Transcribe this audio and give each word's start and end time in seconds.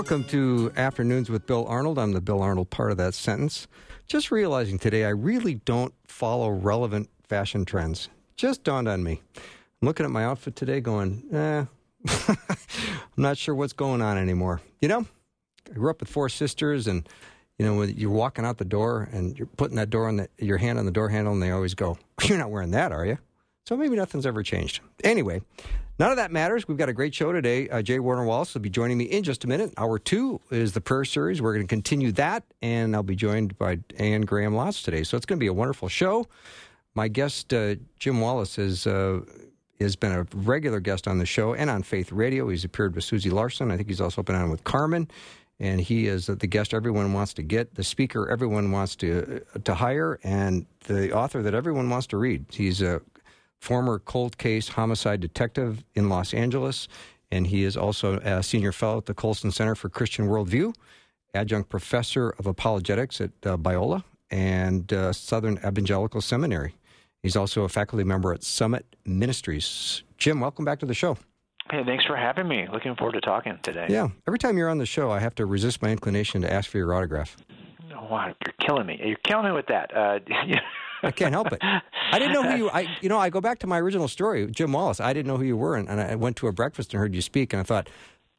Welcome 0.00 0.24
to 0.24 0.72
Afternoons 0.78 1.28
with 1.28 1.46
Bill 1.46 1.66
Arnold. 1.66 1.98
I'm 1.98 2.12
the 2.12 2.22
Bill 2.22 2.40
Arnold 2.40 2.70
part 2.70 2.90
of 2.90 2.96
that 2.96 3.12
sentence. 3.12 3.68
Just 4.06 4.30
realizing 4.30 4.78
today 4.78 5.04
I 5.04 5.10
really 5.10 5.56
don't 5.56 5.92
follow 6.06 6.48
relevant 6.48 7.10
fashion 7.28 7.66
trends. 7.66 8.08
Just 8.34 8.64
dawned 8.64 8.88
on 8.88 9.02
me. 9.02 9.20
I'm 9.36 9.42
looking 9.82 10.06
at 10.06 10.10
my 10.10 10.24
outfit 10.24 10.56
today 10.56 10.80
going, 10.80 11.22
eh, 11.30 11.66
I'm 12.28 12.38
not 13.18 13.36
sure 13.36 13.54
what's 13.54 13.74
going 13.74 14.00
on 14.00 14.16
anymore. 14.16 14.62
You 14.80 14.88
know, 14.88 15.06
I 15.70 15.74
grew 15.74 15.90
up 15.90 16.00
with 16.00 16.08
four 16.08 16.30
sisters 16.30 16.86
and 16.86 17.06
you 17.58 17.66
know, 17.66 17.74
when 17.74 17.90
you're 17.90 18.08
walking 18.08 18.46
out 18.46 18.56
the 18.56 18.64
door 18.64 19.06
and 19.12 19.38
you're 19.38 19.48
putting 19.58 19.76
that 19.76 19.90
door 19.90 20.08
on 20.08 20.16
the, 20.16 20.30
your 20.38 20.56
hand 20.56 20.78
on 20.78 20.86
the 20.86 20.92
door 20.92 21.10
handle, 21.10 21.34
and 21.34 21.42
they 21.42 21.50
always 21.50 21.74
go, 21.74 21.98
"You're 22.24 22.38
not 22.38 22.50
wearing 22.50 22.70
that, 22.70 22.90
are 22.90 23.04
you?" 23.04 23.18
So 23.70 23.76
maybe 23.76 23.94
nothing's 23.94 24.26
ever 24.26 24.42
changed. 24.42 24.80
Anyway, 25.04 25.42
none 25.96 26.10
of 26.10 26.16
that 26.16 26.32
matters. 26.32 26.66
We've 26.66 26.76
got 26.76 26.88
a 26.88 26.92
great 26.92 27.14
show 27.14 27.30
today. 27.30 27.68
Uh, 27.68 27.82
J. 27.82 28.00
Warner 28.00 28.24
Wallace 28.24 28.52
will 28.52 28.62
be 28.62 28.68
joining 28.68 28.98
me 28.98 29.04
in 29.04 29.22
just 29.22 29.44
a 29.44 29.46
minute. 29.46 29.72
Hour 29.78 30.00
two 30.00 30.40
is 30.50 30.72
the 30.72 30.80
prayer 30.80 31.04
series. 31.04 31.40
We're 31.40 31.52
going 31.54 31.64
to 31.64 31.72
continue 31.72 32.10
that, 32.10 32.42
and 32.62 32.96
I'll 32.96 33.04
be 33.04 33.14
joined 33.14 33.56
by 33.58 33.78
Ann 33.96 34.22
Graham 34.22 34.54
Lotz 34.54 34.82
today. 34.82 35.04
So 35.04 35.16
it's 35.16 35.24
going 35.24 35.38
to 35.38 35.40
be 35.40 35.46
a 35.46 35.52
wonderful 35.52 35.86
show. 35.86 36.26
My 36.96 37.06
guest, 37.06 37.54
uh, 37.54 37.76
Jim 38.00 38.20
Wallace, 38.20 38.58
is. 38.58 38.88
Uh, 38.88 39.20
has 39.80 39.96
been 39.96 40.12
a 40.12 40.26
regular 40.34 40.78
guest 40.78 41.08
on 41.08 41.16
the 41.16 41.24
show 41.24 41.54
and 41.54 41.70
on 41.70 41.82
Faith 41.82 42.12
Radio. 42.12 42.48
He's 42.50 42.64
appeared 42.66 42.94
with 42.94 43.02
Susie 43.04 43.30
Larson. 43.30 43.70
I 43.70 43.78
think 43.78 43.88
he's 43.88 44.00
also 44.00 44.22
been 44.22 44.34
on 44.34 44.50
with 44.50 44.62
Carmen. 44.62 45.08
And 45.58 45.80
he 45.80 46.06
is 46.06 46.26
the 46.26 46.46
guest 46.46 46.74
everyone 46.74 47.14
wants 47.14 47.32
to 47.34 47.42
get, 47.42 47.74
the 47.76 47.84
speaker 47.84 48.28
everyone 48.28 48.72
wants 48.72 48.96
to 48.96 49.42
to 49.64 49.74
hire, 49.74 50.18
and 50.22 50.66
the 50.86 51.12
author 51.12 51.42
that 51.42 51.54
everyone 51.54 51.88
wants 51.88 52.06
to 52.08 52.16
read. 52.18 52.44
He's 52.50 52.82
a 52.82 53.00
former 53.60 53.98
cold 53.98 54.38
case 54.38 54.68
homicide 54.68 55.20
detective 55.20 55.84
in 55.94 56.08
Los 56.08 56.34
Angeles, 56.34 56.88
and 57.30 57.46
he 57.46 57.64
is 57.64 57.76
also 57.76 58.18
a 58.18 58.42
senior 58.42 58.72
fellow 58.72 58.98
at 58.98 59.06
the 59.06 59.14
Colson 59.14 59.50
Center 59.50 59.74
for 59.74 59.88
Christian 59.88 60.26
Worldview, 60.28 60.74
adjunct 61.34 61.68
professor 61.68 62.30
of 62.38 62.46
apologetics 62.46 63.20
at 63.20 63.30
uh, 63.44 63.56
Biola 63.56 64.02
and 64.30 64.92
uh, 64.92 65.12
Southern 65.12 65.58
Evangelical 65.58 66.20
Seminary. 66.20 66.74
He's 67.22 67.36
also 67.36 67.62
a 67.64 67.68
faculty 67.68 68.04
member 68.04 68.32
at 68.32 68.42
Summit 68.42 68.86
Ministries. 69.04 70.02
Jim, 70.16 70.40
welcome 70.40 70.64
back 70.64 70.78
to 70.80 70.86
the 70.86 70.94
show. 70.94 71.18
Hey, 71.70 71.84
thanks 71.84 72.04
for 72.04 72.16
having 72.16 72.48
me. 72.48 72.66
Looking 72.72 72.96
forward 72.96 73.12
to 73.12 73.20
talking 73.20 73.58
today. 73.62 73.86
Yeah. 73.88 74.08
Every 74.26 74.38
time 74.38 74.58
you're 74.58 74.70
on 74.70 74.78
the 74.78 74.86
show, 74.86 75.10
I 75.10 75.20
have 75.20 75.34
to 75.36 75.46
resist 75.46 75.82
my 75.82 75.90
inclination 75.90 76.42
to 76.42 76.52
ask 76.52 76.68
for 76.68 76.78
your 76.78 76.94
autograph. 76.94 77.36
Oh, 77.94 78.06
wow, 78.10 78.26
you're 78.26 78.54
killing 78.66 78.86
me. 78.86 79.00
You're 79.04 79.18
killing 79.22 79.44
me 79.44 79.52
with 79.52 79.66
that. 79.66 79.94
Uh, 79.96 80.18
I 81.02 81.10
can't 81.10 81.32
help 81.32 81.52
it. 81.52 81.60
I 81.62 82.18
didn't 82.18 82.32
know 82.32 82.42
who 82.42 82.56
you. 82.56 82.70
I 82.70 82.86
you 83.00 83.08
know 83.08 83.18
I 83.18 83.30
go 83.30 83.40
back 83.40 83.58
to 83.60 83.66
my 83.66 83.78
original 83.80 84.08
story, 84.08 84.46
Jim 84.50 84.72
Wallace. 84.72 85.00
I 85.00 85.12
didn't 85.12 85.26
know 85.26 85.36
who 85.36 85.44
you 85.44 85.56
were, 85.56 85.76
and, 85.76 85.88
and 85.88 86.00
I 86.00 86.14
went 86.14 86.36
to 86.36 86.48
a 86.48 86.52
breakfast 86.52 86.92
and 86.92 87.00
heard 87.00 87.14
you 87.14 87.22
speak, 87.22 87.52
and 87.52 87.60
I 87.60 87.62
thought 87.62 87.88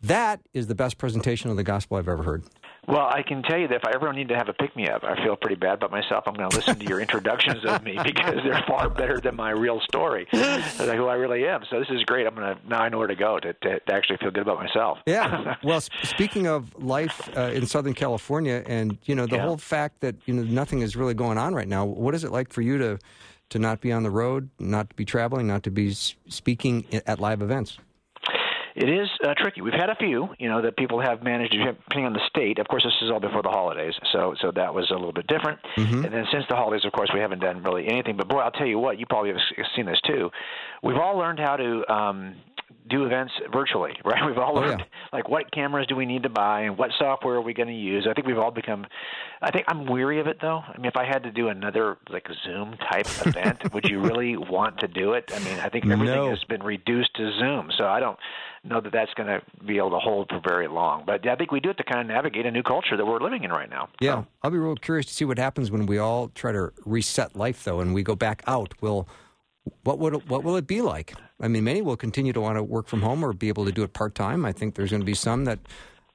that 0.02 0.42
is 0.54 0.68
the 0.68 0.76
best 0.76 0.98
presentation 0.98 1.50
of 1.50 1.58
the 1.58 1.64
gospel 1.64 1.98
I've 1.98 2.08
ever 2.08 2.24
heard. 2.24 2.44
Well, 2.88 3.08
I 3.08 3.22
can 3.22 3.44
tell 3.44 3.60
you 3.60 3.68
that 3.68 3.76
if 3.76 3.86
I 3.86 3.92
ever 3.94 4.12
need 4.12 4.30
to 4.30 4.36
have 4.36 4.50
a 4.50 4.54
pick 4.54 4.76
me 4.76 4.88
up, 4.88 5.04
I 5.04 5.16
feel 5.24 5.36
pretty 5.36 5.56
bad 5.56 5.76
about 5.76 5.92
myself. 5.92 6.24
I'm 6.26 6.34
going 6.34 6.50
to 6.50 6.56
listen 6.56 6.80
to 6.80 6.86
your 6.86 7.00
introductions 7.02 7.64
of 7.64 7.84
me 7.84 7.98
because 8.04 8.38
they're 8.44 8.64
far 8.68 8.90
better 8.90 9.20
than 9.20 9.36
my 9.36 9.52
real 9.52 9.80
story, 9.82 10.28
like 10.34 10.98
who 10.98 11.06
I 11.06 11.14
really 11.14 11.48
am. 11.48 11.64
So 11.70 11.80
this 11.80 11.90
is 11.92 12.04
great. 12.04 12.26
I'm 12.26 12.34
going 12.34 12.56
to 12.56 12.68
now 12.68 12.80
I 12.80 12.90
know 12.90 12.98
where 12.98 13.08
to 13.08 13.16
go 13.16 13.40
to, 13.40 13.54
to, 13.54 13.80
to 13.80 13.94
actually 13.94 14.18
feel 14.18 14.32
good 14.32 14.42
about 14.42 14.58
myself. 14.58 14.98
Yeah. 15.06 15.56
well, 15.64 15.82
speaking 16.04 16.48
of 16.48 16.74
life 16.84 17.30
uh, 17.38 17.52
in 17.54 17.68
Southern 17.68 17.94
California, 17.94 18.64
and 18.66 18.98
you 19.06 19.14
know 19.14 19.28
the 19.28 19.36
yeah. 19.36 19.44
whole 19.44 19.58
fact 19.58 20.02
that 20.02 20.16
you 20.26 20.34
know 20.34 20.44
nothing 20.44 20.82
is 20.82 20.96
really 20.96 21.14
going 21.14 21.38
on 21.38 21.54
right 21.54 21.68
now. 21.68 21.86
What 21.86 22.16
is 22.16 22.24
it 22.24 22.32
like 22.32 22.52
for 22.52 22.62
you 22.62 22.78
to 22.80 23.00
to 23.50 23.60
not 23.60 23.82
be 23.82 23.92
on 23.92 24.02
the 24.04 24.12
road, 24.12 24.50
not 24.60 24.90
to 24.90 24.96
be 24.96 25.06
traveling, 25.06 25.46
not 25.46 25.62
to 25.64 25.72
be 25.72 25.94
speaking 25.94 26.86
at 27.06 27.20
live 27.20 27.42
events? 27.42 27.78
It 28.76 28.90
is 28.90 29.10
uh, 29.26 29.34
tricky. 29.38 29.62
We've 29.62 29.74
had 29.74 29.90
a 29.90 29.96
few, 29.96 30.30
you 30.40 30.48
know, 30.48 30.62
that 30.62 30.78
people 30.78 31.02
have 31.02 31.24
managed, 31.24 31.52
depending 31.54 32.06
on 32.06 32.14
the 32.14 32.22
state. 32.30 32.60
Of 32.60 32.68
course, 32.68 32.84
this 32.84 32.94
is 33.02 33.12
all 33.12 33.20
before 33.20 33.42
the 33.42 33.50
holidays, 33.50 33.94
so 34.12 34.36
so 34.42 34.52
that 34.52 34.74
was 34.74 34.90
a 34.92 34.94
little 34.94 35.14
bit 35.14 35.28
different. 35.28 35.60
Mm-hmm. 35.78 36.06
And 36.06 36.14
then 36.14 36.26
since 36.32 36.46
the 36.50 36.56
holidays, 36.56 36.86
of 36.86 36.92
course, 36.94 37.10
we 37.14 37.20
haven't 37.20 37.40
done 37.40 37.64
really 37.64 37.88
anything. 37.88 38.18
But 38.18 38.30
boy, 38.30 38.40
I'll 38.40 38.52
tell 38.52 38.68
you 38.68 38.80
what, 38.80 39.00
you 39.00 39.06
probably 39.06 39.32
have 39.32 39.68
seen 39.76 39.86
this 39.86 40.00
too. 40.02 40.30
We've 40.84 40.98
all 40.98 41.18
learned 41.18 41.40
how 41.40 41.58
to 41.58 41.94
um, 41.94 42.36
do 42.90 43.06
events 43.06 43.34
virtually, 43.52 43.94
right? 44.06 44.26
We've 44.26 44.38
all 44.38 44.56
learned 44.56 44.82
oh, 44.82 44.86
yeah. 44.86 45.18
like 45.18 45.30
what 45.30 45.52
cameras 45.52 45.88
do 45.88 45.96
we 45.96 46.06
need 46.06 46.24
to 46.24 46.30
buy 46.30 46.62
and 46.62 46.78
what 46.78 46.92
software 46.98 47.36
are 47.36 47.42
we 47.42 47.54
going 47.54 47.68
to 47.68 47.74
use. 47.74 48.08
I 48.10 48.14
think 48.14 48.28
we've 48.28 48.38
all 48.38 48.52
become. 48.52 48.86
I 49.42 49.52
think 49.52 49.66
I'm 49.68 49.86
weary 49.86 50.20
of 50.20 50.28
it 50.28 50.38
though. 50.42 50.62
I 50.68 50.78
mean, 50.78 50.86
if 50.86 50.96
I 50.96 51.06
had 51.06 51.24
to 51.24 51.32
do 51.32 51.50
another 51.50 51.98
like 52.10 52.28
Zoom 52.44 52.78
type 52.92 53.08
event, 53.26 53.74
would 53.74 53.86
you 53.86 54.00
really 54.00 54.38
want 54.38 54.80
to 54.80 54.88
do 54.88 55.14
it? 55.14 55.32
I 55.34 55.40
mean, 55.40 55.60
I 55.60 55.70
think 55.70 55.86
everything 55.86 56.16
no. 56.16 56.30
has 56.30 56.44
been 56.46 56.64
reduced 56.64 57.16
to 57.16 57.32
Zoom, 57.40 57.72
so 57.78 57.86
I 57.86 58.00
don't 58.00 58.18
know 58.64 58.80
that 58.80 58.92
that's 58.92 59.14
going 59.16 59.28
to 59.28 59.42
be 59.66 59.78
able 59.78 59.90
to 59.92 60.00
hold 60.00 60.30
for 60.30 60.40
very 60.48 60.68
long. 60.68 61.04
But 61.06 61.28
I 61.28 61.36
think 61.36 61.52
we 61.52 61.60
do 61.60 61.72
it 61.72 61.78
to 61.78 61.84
kind 61.84 62.00
of 62.00 62.08
navigate 62.08 62.46
a 62.46 62.52
new 62.52 62.64
culture 62.64 62.96
that 62.96 63.06
we're 63.06 63.20
living 63.20 63.44
in 63.44 63.52
right 63.52 63.70
now. 63.70 63.90
Yeah, 64.00 64.22
so. 64.22 64.28
I'll 64.44 64.52
be 64.52 64.60
real 64.60 64.76
curious 64.76 65.08
to 65.08 65.14
see 65.14 65.26
what 65.26 65.40
happens 65.40 65.72
when 65.72 65.86
we 65.86 65.98
all 65.98 66.30
try 66.30 66.52
to 66.52 66.72
reset 66.86 67.36
life 67.36 67.64
though, 67.64 67.80
and 67.80 67.94
we 67.94 68.04
go 68.04 68.16
back 68.16 68.44
out. 68.48 68.74
Will 68.82 69.08
what 69.84 70.00
would 70.00 70.30
what 70.30 70.44
will 70.44 70.56
it 70.56 70.68
be 70.68 70.82
like? 70.82 71.14
I 71.42 71.48
mean, 71.48 71.64
many 71.64 71.82
will 71.82 71.98
continue 71.98 72.34
to 72.34 72.42
want 72.42 72.58
to 72.58 72.64
work 72.64 72.88
from 72.88 73.02
home 73.02 73.26
or 73.26 73.34
be 73.34 73.48
able 73.48 73.66
to 73.66 73.72
do 73.72 73.84
it 73.84 73.94
part 73.94 74.16
time. 74.16 74.46
I 74.46 74.52
think 74.52 74.76
there's 74.76 74.92
going 74.92 75.02
to 75.02 75.06
be 75.06 75.16
some 75.16 75.46
that 75.46 75.60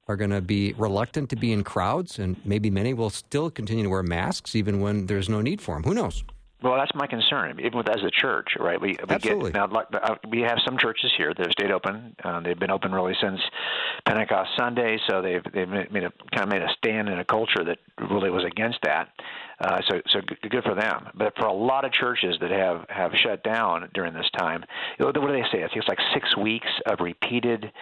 are 0.08 0.16
going 0.16 0.30
to 0.30 0.40
be 0.40 0.72
reluctant 0.74 1.30
to 1.30 1.36
be 1.36 1.52
in 1.52 1.64
crowds, 1.64 2.18
and 2.18 2.36
maybe 2.44 2.70
many 2.70 2.94
will 2.94 3.10
still 3.10 3.50
continue 3.50 3.84
to 3.84 3.90
wear 3.90 4.04
masks 4.04 4.54
even 4.54 4.80
when 4.80 5.06
there's 5.06 5.28
no 5.28 5.40
need 5.40 5.60
for 5.60 5.74
them. 5.74 5.82
Who 5.82 5.94
knows? 5.94 6.22
Well, 6.62 6.76
that's 6.76 6.94
my 6.94 7.06
concern. 7.06 7.60
Even 7.60 7.76
with 7.76 7.88
as 7.88 8.02
a 8.02 8.10
church, 8.10 8.48
right? 8.58 8.80
We, 8.80 8.88
we 8.88 9.14
Absolutely. 9.14 9.52
get 9.52 9.70
now. 9.70 9.84
Uh, 9.92 10.14
we 10.28 10.40
have 10.40 10.58
some 10.64 10.78
churches 10.78 11.12
here 11.16 11.34
that 11.34 11.38
have 11.38 11.52
stayed 11.52 11.70
open. 11.70 12.16
Uh, 12.24 12.40
they've 12.40 12.58
been 12.58 12.70
open 12.70 12.92
really 12.92 13.14
since 13.20 13.38
Pentecost 14.06 14.50
Sunday, 14.56 14.98
so 15.08 15.20
they've 15.20 15.42
they've 15.52 15.68
made 15.68 16.04
a 16.04 16.12
kind 16.34 16.44
of 16.44 16.48
made 16.48 16.62
a 16.62 16.68
stand 16.78 17.08
in 17.08 17.18
a 17.18 17.24
culture 17.24 17.62
that 17.64 17.78
really 18.10 18.30
was 18.30 18.44
against 18.44 18.78
that. 18.84 19.10
Uh, 19.58 19.80
so 19.88 20.00
so 20.08 20.20
good 20.50 20.64
for 20.64 20.74
them. 20.74 21.08
But 21.14 21.34
for 21.36 21.46
a 21.46 21.52
lot 21.52 21.86
of 21.86 21.92
churches 21.92 22.36
that 22.40 22.50
have 22.50 22.84
have 22.90 23.12
shut 23.14 23.42
down 23.42 23.88
during 23.94 24.12
this 24.12 24.28
time, 24.36 24.64
what 24.98 25.14
do 25.14 25.26
they 25.28 25.44
say? 25.50 25.64
I 25.64 25.68
think 25.68 25.76
it's 25.76 25.88
like 25.88 25.98
six 26.12 26.36
weeks 26.36 26.68
of 26.84 27.00
repeated 27.00 27.72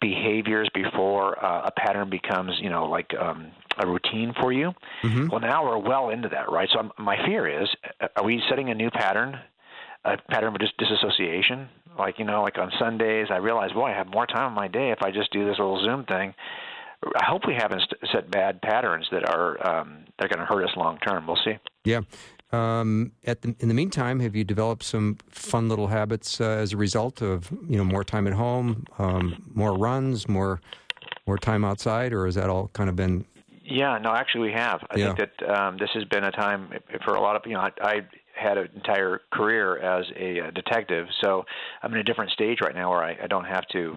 behaviors 0.00 0.68
before 0.72 1.42
uh, 1.44 1.66
a 1.66 1.72
pattern 1.72 2.08
becomes, 2.08 2.52
you 2.60 2.70
know, 2.70 2.86
like 2.86 3.12
um, 3.18 3.50
a 3.78 3.86
routine 3.86 4.32
for 4.40 4.52
you. 4.52 4.72
Mm-hmm. 5.02 5.28
Well, 5.28 5.40
now 5.40 5.64
we're 5.64 5.78
well 5.78 6.10
into 6.10 6.28
that, 6.28 6.52
right? 6.52 6.68
So 6.72 6.78
I'm, 6.78 6.92
my 6.98 7.16
fear 7.26 7.62
is, 7.62 7.68
uh, 8.00 8.08
are 8.16 8.24
we 8.24 8.40
setting 8.48 8.70
a 8.70 8.74
new 8.74 8.90
pattern, 8.90 9.36
a 10.04 10.16
pattern 10.30 10.54
of 10.54 10.60
dis- 10.60 10.70
disassociation? 10.78 11.68
Like 11.98 12.20
you 12.20 12.24
know, 12.24 12.42
like 12.42 12.58
on 12.58 12.70
Sundays, 12.78 13.28
I 13.30 13.36
realize, 13.36 13.72
boy, 13.72 13.86
I 13.86 13.92
have 13.92 14.06
more 14.06 14.26
time 14.26 14.48
in 14.48 14.54
my 14.54 14.68
day 14.68 14.90
if 14.90 15.02
I 15.02 15.10
just 15.10 15.32
do 15.32 15.44
this 15.44 15.58
little 15.58 15.82
Zoom 15.84 16.04
thing. 16.04 16.34
I 17.16 17.24
hope 17.24 17.42
we 17.46 17.54
haven't 17.54 17.82
set 18.12 18.30
bad 18.30 18.60
patterns 18.62 19.06
that 19.12 19.28
are 19.28 19.52
um, 19.66 20.04
that 20.18 20.26
are 20.26 20.28
going 20.28 20.46
to 20.46 20.46
hurt 20.46 20.64
us 20.64 20.76
long 20.76 20.98
term. 20.98 21.26
We'll 21.26 21.38
see. 21.44 21.58
Yeah. 21.84 22.00
Um, 22.52 23.12
at 23.24 23.42
the, 23.42 23.54
in 23.58 23.68
the 23.68 23.74
meantime, 23.74 24.20
have 24.20 24.36
you 24.36 24.44
developed 24.44 24.84
some 24.84 25.18
fun 25.28 25.68
little 25.68 25.88
habits 25.88 26.40
uh, 26.40 26.44
as 26.44 26.72
a 26.72 26.76
result 26.76 27.20
of 27.20 27.50
you 27.68 27.76
know 27.76 27.84
more 27.84 28.04
time 28.04 28.26
at 28.26 28.32
home, 28.32 28.84
um, 28.98 29.50
more 29.54 29.76
runs, 29.76 30.28
more 30.28 30.60
more 31.26 31.38
time 31.38 31.64
outside, 31.64 32.12
or 32.12 32.26
has 32.26 32.36
that 32.36 32.48
all 32.48 32.68
kind 32.68 32.88
of 32.88 32.96
been? 32.96 33.24
Yeah, 33.64 33.98
no, 33.98 34.12
actually 34.14 34.48
we 34.48 34.52
have. 34.52 34.80
I 34.90 34.98
yeah. 34.98 35.14
think 35.14 35.30
that 35.38 35.58
um, 35.58 35.78
this 35.78 35.90
has 35.94 36.04
been 36.04 36.22
a 36.22 36.30
time 36.30 36.70
for 37.04 37.14
a 37.14 37.20
lot 37.20 37.34
of 37.34 37.42
you 37.46 37.54
know 37.54 37.60
I, 37.60 37.70
I 37.80 37.94
had 38.34 38.58
an 38.58 38.68
entire 38.74 39.20
career 39.32 39.78
as 39.78 40.06
a, 40.18 40.38
a 40.38 40.52
detective, 40.52 41.06
so 41.22 41.44
I'm 41.82 41.92
in 41.94 42.00
a 42.00 42.04
different 42.04 42.30
stage 42.32 42.58
right 42.62 42.74
now 42.74 42.90
where 42.90 43.02
I, 43.02 43.16
I 43.22 43.26
don't 43.26 43.44
have 43.44 43.66
to. 43.68 43.78
You 43.78 43.96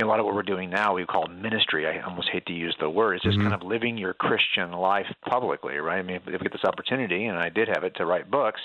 know, 0.00 0.06
a 0.06 0.10
lot 0.10 0.20
of 0.20 0.26
what 0.26 0.34
we're 0.34 0.42
doing 0.42 0.70
now 0.70 0.94
we 0.94 1.04
call 1.06 1.26
ministry. 1.28 1.86
I 1.86 2.00
almost 2.00 2.28
hate 2.32 2.46
to 2.46 2.52
use 2.52 2.76
the 2.80 2.90
word. 2.90 3.14
It's 3.14 3.24
just 3.24 3.38
mm-hmm. 3.38 3.48
kind 3.48 3.62
of 3.62 3.66
living 3.66 3.96
your 3.96 4.14
Christian 4.14 4.72
life 4.72 5.06
publicly, 5.28 5.76
right? 5.76 5.98
I 5.98 6.02
mean, 6.02 6.16
if 6.16 6.26
we 6.26 6.32
get 6.38 6.52
this 6.52 6.64
opportunity, 6.64 7.26
and 7.26 7.38
I 7.38 7.48
did 7.48 7.68
have 7.68 7.84
it 7.84 7.94
to 7.96 8.06
write 8.06 8.30
books 8.30 8.60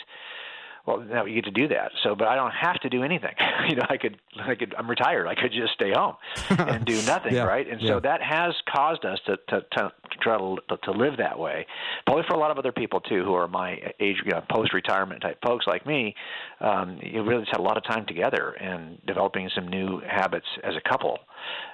well 0.85 0.99
now 0.99 1.25
you 1.25 1.35
get 1.35 1.45
to 1.45 1.51
do 1.51 1.67
that. 1.69 1.91
So 2.03 2.15
but 2.15 2.27
i 2.27 2.35
don't 2.35 2.51
have 2.51 2.79
to 2.81 2.89
do 2.89 3.03
anything. 3.03 3.33
You 3.69 3.75
know 3.75 3.85
i 3.89 3.97
could 3.97 4.17
i 4.39 4.55
could 4.55 4.73
i'm 4.77 4.89
retired. 4.89 5.27
I 5.27 5.35
could 5.35 5.51
just 5.51 5.73
stay 5.73 5.91
home 5.93 6.15
and 6.49 6.83
do 6.83 6.99
nothing 7.05 7.33
yeah, 7.35 7.43
right? 7.43 7.67
And 7.69 7.79
yeah. 7.79 7.89
so 7.89 7.99
that 8.01 8.21
has 8.21 8.53
caused 8.67 9.05
us 9.05 9.19
to 9.27 9.37
to 9.49 9.61
to, 9.61 9.91
to 10.09 10.17
try 10.19 10.37
to, 10.37 10.57
to 10.83 10.91
live 10.91 11.17
that 11.17 11.37
way. 11.37 11.65
Probably 12.05 12.23
for 12.27 12.35
a 12.35 12.39
lot 12.39 12.51
of 12.51 12.57
other 12.57 12.71
people 12.71 12.99
too 12.99 13.23
who 13.23 13.33
are 13.33 13.47
my 13.47 13.73
age 13.99 14.17
you 14.25 14.31
know, 14.31 14.41
post 14.49 14.73
retirement 14.73 15.21
type 15.21 15.37
folks 15.45 15.67
like 15.67 15.85
me 15.85 16.15
um 16.59 16.99
you 17.01 17.23
really 17.23 17.43
just 17.43 17.51
had 17.51 17.59
a 17.59 17.63
lot 17.63 17.77
of 17.77 17.83
time 17.83 18.05
together 18.07 18.51
and 18.53 18.97
developing 19.05 19.49
some 19.53 19.67
new 19.67 20.01
habits 20.01 20.47
as 20.63 20.73
a 20.75 20.89
couple. 20.89 21.19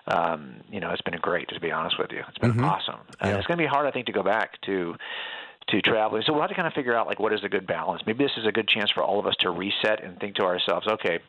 Um 0.07 0.61
you 0.69 0.79
know 0.79 0.91
it's 0.91 1.01
been 1.01 1.17
great 1.21 1.47
to 1.49 1.59
be 1.59 1.71
honest 1.71 1.97
with 1.97 2.11
you. 2.11 2.21
It's 2.27 2.37
been 2.39 2.51
mm-hmm. 2.51 2.65
awesome. 2.65 2.99
And 3.21 3.31
yeah. 3.31 3.37
it's 3.37 3.47
going 3.47 3.57
to 3.57 3.63
be 3.63 3.67
hard 3.67 3.87
i 3.87 3.91
think 3.91 4.05
to 4.07 4.11
go 4.11 4.23
back 4.23 4.61
to 4.61 4.95
to 5.69 5.81
traveling. 5.81 6.23
So 6.25 6.33
we'll 6.33 6.41
have 6.41 6.49
to 6.49 6.55
kind 6.55 6.67
of 6.67 6.73
figure 6.73 6.95
out 6.95 7.07
like 7.07 7.19
what 7.19 7.33
is 7.33 7.43
a 7.43 7.49
good 7.49 7.67
balance. 7.67 8.01
Maybe 8.05 8.23
this 8.23 8.31
is 8.37 8.45
a 8.45 8.51
good 8.51 8.67
chance 8.67 8.89
for 8.91 9.03
all 9.03 9.19
of 9.19 9.25
us 9.25 9.35
to 9.41 9.49
reset 9.49 10.03
and 10.03 10.19
think 10.19 10.35
to 10.35 10.43
ourselves, 10.43 10.87
okay, 10.87 11.19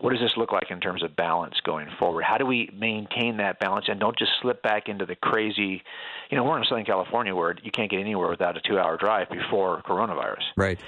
what 0.00 0.10
does 0.10 0.20
this 0.20 0.36
look 0.36 0.52
like 0.52 0.70
in 0.70 0.80
terms 0.80 1.02
of 1.02 1.14
balance 1.14 1.54
going 1.64 1.88
forward? 1.98 2.24
How 2.24 2.36
do 2.36 2.46
we 2.46 2.70
maintain 2.74 3.36
that 3.36 3.60
balance 3.60 3.86
and 3.88 4.00
don't 4.00 4.18
just 4.18 4.32
slip 4.42 4.62
back 4.62 4.88
into 4.88 5.06
the 5.06 5.14
crazy? 5.14 5.82
You 6.30 6.36
know, 6.36 6.44
we're 6.44 6.58
in 6.58 6.64
Southern 6.64 6.84
California 6.84 7.34
where 7.34 7.54
you 7.62 7.70
can't 7.70 7.90
get 7.90 8.00
anywhere 8.00 8.28
without 8.28 8.56
a 8.56 8.60
two-hour 8.60 8.96
drive 8.96 9.28
before 9.30 9.82
coronavirus. 9.82 10.42
Right. 10.56 10.80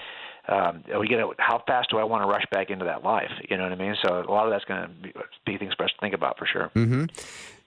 Um, 0.49 0.85
we 0.99 1.09
get 1.09 1.19
a, 1.19 1.31
how 1.39 1.63
fast 1.67 1.91
do 1.91 1.99
I 1.99 2.05
want 2.05 2.23
to 2.23 2.29
rush 2.29 2.45
back 2.53 2.71
into 2.71 2.85
that 2.85 3.03
life? 3.03 3.31
You 3.51 3.57
know 3.57 3.65
what 3.65 3.73
I 3.73 3.77
mean? 3.77 3.97
So 4.05 4.21
a 4.21 4.31
lot 4.31 4.47
of 4.47 4.53
that's 4.53 4.65
going 4.65 4.83
to 4.83 4.89
be, 4.89 5.13
be 5.45 5.59
things 5.59 5.75
for 5.75 5.85
us 5.85 5.91
to 5.91 5.99
think 6.01 6.15
about 6.15 6.39
for 6.39 6.47
sure. 6.47 6.71
Mm-hmm. 6.75 7.07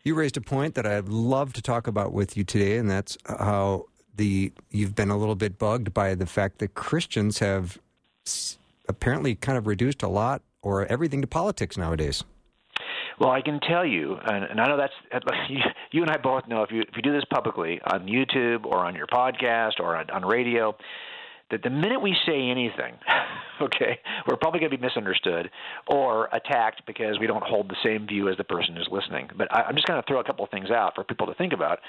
You 0.04 0.16
raised 0.16 0.38
a 0.38 0.42
point 0.42 0.76
that 0.76 0.86
I'd 0.86 1.10
love 1.10 1.52
to 1.54 1.62
talk 1.62 1.88
about 1.88 2.14
with 2.14 2.38
you 2.38 2.46
today, 2.46 2.78
and 2.78 2.90
that's 2.90 3.18
how 3.28 3.88
the 4.20 4.52
you've 4.70 4.94
been 4.94 5.10
a 5.10 5.18
little 5.18 5.36
bit 5.36 5.58
bugged 5.58 5.94
by 5.94 6.14
the 6.14 6.26
fact 6.26 6.60
that 6.60 6.76
Christians 6.76 7.40
have 7.40 7.80
apparently 8.88 9.34
kind 9.34 9.58
of 9.58 9.66
reduced 9.66 10.04
a 10.04 10.10
lot 10.10 10.42
or 10.62 10.86
everything 10.86 11.22
to 11.22 11.28
politics 11.28 11.78
nowadays. 11.78 12.24
Well, 13.20 13.32
I 13.32 13.42
can 13.42 13.60
tell 13.60 13.86
you, 13.86 14.16
and, 14.16 14.44
and 14.44 14.62
I 14.62 14.68
know 14.68 14.78
that's 14.78 14.94
you, 15.92 16.02
and 16.02 16.12
I 16.12 16.18
both 16.18 16.48
know 16.48 16.64
if 16.64 16.72
you 16.72 16.82
if 16.82 16.96
you 16.96 17.02
do 17.02 17.14
this 17.14 17.24
publicly 17.34 17.80
on 17.92 18.08
YouTube 18.08 18.66
or 18.66 18.86
on 18.86 18.94
your 18.94 19.08
podcast 19.08 19.80
or 19.80 19.96
on, 19.96 20.10
on 20.10 20.26
radio, 20.26 20.76
that 21.52 21.64
the 21.64 21.70
minute 21.70 22.02
we 22.02 22.16
say 22.26 22.50
anything, 22.50 22.94
okay, 23.62 24.00
we're 24.28 24.38
probably 24.38 24.60
going 24.60 24.72
to 24.72 24.78
be 24.78 24.82
misunderstood 24.82 25.50
or 25.88 26.30
attacked 26.34 26.86
because 26.86 27.20
we 27.20 27.28
don't 27.28 27.44
hold 27.44 27.70
the 27.70 27.78
same 27.84 28.06
view 28.06 28.30
as 28.30 28.38
the 28.38 28.44
person 28.44 28.76
who's 28.76 28.90
listening. 28.92 29.30
But 29.38 29.54
I, 29.54 29.64
I'm 29.64 29.76
just 29.76 29.88
going 29.88 30.02
to 30.02 30.08
throw 30.08 30.20
a 30.20 30.24
couple 30.24 30.46
of 30.46 30.52
things 30.52 30.72
out 30.72 30.96
for 30.96 31.04
people 31.04 31.28
to 31.28 31.34
think 31.34 31.54
about. 31.54 31.80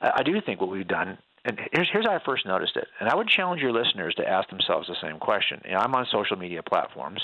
Uh, 0.00 0.10
I 0.14 0.22
do 0.22 0.40
think 0.40 0.60
what 0.60 0.70
we've 0.70 0.88
done 0.88 1.18
and 1.46 1.60
here's 1.72 1.88
here's 1.90 2.06
how 2.06 2.14
I 2.14 2.20
first 2.24 2.44
noticed 2.44 2.76
it. 2.76 2.88
And 3.00 3.08
I 3.08 3.14
would 3.14 3.28
challenge 3.28 3.62
your 3.62 3.72
listeners 3.72 4.14
to 4.16 4.28
ask 4.28 4.50
themselves 4.50 4.88
the 4.88 4.96
same 5.00 5.18
question. 5.18 5.62
You 5.64 5.72
know, 5.72 5.78
I'm 5.78 5.94
on 5.94 6.06
social 6.10 6.36
media 6.36 6.62
platforms. 6.62 7.22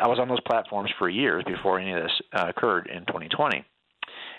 I 0.00 0.06
was 0.06 0.18
on 0.18 0.28
those 0.28 0.40
platforms 0.40 0.90
for 0.98 1.08
years 1.08 1.42
before 1.46 1.80
any 1.80 1.92
of 1.92 2.02
this 2.02 2.12
uh, 2.34 2.46
occurred 2.48 2.88
in 2.88 3.06
2020. 3.06 3.64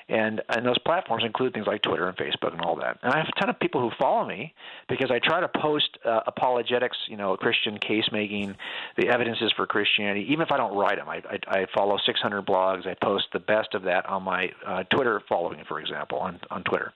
And 0.10 0.42
and 0.50 0.66
those 0.66 0.80
platforms 0.80 1.24
include 1.24 1.54
things 1.54 1.68
like 1.68 1.84
Twitter 1.84 2.08
and 2.08 2.18
Facebook 2.18 2.52
and 2.52 2.62
all 2.62 2.76
that. 2.78 2.98
And 3.04 3.14
I 3.14 3.18
have 3.18 3.28
a 3.28 3.40
ton 3.40 3.50
of 3.50 3.60
people 3.60 3.80
who 3.82 3.92
follow 4.00 4.26
me 4.26 4.54
because 4.88 5.12
I 5.12 5.20
try 5.20 5.40
to 5.40 5.48
post 5.48 5.98
uh, 6.04 6.22
apologetics, 6.26 6.98
you 7.08 7.16
know, 7.16 7.38
Christian 7.38 7.78
case 7.78 8.06
making, 8.12 8.56
the 8.98 9.08
evidences 9.10 9.54
for 9.56 9.68
Christianity. 9.68 10.26
Even 10.30 10.42
if 10.42 10.52
I 10.52 10.58
don't 10.58 10.76
write 10.76 10.98
them, 10.98 11.08
I, 11.08 11.22
I, 11.30 11.60
I 11.62 11.66
follow 11.76 11.98
600 12.04 12.46
blogs. 12.46 12.88
I 12.88 12.96
post 12.96 13.26
the 13.34 13.40
best 13.40 13.76
of 13.76 13.84
that 13.84 14.08
on 14.08 14.24
my 14.24 14.50
uh, 14.66 14.84
Twitter 14.84 15.22
following, 15.30 15.64
for 15.68 15.80
example, 15.80 16.18
on 16.20 16.40
on 16.50 16.64
Twitter. 16.64 16.92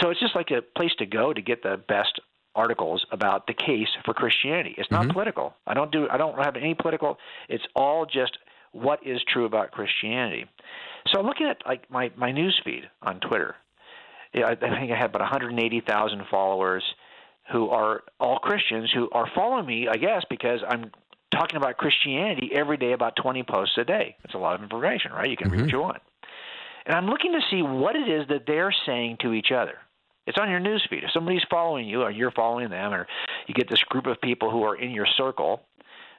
So 0.00 0.10
it's 0.10 0.20
just 0.20 0.34
like 0.34 0.50
a 0.50 0.62
place 0.62 0.92
to 0.98 1.06
go 1.06 1.32
to 1.32 1.40
get 1.40 1.62
the 1.62 1.80
best 1.88 2.20
articles 2.54 3.04
about 3.10 3.46
the 3.46 3.54
case 3.54 3.88
for 4.04 4.14
Christianity. 4.14 4.74
It's 4.76 4.90
not 4.90 5.02
mm-hmm. 5.02 5.12
political. 5.12 5.54
I 5.66 5.74
don't 5.74 5.90
do 5.90 6.08
I 6.10 6.16
don't 6.16 6.38
have 6.42 6.56
any 6.56 6.74
political. 6.74 7.18
It's 7.48 7.64
all 7.74 8.06
just 8.06 8.36
what 8.72 9.06
is 9.06 9.20
true 9.30 9.44
about 9.44 9.70
Christianity. 9.70 10.46
So 11.08 11.20
I'm 11.20 11.26
looking 11.26 11.46
at 11.46 11.58
like 11.66 11.90
my 11.90 12.10
my 12.16 12.32
news 12.32 12.60
feed 12.64 12.88
on 13.02 13.20
Twitter. 13.20 13.56
Yeah, 14.34 14.46
I, 14.46 14.52
I 14.52 14.78
think 14.80 14.90
I 14.90 14.96
had 14.96 15.10
about 15.10 15.20
180,000 15.20 16.22
followers 16.30 16.82
who 17.50 17.68
are 17.68 18.02
all 18.18 18.38
Christians 18.38 18.90
who 18.94 19.10
are 19.12 19.28
following 19.34 19.66
me, 19.66 19.88
I 19.88 19.96
guess, 19.96 20.24
because 20.30 20.60
I'm 20.66 20.90
talking 21.30 21.56
about 21.56 21.76
Christianity 21.76 22.50
every 22.54 22.76
day, 22.76 22.92
about 22.92 23.16
20 23.16 23.42
posts 23.42 23.76
a 23.78 23.84
day. 23.84 24.16
It's 24.24 24.34
a 24.34 24.38
lot 24.38 24.54
of 24.54 24.62
information, 24.62 25.12
right? 25.12 25.28
You 25.28 25.36
can 25.36 25.48
mm-hmm. 25.48 25.56
read 25.56 25.62
what 25.64 25.72
you 25.72 25.80
want. 25.80 26.02
And 26.86 26.96
I'm 26.96 27.06
looking 27.06 27.32
to 27.32 27.40
see 27.50 27.62
what 27.62 27.96
it 27.96 28.08
is 28.08 28.28
that 28.28 28.44
they're 28.46 28.74
saying 28.86 29.18
to 29.20 29.32
each 29.32 29.52
other. 29.54 29.74
It's 30.26 30.38
on 30.38 30.50
your 30.50 30.60
news 30.60 30.86
feed. 30.88 31.02
If 31.02 31.10
somebody's 31.12 31.42
following 31.50 31.88
you, 31.88 32.02
or 32.02 32.10
you're 32.10 32.30
following 32.30 32.70
them, 32.70 32.92
or 32.92 33.06
you 33.46 33.54
get 33.54 33.68
this 33.68 33.82
group 33.82 34.06
of 34.06 34.20
people 34.20 34.50
who 34.50 34.62
are 34.62 34.76
in 34.76 34.90
your 34.90 35.06
circle, 35.16 35.62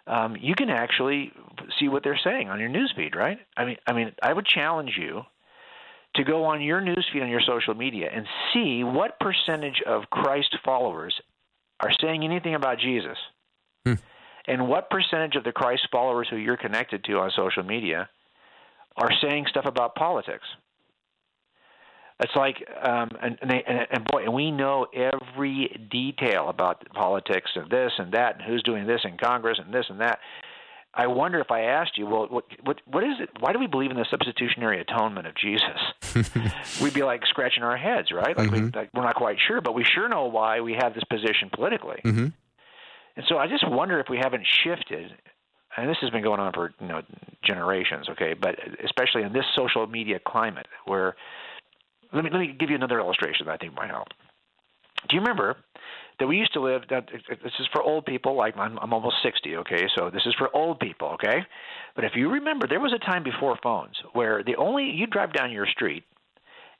um, 0.07 0.35
you 0.39 0.55
can 0.55 0.69
actually 0.69 1.31
see 1.79 1.87
what 1.87 2.03
they're 2.03 2.19
saying 2.23 2.49
on 2.49 2.59
your 2.59 2.69
newsfeed, 2.69 3.15
right? 3.15 3.39
I 3.55 3.65
mean, 3.65 3.77
I 3.87 3.93
mean, 3.93 4.11
I 4.21 4.33
would 4.33 4.45
challenge 4.45 4.97
you 4.97 5.23
to 6.15 6.23
go 6.23 6.45
on 6.45 6.61
your 6.61 6.81
newsfeed 6.81 7.21
on 7.21 7.29
your 7.29 7.41
social 7.41 7.73
media 7.73 8.09
and 8.13 8.27
see 8.53 8.83
what 8.83 9.19
percentage 9.19 9.81
of 9.85 10.09
Christ 10.09 10.55
followers 10.63 11.19
are 11.79 11.91
saying 12.01 12.23
anything 12.23 12.55
about 12.55 12.79
Jesus, 12.79 13.17
hmm. 13.85 13.95
and 14.47 14.67
what 14.67 14.89
percentage 14.89 15.35
of 15.35 15.43
the 15.43 15.51
Christ 15.51 15.87
followers 15.91 16.27
who 16.29 16.37
you're 16.37 16.57
connected 16.57 17.03
to 17.05 17.19
on 17.19 17.31
social 17.35 17.63
media 17.63 18.09
are 18.97 19.11
saying 19.21 19.45
stuff 19.49 19.65
about 19.65 19.95
politics. 19.95 20.45
It's 22.23 22.35
like, 22.37 22.65
um, 22.81 23.09
and, 23.21 23.37
and, 23.41 23.51
they, 23.51 23.63
and, 23.67 23.87
and 23.91 24.05
boy, 24.05 24.23
and 24.23 24.33
we 24.33 24.49
know 24.49 24.87
every 24.93 25.87
detail 25.91 26.47
about 26.47 26.87
politics 26.93 27.51
and 27.55 27.69
this 27.69 27.91
and 27.97 28.13
that, 28.13 28.35
and 28.35 28.43
who's 28.43 28.63
doing 28.63 28.87
this 28.87 29.01
in 29.03 29.17
Congress 29.17 29.59
and 29.63 29.73
this 29.73 29.85
and 29.89 29.99
that. 29.99 30.19
I 30.95 31.07
wonder 31.07 31.41
if 31.41 31.51
I 31.51 31.63
asked 31.63 31.97
you, 31.97 32.05
well, 32.05 32.27
what 32.29 32.45
what 32.63 32.79
what 32.85 33.03
is 33.03 33.15
it? 33.19 33.29
Why 33.39 33.51
do 33.51 33.59
we 33.59 33.67
believe 33.67 33.91
in 33.91 33.97
the 33.97 34.05
substitutionary 34.09 34.79
atonement 34.79 35.27
of 35.27 35.35
Jesus? 35.35 36.21
We'd 36.81 36.93
be 36.93 37.03
like 37.03 37.25
scratching 37.25 37.63
our 37.63 37.75
heads, 37.75 38.11
right? 38.11 38.37
Like, 38.37 38.49
mm-hmm. 38.49 38.65
we, 38.65 38.71
like 38.71 38.89
we're 38.93 39.03
not 39.03 39.15
quite 39.15 39.37
sure, 39.45 39.59
but 39.59 39.73
we 39.73 39.83
sure 39.83 40.07
know 40.07 40.25
why 40.25 40.61
we 40.61 40.75
have 40.79 40.93
this 40.93 41.03
position 41.03 41.49
politically. 41.51 41.99
Mm-hmm. 42.05 42.27
And 43.15 43.25
so 43.27 43.37
I 43.37 43.47
just 43.47 43.67
wonder 43.67 43.99
if 43.99 44.07
we 44.09 44.17
haven't 44.17 44.45
shifted. 44.63 45.11
And 45.75 45.89
this 45.89 45.97
has 46.01 46.11
been 46.11 46.23
going 46.23 46.39
on 46.39 46.53
for 46.53 46.73
you 46.79 46.87
know 46.87 47.01
generations, 47.43 48.07
okay? 48.09 48.33
But 48.39 48.59
especially 48.85 49.23
in 49.23 49.33
this 49.33 49.45
social 49.55 49.87
media 49.87 50.19
climate, 50.25 50.67
where 50.85 51.15
let 52.13 52.23
me 52.23 52.29
let 52.31 52.39
me 52.39 52.55
give 52.57 52.69
you 52.69 52.75
another 52.75 52.99
illustration 52.99 53.45
that 53.45 53.53
I 53.53 53.57
think 53.57 53.75
might 53.75 53.89
help. 53.89 54.09
Do 55.09 55.15
you 55.15 55.21
remember 55.21 55.57
that 56.19 56.27
we 56.27 56.37
used 56.37 56.53
to 56.53 56.61
live? 56.61 56.83
That 56.89 57.07
this 57.11 57.53
is 57.59 57.67
for 57.73 57.81
old 57.81 58.05
people. 58.05 58.35
Like 58.35 58.55
I'm, 58.57 58.77
I'm 58.79 58.93
almost 58.93 59.15
sixty. 59.23 59.55
Okay, 59.57 59.87
so 59.97 60.09
this 60.09 60.23
is 60.25 60.33
for 60.37 60.55
old 60.55 60.79
people. 60.79 61.09
Okay, 61.15 61.39
but 61.95 62.05
if 62.05 62.13
you 62.15 62.29
remember, 62.29 62.67
there 62.67 62.79
was 62.79 62.93
a 62.93 62.99
time 62.99 63.23
before 63.23 63.57
phones 63.61 63.95
where 64.13 64.43
the 64.43 64.55
only 64.55 64.85
you 64.85 65.07
drive 65.07 65.33
down 65.33 65.51
your 65.51 65.67
street, 65.67 66.03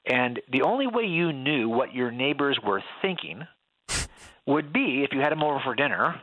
and 0.05 0.39
the 0.51 0.61
only 0.61 0.87
way 0.87 1.03
you 1.03 1.33
knew 1.33 1.69
what 1.69 1.93
your 1.93 2.11
neighbors 2.11 2.59
were 2.65 2.83
thinking 3.01 3.43
would 4.45 4.73
be 4.73 5.03
if 5.03 5.11
you 5.13 5.19
had 5.19 5.31
them 5.31 5.43
over 5.43 5.59
for 5.63 5.75
dinner 5.75 6.21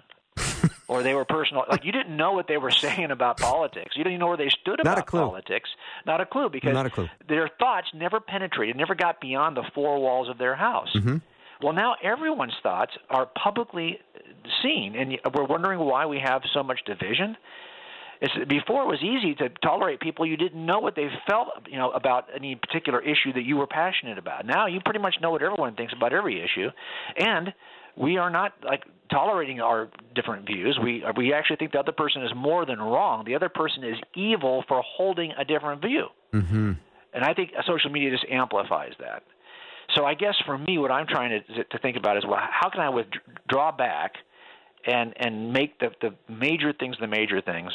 or 0.90 1.04
they 1.04 1.14
were 1.14 1.24
personal. 1.24 1.64
Like 1.70 1.84
you 1.84 1.92
didn't 1.92 2.16
know 2.16 2.32
what 2.32 2.48
they 2.48 2.56
were 2.56 2.70
saying 2.84 3.12
about 3.12 3.38
politics. 3.38 3.96
You 3.96 4.02
didn't 4.02 4.14
even 4.14 4.20
know 4.20 4.26
where 4.26 4.36
they 4.36 4.50
stood 4.60 4.80
about 4.80 5.06
politics. 5.06 5.70
Not 6.04 6.20
a 6.20 6.26
clue 6.26 6.50
because 6.50 6.74
Not 6.74 6.86
a 6.86 6.90
clue. 6.90 7.08
their 7.28 7.48
thoughts 7.60 7.86
never 7.94 8.18
penetrated, 8.18 8.76
never 8.76 8.96
got 8.96 9.20
beyond 9.20 9.56
the 9.56 9.62
four 9.72 10.00
walls 10.00 10.28
of 10.28 10.36
their 10.36 10.56
house. 10.56 10.90
Mm-hmm. 10.94 11.18
Well, 11.62 11.74
now 11.74 11.94
everyone's 12.02 12.56
thoughts 12.62 12.92
are 13.08 13.26
publicly 13.26 14.00
seen, 14.62 14.96
and 14.96 15.16
we're 15.32 15.44
wondering 15.44 15.78
why 15.78 16.06
we 16.06 16.18
have 16.18 16.42
so 16.52 16.62
much 16.62 16.80
division. 16.86 17.36
It's, 18.22 18.34
before 18.48 18.82
it 18.82 18.86
was 18.86 19.02
easy 19.02 19.34
to 19.36 19.48
tolerate 19.62 20.00
people 20.00 20.26
you 20.26 20.36
didn't 20.36 20.64
know 20.64 20.80
what 20.80 20.94
they 20.96 21.08
felt, 21.26 21.48
you 21.70 21.78
know, 21.78 21.90
about 21.90 22.28
any 22.34 22.54
particular 22.54 23.00
issue 23.00 23.32
that 23.34 23.44
you 23.44 23.56
were 23.56 23.66
passionate 23.66 24.18
about. 24.18 24.44
Now 24.44 24.66
you 24.66 24.80
pretty 24.84 25.00
much 25.00 25.16
know 25.22 25.30
what 25.30 25.42
everyone 25.42 25.74
thinks 25.74 25.92
about 25.94 26.12
every 26.12 26.42
issue, 26.42 26.68
and 27.16 27.54
we 27.96 28.16
are 28.16 28.30
not 28.30 28.52
like 28.62 28.84
tolerating 29.10 29.60
our 29.60 29.88
different 30.14 30.46
views. 30.46 30.78
We 30.82 31.04
we 31.16 31.32
actually 31.32 31.56
think 31.56 31.72
the 31.72 31.80
other 31.80 31.92
person 31.92 32.22
is 32.22 32.30
more 32.34 32.64
than 32.64 32.78
wrong. 32.78 33.24
The 33.24 33.34
other 33.34 33.48
person 33.48 33.84
is 33.84 33.96
evil 34.14 34.64
for 34.68 34.82
holding 34.84 35.32
a 35.38 35.44
different 35.44 35.82
view. 35.82 36.06
Mm-hmm. 36.32 36.72
And 37.12 37.24
I 37.24 37.34
think 37.34 37.50
social 37.66 37.90
media 37.90 38.10
just 38.10 38.24
amplifies 38.30 38.92
that. 39.00 39.24
So 39.96 40.04
I 40.04 40.14
guess 40.14 40.36
for 40.46 40.56
me, 40.56 40.78
what 40.78 40.92
I'm 40.92 41.06
trying 41.06 41.30
to 41.30 41.64
to 41.64 41.78
think 41.78 41.96
about 41.96 42.16
is 42.16 42.24
well, 42.26 42.40
how 42.40 42.70
can 42.70 42.80
I 42.80 42.88
withdraw 42.88 43.72
back 43.72 44.14
and 44.86 45.14
and 45.16 45.52
make 45.52 45.78
the 45.78 45.90
the 46.00 46.14
major 46.32 46.72
things 46.72 46.96
the 47.00 47.06
major 47.06 47.40
things. 47.40 47.72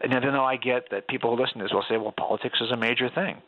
And 0.00 0.12
even 0.12 0.34
though 0.34 0.44
I 0.44 0.56
get 0.56 0.90
that 0.90 1.08
people 1.08 1.34
who 1.34 1.42
listen 1.42 1.58
to 1.58 1.64
this 1.64 1.72
will 1.72 1.84
say, 1.88 1.96
well, 1.96 2.12
politics 2.12 2.58
is 2.60 2.70
a 2.70 2.76
major 2.76 3.08
thing. 3.08 3.40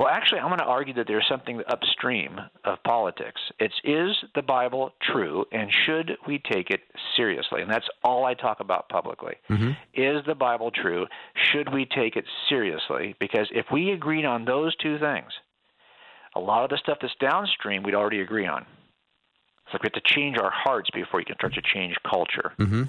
Well, 0.00 0.08
actually, 0.08 0.40
I'm 0.40 0.48
going 0.48 0.60
to 0.60 0.64
argue 0.64 0.94
that 0.94 1.06
there's 1.06 1.26
something 1.28 1.60
upstream 1.68 2.40
of 2.64 2.82
politics. 2.84 3.38
It's 3.58 3.74
is 3.84 4.16
the 4.34 4.40
Bible 4.40 4.92
true, 5.12 5.44
and 5.52 5.70
should 5.84 6.12
we 6.26 6.40
take 6.50 6.70
it 6.70 6.80
seriously? 7.18 7.60
And 7.60 7.70
that's 7.70 7.84
all 8.02 8.24
I 8.24 8.32
talk 8.32 8.60
about 8.60 8.88
publicly. 8.88 9.34
Mm-hmm. 9.50 9.72
Is 9.92 10.24
the 10.26 10.34
Bible 10.34 10.70
true? 10.70 11.04
Should 11.52 11.70
we 11.74 11.84
take 11.84 12.16
it 12.16 12.24
seriously? 12.48 13.14
Because 13.20 13.50
if 13.52 13.66
we 13.70 13.90
agreed 13.90 14.24
on 14.24 14.46
those 14.46 14.74
two 14.76 14.98
things, 14.98 15.28
a 16.34 16.40
lot 16.40 16.64
of 16.64 16.70
the 16.70 16.78
stuff 16.78 16.96
that's 17.02 17.12
downstream 17.20 17.82
we'd 17.82 17.94
already 17.94 18.22
agree 18.22 18.46
on. 18.46 18.62
It's 18.62 19.74
like 19.74 19.82
we 19.82 19.90
have 19.92 20.02
to 20.02 20.14
change 20.14 20.38
our 20.38 20.50
hearts 20.50 20.88
before 20.94 21.20
you 21.20 21.26
can 21.26 21.36
start 21.36 21.52
to 21.52 21.62
change 21.62 21.94
culture. 22.08 22.54
Mm-hmm. 22.58 22.84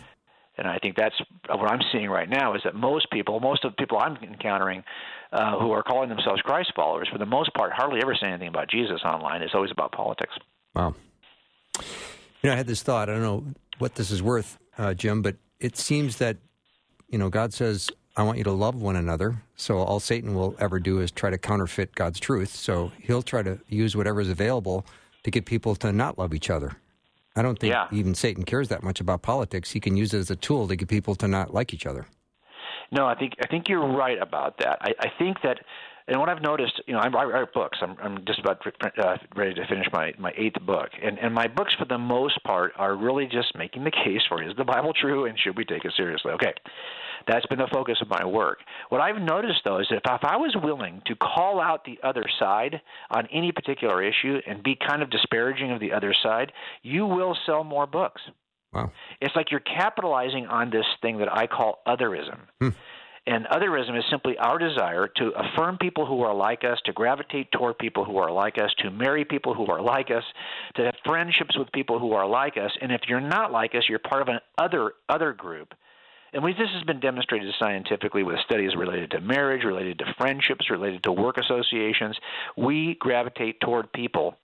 And 0.58 0.68
I 0.68 0.78
think 0.80 0.96
that's 0.96 1.16
what 1.48 1.72
I'm 1.72 1.80
seeing 1.92 2.10
right 2.10 2.30
now 2.30 2.56
is 2.56 2.62
that 2.66 2.76
most 2.76 3.10
people, 3.12 3.40
most 3.40 3.64
of 3.64 3.72
the 3.72 3.76
people 3.78 3.98
I'm 3.98 4.18
encountering 4.18 4.84
uh, 5.32 5.58
who 5.58 5.72
are 5.72 5.82
calling 5.82 6.10
themselves 6.10 6.42
Christ 6.42 6.74
followers, 6.76 7.08
for 7.12 7.18
the 7.18 7.26
most 7.26 7.54
part, 7.54 7.72
hardly 7.74 8.00
ever 8.02 8.16
say 8.20 8.28
anything 8.28 8.50
about 8.50 8.70
Jesus 8.70 9.02
online. 9.06 9.42
It's 9.42 9.56
always 9.56 9.72
about 9.72 9.92
politics. 9.94 10.34
Wow. 10.76 10.94
You 11.80 12.50
know, 12.50 12.54
I 12.54 12.56
had 12.56 12.68
this 12.68 12.84
thought. 12.84 13.10
I 13.10 13.14
don't 13.14 13.22
know 13.22 13.46
what 13.80 13.96
this 13.96 14.12
is 14.12 14.22
worth, 14.22 14.58
uh, 14.78 14.94
Jim, 14.94 15.22
but 15.22 15.38
it 15.60 15.78
seems 15.78 16.18
that, 16.18 16.38
you 17.08 17.18
know, 17.18 17.30
God 17.30 17.54
says, 17.54 17.90
I 18.18 18.24
want 18.24 18.38
you 18.38 18.44
to 18.44 18.52
love 18.52 18.76
one 18.76 18.98
another. 18.98 19.42
So 19.56 19.78
all 19.78 20.00
Satan 20.00 20.36
will 20.36 20.56
ever 20.60 20.80
do 20.80 21.00
is 21.00 21.12
try 21.12 21.30
to 21.30 21.38
counterfeit 21.38 21.96
God's 21.96 22.20
truth. 22.20 22.54
So 22.54 22.92
he'll 23.00 23.22
try 23.22 23.42
to 23.42 23.60
use 23.70 23.96
whatever 23.96 24.20
is 24.20 24.30
available 24.30 24.86
to 25.24 25.32
get 25.32 25.46
people 25.46 25.76
to 25.78 25.94
not 25.94 26.20
love 26.20 26.34
each 26.34 26.50
other. 26.50 26.76
I 27.36 27.42
don't 27.42 27.58
think 27.58 27.72
Yeah. 27.74 27.88
even 27.92 28.14
Satan 28.14 28.44
cares 28.44 28.68
that 28.70 28.84
much 28.84 29.00
about 29.00 29.22
politics. 29.22 29.72
He 29.72 29.80
can 29.80 29.96
use 29.96 30.14
it 30.14 30.20
as 30.20 30.30
a 30.30 30.36
tool 30.36 30.68
to 30.68 30.76
get 30.76 30.90
people 30.90 31.16
to 31.16 31.28
not 31.28 31.54
like 31.54 31.74
each 31.74 31.86
other. 31.86 32.06
No, 32.92 33.06
I 33.06 33.16
think 33.16 33.34
I 33.42 33.48
think 33.48 33.70
you're 33.70 33.88
right 33.88 34.22
about 34.22 34.58
that. 34.58 34.78
I, 34.82 34.92
I 35.00 35.08
think 35.18 35.38
that, 35.44 35.60
and 36.10 36.20
what 36.20 36.28
I've 36.28 36.42
noticed, 36.42 36.82
you 36.88 36.94
know, 36.94 37.00
I, 37.00 37.08
I 37.08 37.24
write 37.24 37.54
books. 37.54 37.78
I'm 37.82 37.96
I'm 38.04 38.26
just 38.26 38.40
about 38.40 38.62
uh, 38.98 39.18
ready 39.34 39.54
to 39.54 39.66
finish 39.68 39.88
my 39.94 40.14
my 40.20 40.34
eighth 40.36 40.60
book, 40.66 40.90
and 41.02 41.18
and 41.20 41.34
my 41.34 41.48
books 41.48 41.74
for 41.80 41.86
the 41.86 41.98
most 41.98 42.44
part 42.44 42.74
are 42.76 42.96
really 42.98 43.28
just 43.28 43.56
making 43.58 43.86
the 43.86 43.92
case 43.92 44.22
for 44.28 44.44
is 44.44 44.54
the 44.58 44.66
Bible 44.66 44.92
true 44.94 45.26
and 45.26 45.40
should 45.40 45.56
we 45.58 45.64
take 45.64 45.86
it 45.86 45.94
seriously? 45.96 46.32
Okay, 46.34 46.54
that's 47.28 47.46
been 47.48 47.60
the 47.60 47.70
focus 47.72 47.98
of 48.02 48.10
my 48.10 48.26
work. 48.26 48.60
What 48.90 49.02
I've 49.02 49.22
noticed 49.22 49.62
though 49.64 49.80
is 49.80 49.88
that 49.90 49.98
if, 49.98 50.04
if 50.06 50.24
I 50.24 50.38
was 50.38 50.56
willing 50.62 51.02
to 51.08 51.16
call 51.16 51.60
out 51.62 51.86
the 51.86 52.00
other 52.04 52.26
side 52.40 52.82
on 53.10 53.28
any 53.32 53.52
particular 53.52 54.04
issue 54.04 54.38
and 54.48 54.64
be 54.64 54.76
kind 54.76 55.02
of 55.02 55.10
disparaging 55.10 55.72
of 55.72 55.80
the 55.80 55.94
other 55.94 56.14
side, 56.24 56.52
you 56.82 57.06
will 57.06 57.38
sell 57.46 57.64
more 57.64 57.88
books. 57.88 58.22
Wow. 58.74 58.92
It's 59.20 59.36
like 59.36 59.52
you're 59.52 59.60
capitalizing 59.60 60.48
on 60.48 60.70
this 60.70 60.86
thing 61.02 61.18
that 61.20 61.32
I 61.32 61.48
call 61.48 61.80
otherism. 61.88 62.40
Hmm. 62.60 62.70
And 63.28 63.46
otherism 63.46 63.98
is 63.98 64.04
simply 64.10 64.36
our 64.40 64.58
desire 64.58 65.08
to 65.18 65.32
affirm 65.38 65.78
people 65.78 66.08
who 66.08 66.22
are 66.22 66.34
like 66.34 66.64
us, 66.64 66.80
to 66.86 66.94
gravitate 66.94 67.52
toward 67.52 67.78
people 67.78 68.04
who 68.04 68.18
are 68.18 68.32
like 68.32 68.58
us, 68.58 68.72
to 68.80 68.90
marry 68.90 69.26
people 69.26 69.54
who 69.54 69.68
are 69.68 69.82
like 69.82 70.10
us, 70.10 70.24
to 70.76 70.86
have 70.86 70.96
friendships 71.06 71.56
with 71.56 71.72
people 71.72 72.00
who 72.00 72.14
are 72.14 72.28
like 72.28 72.58
us. 72.58 72.72
And 72.82 72.92
if 72.92 73.02
you're 73.08 73.22
not 73.22 73.52
like 73.52 73.76
us, 73.76 73.84
you're 73.88 74.00
part 74.00 74.24
of 74.24 74.28
an 74.28 74.40
other 74.58 74.94
other 75.08 75.34
group. 75.34 75.74
And 76.34 76.44
we, 76.44 76.54
this 76.54 76.70
has 76.74 76.84
been 76.84 77.02
demonstrated 77.02 77.54
scientifically 77.60 78.24
with 78.24 78.38
studies 78.46 78.76
related 78.76 79.12
to 79.12 79.22
marriage, 79.22 79.64
related 79.66 80.00
to 80.00 80.06
friendships, 80.18 80.70
related 80.70 81.04
to 81.04 81.12
work 81.12 81.36
associations. 81.38 82.18
We 82.56 82.96
gravitate 83.00 83.60
toward 83.60 83.92
people. 83.92 84.36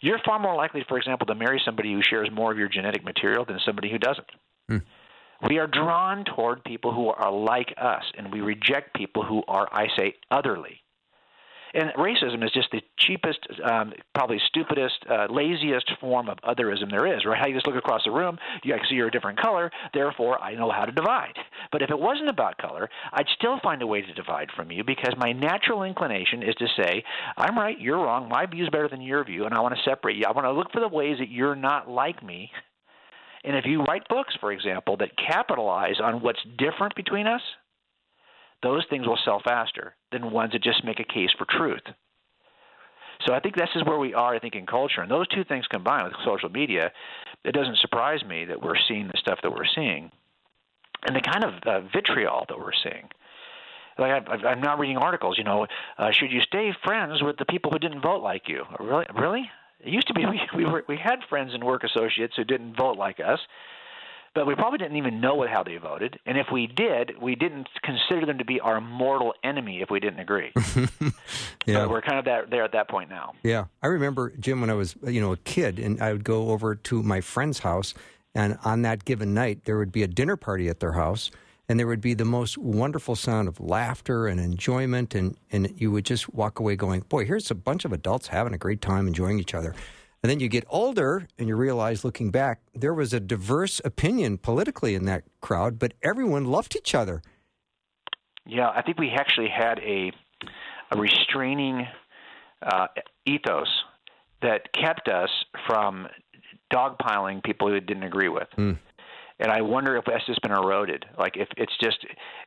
You're 0.00 0.20
far 0.24 0.38
more 0.38 0.54
likely, 0.54 0.84
for 0.88 0.96
example, 0.96 1.26
to 1.26 1.34
marry 1.34 1.60
somebody 1.64 1.92
who 1.92 2.00
shares 2.02 2.30
more 2.32 2.52
of 2.52 2.58
your 2.58 2.68
genetic 2.68 3.04
material 3.04 3.44
than 3.44 3.58
somebody 3.66 3.90
who 3.90 3.98
doesn't. 3.98 4.26
Hmm. 4.68 4.78
We 5.48 5.58
are 5.58 5.66
drawn 5.66 6.24
toward 6.24 6.64
people 6.64 6.94
who 6.94 7.08
are 7.08 7.30
like 7.30 7.74
us, 7.76 8.04
and 8.16 8.32
we 8.32 8.40
reject 8.40 8.94
people 8.94 9.22
who 9.22 9.42
are, 9.46 9.68
I 9.70 9.88
say, 9.98 10.14
otherly. 10.30 10.80
And 11.76 11.90
racism 11.98 12.42
is 12.42 12.50
just 12.52 12.70
the 12.72 12.80
cheapest, 12.98 13.46
um, 13.62 13.92
probably 14.14 14.40
stupidest, 14.48 14.94
uh, 15.10 15.26
laziest 15.28 15.92
form 16.00 16.30
of 16.30 16.38
otherism 16.38 16.90
there 16.90 17.06
is, 17.14 17.26
right? 17.26 17.38
How 17.38 17.46
you 17.48 17.54
just 17.54 17.66
look 17.66 17.76
across 17.76 18.00
the 18.06 18.10
room, 18.10 18.38
you 18.64 18.74
I 18.74 18.78
see 18.88 18.94
you're 18.94 19.08
a 19.08 19.10
different 19.10 19.38
color, 19.38 19.70
therefore 19.92 20.42
I 20.42 20.54
know 20.54 20.70
how 20.70 20.86
to 20.86 20.92
divide. 20.92 21.34
But 21.72 21.82
if 21.82 21.90
it 21.90 21.98
wasn't 21.98 22.30
about 22.30 22.56
color, 22.56 22.88
I'd 23.12 23.26
still 23.36 23.60
find 23.62 23.82
a 23.82 23.86
way 23.86 24.00
to 24.00 24.14
divide 24.14 24.48
from 24.56 24.70
you 24.72 24.84
because 24.84 25.12
my 25.18 25.32
natural 25.32 25.82
inclination 25.82 26.42
is 26.42 26.54
to 26.54 26.66
say, 26.82 27.04
I'm 27.36 27.58
right, 27.58 27.78
you're 27.78 27.98
wrong, 27.98 28.26
my 28.30 28.46
view 28.46 28.64
is 28.64 28.70
better 28.70 28.88
than 28.88 29.02
your 29.02 29.22
view, 29.22 29.44
and 29.44 29.52
I 29.52 29.60
want 29.60 29.74
to 29.74 29.90
separate 29.90 30.16
you. 30.16 30.24
I 30.26 30.32
want 30.32 30.46
to 30.46 30.52
look 30.52 30.72
for 30.72 30.80
the 30.80 30.88
ways 30.88 31.18
that 31.18 31.28
you're 31.28 31.56
not 31.56 31.90
like 31.90 32.22
me. 32.22 32.50
And 33.44 33.54
if 33.54 33.66
you 33.66 33.82
write 33.82 34.08
books, 34.08 34.34
for 34.40 34.50
example, 34.50 34.96
that 34.96 35.10
capitalize 35.18 36.00
on 36.02 36.22
what's 36.22 36.40
different 36.56 36.94
between 36.94 37.26
us, 37.26 37.42
those 38.66 38.84
things 38.90 39.06
will 39.06 39.18
sell 39.24 39.40
faster 39.44 39.94
than 40.10 40.32
ones 40.32 40.52
that 40.52 40.62
just 40.62 40.84
make 40.84 40.98
a 40.98 41.04
case 41.04 41.30
for 41.38 41.46
truth. 41.48 41.82
So 43.26 43.32
I 43.32 43.40
think 43.40 43.56
this 43.56 43.68
is 43.74 43.84
where 43.84 43.98
we 43.98 44.12
are, 44.12 44.34
I 44.34 44.38
think, 44.38 44.54
in 44.54 44.66
culture. 44.66 45.00
And 45.00 45.10
those 45.10 45.28
two 45.28 45.44
things 45.44 45.66
combined 45.70 46.08
with 46.08 46.24
social 46.24 46.50
media, 46.50 46.92
it 47.44 47.52
doesn't 47.52 47.78
surprise 47.78 48.22
me 48.24 48.44
that 48.44 48.60
we're 48.60 48.78
seeing 48.88 49.06
the 49.06 49.18
stuff 49.18 49.38
that 49.42 49.50
we're 49.52 49.70
seeing 49.74 50.10
and 51.06 51.14
the 51.14 51.20
kind 51.20 51.44
of 51.44 51.52
uh, 51.64 51.88
vitriol 51.94 52.44
that 52.48 52.58
we're 52.58 52.76
seeing. 52.82 53.08
Like 53.98 54.12
I've, 54.12 54.44
I'm 54.44 54.60
now 54.60 54.76
reading 54.76 54.98
articles, 54.98 55.38
you 55.38 55.44
know, 55.44 55.66
uh, 55.96 56.10
should 56.12 56.30
you 56.30 56.40
stay 56.42 56.70
friends 56.84 57.22
with 57.22 57.36
the 57.38 57.46
people 57.46 57.70
who 57.70 57.78
didn't 57.78 58.02
vote 58.02 58.22
like 58.22 58.42
you? 58.48 58.64
Really? 58.78 59.06
Really? 59.14 59.50
It 59.80 59.92
used 59.92 60.08
to 60.08 60.14
be 60.14 60.26
we 60.26 60.40
we, 60.56 60.64
were, 60.64 60.84
we 60.88 60.98
had 61.02 61.20
friends 61.28 61.52
and 61.54 61.62
work 61.62 61.84
associates 61.84 62.34
who 62.36 62.44
didn't 62.44 62.76
vote 62.76 62.98
like 62.98 63.20
us, 63.20 63.38
but 64.36 64.46
we 64.46 64.54
probably 64.54 64.76
didn't 64.76 64.98
even 64.98 65.18
know 65.18 65.34
what, 65.34 65.48
how 65.48 65.62
they 65.62 65.78
voted. 65.78 66.20
And 66.26 66.36
if 66.36 66.48
we 66.52 66.66
did, 66.66 67.14
we 67.20 67.34
didn't 67.34 67.68
consider 67.82 68.26
them 68.26 68.36
to 68.36 68.44
be 68.44 68.60
our 68.60 68.82
mortal 68.82 69.32
enemy 69.42 69.80
if 69.80 69.88
we 69.90 69.98
didn't 69.98 70.20
agree. 70.20 70.52
Yeah. 71.66 71.82
So 71.82 71.88
we're 71.88 72.00
kind 72.00 72.20
of 72.20 72.26
that, 72.26 72.48
there 72.48 72.62
at 72.62 72.70
that 72.72 72.88
point 72.88 73.10
now. 73.10 73.32
Yeah, 73.42 73.64
I 73.82 73.88
remember 73.88 74.32
Jim 74.38 74.60
when 74.60 74.70
I 74.70 74.74
was 74.74 74.94
you 75.04 75.20
know 75.20 75.32
a 75.32 75.36
kid, 75.36 75.80
and 75.80 76.00
I 76.00 76.12
would 76.12 76.22
go 76.22 76.50
over 76.50 76.76
to 76.76 77.02
my 77.02 77.20
friend's 77.20 77.58
house, 77.58 77.92
and 78.36 78.56
on 78.64 78.82
that 78.82 79.04
given 79.04 79.34
night 79.34 79.64
there 79.64 79.76
would 79.76 79.90
be 79.90 80.04
a 80.04 80.06
dinner 80.06 80.36
party 80.36 80.68
at 80.68 80.78
their 80.78 80.92
house, 80.92 81.32
and 81.68 81.76
there 81.76 81.88
would 81.88 82.00
be 82.00 82.14
the 82.14 82.24
most 82.24 82.56
wonderful 82.56 83.16
sound 83.16 83.48
of 83.48 83.58
laughter 83.58 84.28
and 84.28 84.38
enjoyment, 84.38 85.16
and 85.16 85.36
and 85.50 85.74
you 85.76 85.90
would 85.90 86.04
just 86.04 86.32
walk 86.34 86.60
away 86.60 86.76
going, 86.76 87.00
boy, 87.00 87.24
here's 87.24 87.50
a 87.50 87.54
bunch 87.56 87.84
of 87.84 87.92
adults 87.92 88.28
having 88.28 88.54
a 88.54 88.58
great 88.58 88.80
time 88.80 89.08
enjoying 89.08 89.40
each 89.40 89.52
other. 89.52 89.74
And 90.22 90.30
then 90.30 90.40
you 90.40 90.48
get 90.48 90.64
older 90.68 91.28
and 91.38 91.46
you 91.46 91.56
realize, 91.56 92.04
looking 92.04 92.30
back, 92.30 92.60
there 92.74 92.94
was 92.94 93.12
a 93.12 93.20
diverse 93.20 93.80
opinion 93.84 94.38
politically 94.38 94.94
in 94.94 95.04
that 95.04 95.24
crowd, 95.40 95.78
but 95.78 95.94
everyone 96.02 96.46
loved 96.46 96.74
each 96.74 96.94
other. 96.94 97.22
Yeah, 98.44 98.70
I 98.70 98.82
think 98.82 98.98
we 98.98 99.10
actually 99.10 99.48
had 99.48 99.78
a 99.80 100.12
a 100.90 100.96
restraining 100.96 101.86
uh, 102.62 102.86
ethos 103.24 103.68
that 104.42 104.72
kept 104.72 105.08
us 105.08 105.30
from 105.66 106.06
dogpiling 106.72 107.42
people 107.42 107.68
who 107.68 107.80
didn't 107.80 108.04
agree 108.04 108.28
with. 108.28 108.48
And 109.38 109.50
I 109.50 109.60
wonder 109.60 109.96
if 109.96 110.04
that's 110.06 110.24
just 110.24 110.40
been 110.40 110.52
eroded. 110.52 111.04
Like 111.18 111.36
if 111.36 111.48
it's 111.58 111.72
just, 111.78 111.98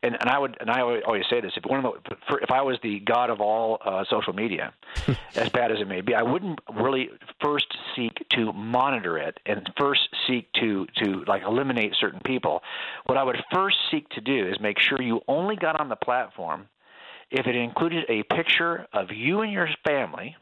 and, 0.02 0.18
and 0.20 0.30
I 0.30 0.40
would, 0.40 0.58
and 0.60 0.72
I 0.72 0.82
always 0.82 1.04
always 1.06 1.24
say 1.30 1.40
this: 1.40 1.52
if 1.56 1.64
one 1.66 1.86
of 1.86 1.94
the, 1.94 2.16
for, 2.28 2.40
if 2.40 2.50
I 2.50 2.62
was 2.64 2.78
the 2.82 3.00
god 3.02 3.30
of 3.30 3.42
all 3.42 3.78
uh, 3.86 4.04
social 4.10 4.34
media, 4.34 4.74
as 5.36 5.50
bad 5.50 5.72
as 5.72 5.80
it 5.80 5.88
may 5.88 6.02
be, 6.02 6.16
I 6.16 6.24
wouldn't 6.24 6.60
really 6.76 7.10
first 7.42 7.68
seek 7.96 8.28
to 8.30 8.52
monitor 8.54 9.20
it 9.20 9.40
and 9.46 9.70
first 9.78 10.02
seek 10.28 10.52
to 10.54 10.88
to 11.04 11.24
like 11.28 11.44
eliminate 11.44 11.94
certain 12.00 12.22
people. 12.26 12.62
What 13.06 13.20
I 13.20 13.24
would 13.24 13.38
first 13.54 13.78
seek 13.92 14.10
to 14.10 14.22
do 14.22 14.48
is 14.48 14.60
make 14.60 14.80
sure 14.80 15.00
you 15.00 15.22
only 15.28 15.56
got 15.58 15.80
on 15.80 15.90
the 15.90 15.96
platform 15.96 16.70
if 17.32 17.46
it 17.46 17.56
included 17.56 18.06
a 18.10 18.24
picture 18.34 18.88
of 18.94 19.12
you 19.12 19.42
and 19.42 19.52
your 19.52 19.70
family, 19.86 20.36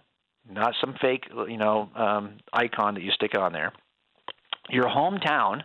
not 0.50 0.74
some 0.80 0.96
fake, 1.02 1.26
you 1.48 1.58
know, 1.58 1.90
um, 1.96 2.38
icon 2.54 2.94
that 2.94 3.04
you 3.04 3.12
stick 3.12 3.38
on 3.38 3.52
there, 3.52 3.74
your 4.70 4.86
hometown, 4.86 5.64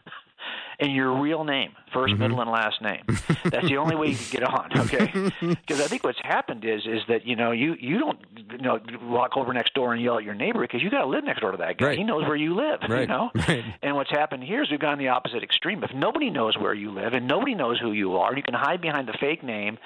and 0.82 0.92
your 0.92 1.20
real 1.20 1.44
name, 1.44 1.70
1st 1.94 2.18
middle, 2.18 2.40
and 2.40 2.50
last 2.50 2.82
name. 2.82 3.04
That's 3.44 3.68
the 3.68 3.76
only 3.76 3.94
way 3.94 4.08
you 4.08 4.16
can 4.16 4.40
get 4.40 4.42
on, 4.42 4.70
okay? 4.80 5.12
Because 5.62 5.80
I 5.80 5.86
think 5.86 6.02
what's 6.02 6.18
happened 6.22 6.64
is 6.64 6.82
is 6.86 7.00
that 7.08 7.26
you 7.26 7.36
know 7.36 7.52
you 7.52 7.74
you 7.78 7.98
don't 7.98 8.18
you 8.50 8.58
know 8.58 8.80
walk 9.02 9.36
over 9.36 9.52
next 9.52 9.74
door 9.74 9.92
and 9.92 10.02
yell 10.02 10.18
at 10.18 10.24
your 10.24 10.34
neighbor 10.34 10.60
because 10.60 10.82
you 10.82 10.90
got 10.90 11.02
to 11.02 11.06
live 11.06 11.24
next 11.24 11.40
door 11.40 11.52
to 11.52 11.58
that 11.58 11.78
guy. 11.78 11.86
Right. 11.86 11.98
He 11.98 12.04
knows 12.04 12.22
where 12.26 12.36
you 12.36 12.54
live, 12.54 12.80
you 12.88 13.06
know. 13.06 13.30
Right. 13.48 13.64
And 13.82 13.96
what's 13.96 14.10
happened 14.10 14.44
here 14.44 14.62
is 14.62 14.70
we've 14.70 14.80
gone 14.80 14.98
the 14.98 15.08
opposite 15.08 15.42
extreme. 15.42 15.82
If 15.82 15.92
nobody 15.94 16.30
knows 16.30 16.56
where 16.56 16.74
you 16.74 16.90
live 16.90 17.12
and 17.12 17.26
nobody 17.26 17.54
knows 17.54 17.78
who 17.80 17.92
you 17.92 18.16
are, 18.16 18.34
you 18.36 18.42
can 18.42 18.54
hide 18.54 18.80
behind 18.80 19.08
the 19.08 19.16
fake 19.20 19.42
name, 19.42 19.78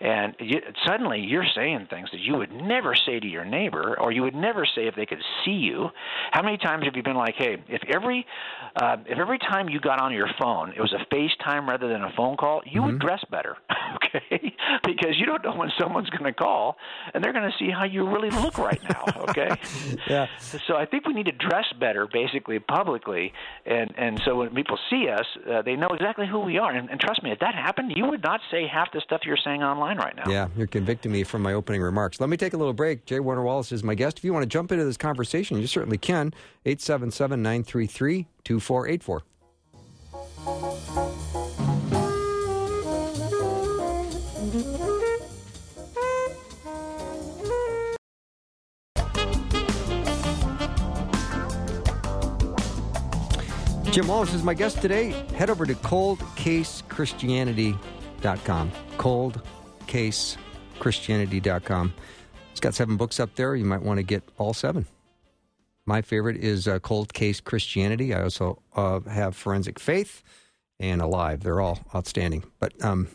and 0.00 0.34
you, 0.40 0.60
suddenly 0.86 1.20
you're 1.20 1.46
saying 1.54 1.88
things 1.90 2.08
that 2.12 2.20
you 2.20 2.36
would 2.36 2.52
never 2.52 2.94
say 2.94 3.20
to 3.20 3.26
your 3.26 3.44
neighbor, 3.44 3.98
or 4.00 4.12
you 4.12 4.22
would 4.22 4.34
never 4.34 4.64
say 4.64 4.86
if 4.86 4.94
they 4.94 5.06
could 5.06 5.22
see 5.44 5.52
you. 5.52 5.90
How 6.30 6.42
many 6.42 6.56
times 6.56 6.84
have 6.84 6.96
you 6.96 7.02
been 7.02 7.16
like, 7.16 7.34
hey, 7.36 7.62
if 7.68 7.82
every 7.92 8.26
uh, 8.76 8.96
if 9.06 9.18
every 9.18 9.38
time 9.38 9.68
you 9.68 9.80
got 9.80 10.00
on 10.00 10.12
your 10.12 10.28
phone 10.40 10.41
it 10.42 10.80
was 10.80 10.92
a 10.92 11.14
FaceTime 11.14 11.68
rather 11.68 11.88
than 11.88 12.02
a 12.02 12.12
phone 12.16 12.36
call, 12.36 12.62
you 12.66 12.82
would 12.82 12.98
dress 12.98 13.22
better, 13.30 13.56
okay? 13.96 14.54
because 14.84 15.16
you 15.16 15.26
don't 15.26 15.44
know 15.44 15.54
when 15.54 15.70
someone's 15.80 16.10
going 16.10 16.24
to 16.24 16.32
call, 16.32 16.76
and 17.14 17.22
they're 17.22 17.32
going 17.32 17.50
to 17.50 17.56
see 17.58 17.70
how 17.70 17.84
you 17.84 18.08
really 18.08 18.30
look 18.30 18.58
right 18.58 18.82
now, 18.82 19.04
okay? 19.28 19.50
Yeah. 20.08 20.26
So 20.66 20.76
I 20.76 20.86
think 20.86 21.06
we 21.06 21.12
need 21.12 21.26
to 21.26 21.32
dress 21.32 21.66
better, 21.78 22.06
basically 22.12 22.58
publicly, 22.58 23.32
and 23.64 23.92
and 23.96 24.20
so 24.24 24.36
when 24.36 24.54
people 24.54 24.78
see 24.90 25.08
us, 25.08 25.24
uh, 25.50 25.62
they 25.62 25.76
know 25.76 25.88
exactly 25.88 26.26
who 26.26 26.40
we 26.40 26.58
are. 26.58 26.72
And, 26.72 26.90
and 26.90 27.00
trust 27.00 27.22
me, 27.22 27.30
if 27.30 27.38
that 27.38 27.54
happened, 27.54 27.92
you 27.94 28.06
would 28.06 28.22
not 28.22 28.40
say 28.50 28.66
half 28.66 28.92
the 28.92 29.00
stuff 29.00 29.20
you're 29.24 29.38
saying 29.42 29.62
online 29.62 29.98
right 29.98 30.14
now. 30.16 30.30
Yeah, 30.30 30.48
you're 30.56 30.66
convicting 30.66 31.12
me 31.12 31.24
from 31.24 31.42
my 31.42 31.52
opening 31.52 31.82
remarks. 31.82 32.20
Let 32.20 32.30
me 32.30 32.36
take 32.36 32.52
a 32.52 32.56
little 32.56 32.72
break. 32.72 33.06
J. 33.06 33.20
Warner 33.20 33.42
Wallace 33.42 33.72
is 33.72 33.84
my 33.84 33.94
guest. 33.94 34.18
If 34.18 34.24
you 34.24 34.32
want 34.32 34.42
to 34.42 34.48
jump 34.48 34.72
into 34.72 34.84
this 34.84 34.96
conversation, 34.96 35.58
you 35.58 35.66
certainly 35.66 35.98
can. 35.98 36.34
877 36.64 37.42
933 37.42 38.26
2484. 38.44 39.22
Jim 53.92 54.08
Wallace 54.08 54.32
is 54.32 54.42
my 54.42 54.54
guest 54.54 54.80
today. 54.80 55.10
Head 55.36 55.50
over 55.50 55.66
to 55.66 55.74
coldcasechristianity.com. 55.74 58.72
Coldcasechristianity.com. 58.96 61.94
It's 62.50 62.60
got 62.60 62.74
seven 62.74 62.96
books 62.96 63.20
up 63.20 63.34
there. 63.34 63.54
You 63.54 63.66
might 63.66 63.82
want 63.82 63.98
to 63.98 64.02
get 64.02 64.22
all 64.38 64.54
seven. 64.54 64.86
My 65.86 66.02
favorite 66.02 66.36
is 66.36 66.68
uh, 66.68 66.78
Cold 66.78 67.12
Case 67.12 67.40
Christianity. 67.40 68.14
I 68.14 68.22
also 68.22 68.62
uh, 68.76 69.00
have 69.00 69.34
Forensic 69.36 69.78
Faith 69.78 70.22
and 70.78 71.00
Alive. 71.00 71.42
They're 71.42 71.60
all 71.60 71.80
outstanding. 71.94 72.44
But 72.60 72.72
um, 72.84 73.08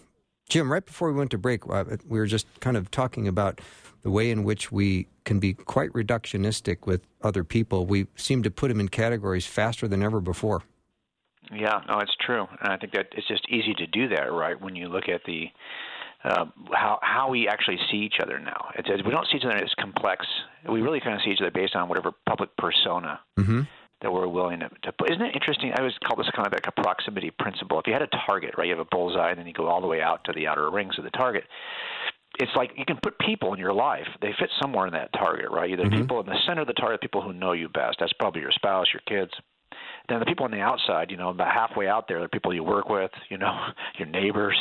Jim, 0.50 0.72
right 0.72 0.86
before 0.86 1.12
we 1.12 1.18
went 1.18 1.32
to 1.32 1.38
break, 1.38 1.68
uh, 1.70 1.86
we 2.08 2.20
were 2.20 2.26
just 2.26 2.48
kind 2.60 2.78
of 2.78 2.92
talking 2.92 3.28
about 3.28 3.62
the 4.02 4.12
way 4.12 4.32
in 4.32 4.44
which 4.44 4.72
we 4.72 5.08
can 5.26 5.40
be 5.40 5.54
quite 5.54 5.92
reductionistic 5.92 6.86
with 6.86 7.02
other 7.22 7.44
people. 7.44 7.86
We 7.86 8.08
seem 8.16 8.44
to 8.44 8.52
put 8.52 8.70
them 8.70 8.80
in 8.80 8.90
categories 8.90 9.46
faster 9.46 9.88
than 9.88 10.04
ever 10.04 10.22
before. 10.22 10.64
Yeah, 11.54 11.82
no, 11.88 12.00
it's 12.00 12.16
true, 12.26 12.46
and 12.62 12.74
I 12.74 12.78
think 12.78 12.92
that 12.94 13.08
it's 13.14 13.28
just 13.28 13.48
easy 13.50 13.74
to 13.76 13.88
do 13.88 14.10
that, 14.10 14.32
right? 14.32 14.60
When 14.60 14.76
you 14.76 14.90
look 14.90 15.08
at 15.08 15.22
the 15.26 15.46
uh, 16.28 16.46
how 16.74 17.00
how 17.02 17.30
we 17.30 17.48
actually 17.48 17.78
see 17.90 17.98
each 17.98 18.16
other 18.22 18.40
now. 18.40 18.70
It's, 18.76 18.90
we 19.04 19.12
don't 19.12 19.28
see 19.32 19.38
each 19.38 19.46
other 19.46 19.56
as 19.56 19.74
complex. 19.80 20.26
We 20.70 20.82
really 20.82 21.00
kind 21.00 21.16
of 21.16 21.22
see 21.24 21.32
each 21.32 21.42
other 21.42 21.52
based 21.52 21.76
on 21.76 21.88
whatever 21.88 22.12
public 22.28 22.56
persona 22.58 23.20
mm-hmm. 23.40 23.62
that 24.02 24.12
we're 24.12 24.28
willing 24.28 24.60
to, 24.60 24.70
to 24.84 24.92
put. 24.92 25.12
Isn't 25.12 25.24
it 25.24 25.36
interesting? 25.36 25.72
I 25.74 25.80
always 25.80 25.94
call 26.06 26.18
this 26.18 26.30
kind 26.36 26.46
of 26.46 26.54
like 26.54 26.68
a 26.68 26.82
proximity 26.82 27.32
principle. 27.32 27.80
If 27.80 27.88
you 27.88 27.94
had 27.94 28.02
a 28.02 28.10
target, 28.26 28.56
right, 28.58 28.68
you 28.68 28.76
have 28.76 28.86
a 28.86 28.90
bullseye, 28.90 29.30
and 29.30 29.40
then 29.40 29.48
you 29.48 29.54
go 29.54 29.68
all 29.68 29.82
the 29.82 29.88
way 29.88 30.02
out 30.02 30.24
to 30.26 30.34
the 30.34 30.48
outer 30.48 30.70
rings 30.70 30.98
of 30.98 31.04
the 31.04 31.12
target 31.12 31.46
it's 32.40 32.52
like 32.56 32.72
you 32.76 32.86
can 32.86 32.98
put 33.02 33.18
people 33.20 33.54
in 33.54 33.60
your 33.60 33.74
life. 33.74 34.08
They 34.22 34.32
fit 34.40 34.50
somewhere 34.62 34.88
in 34.88 34.94
that 34.94 35.12
target, 35.14 35.50
right? 35.50 35.70
Either 35.70 35.84
mm-hmm. 35.84 36.02
people 36.02 36.20
in 36.20 36.26
the 36.28 36.38
center 36.46 36.62
of 36.62 36.68
the 36.68 36.74
target, 36.74 37.02
people 37.02 37.22
who 37.22 37.34
know 37.34 37.54
you 37.54 37.70
best. 37.70 37.98
That's 38.00 38.14
probably 38.14 38.42
your 38.42 38.52
spouse, 38.52 38.88
your 38.94 39.02
kids. 39.08 39.32
Then 40.10 40.20
the 40.20 40.26
people 40.26 40.46
on 40.46 40.52
the 40.52 40.62
outside, 40.62 41.12
you 41.12 41.18
know, 41.18 41.30
about 41.30 41.52
halfway 41.54 41.88
out 41.88 42.08
there, 42.08 42.22
the 42.22 42.30
people 42.30 42.54
you 42.54 42.64
work 42.64 42.88
with, 42.88 43.12
you 43.30 43.38
know, 43.38 43.54
your 43.98 44.08
neighbors, 44.08 44.58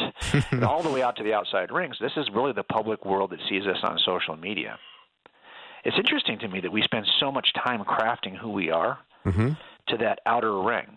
and 0.50 0.64
all 0.64 0.82
the 0.82 0.90
way 0.90 1.02
out 1.02 1.16
to 1.16 1.22
the 1.22 1.32
outside 1.32 1.70
rings. 1.70 1.96
This 2.00 2.12
is 2.16 2.28
really 2.34 2.52
the 2.52 2.64
public 2.64 3.04
world 3.04 3.30
that 3.30 3.38
sees 3.48 3.64
us 3.64 3.78
on 3.84 3.98
social 4.04 4.36
media. 4.36 4.78
It's 5.84 5.96
interesting 5.96 6.38
to 6.40 6.48
me 6.48 6.60
that 6.60 6.72
we 6.72 6.82
spend 6.82 7.06
so 7.20 7.30
much 7.30 7.52
time 7.54 7.84
crafting 7.84 8.36
who 8.36 8.50
we 8.50 8.70
are 8.70 8.98
mm-hmm. 9.24 9.50
to 9.88 9.96
that 9.98 10.18
outer 10.26 10.60
ring. 10.60 10.96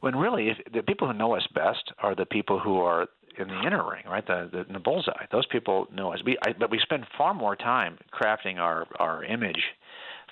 When 0.00 0.16
really, 0.16 0.48
if, 0.48 0.58
the 0.72 0.82
people 0.82 1.06
who 1.06 1.14
know 1.14 1.36
us 1.36 1.46
best 1.54 1.92
are 2.02 2.16
the 2.16 2.26
people 2.26 2.58
who 2.58 2.80
are 2.80 3.06
in 3.38 3.48
the 3.48 3.60
inner 3.64 3.88
ring, 3.88 4.02
right? 4.08 4.26
The, 4.26 4.48
the 4.50 4.66
in 4.66 4.72
the 4.72 4.80
bullseye. 4.80 5.26
Those 5.30 5.46
people 5.46 5.86
know 5.94 6.12
us. 6.12 6.20
We, 6.24 6.36
I, 6.44 6.52
but 6.58 6.70
we 6.70 6.78
spend 6.80 7.06
far 7.16 7.32
more 7.32 7.54
time 7.54 7.98
crafting 8.12 8.58
our 8.58 8.86
our 8.98 9.22
image 9.24 9.62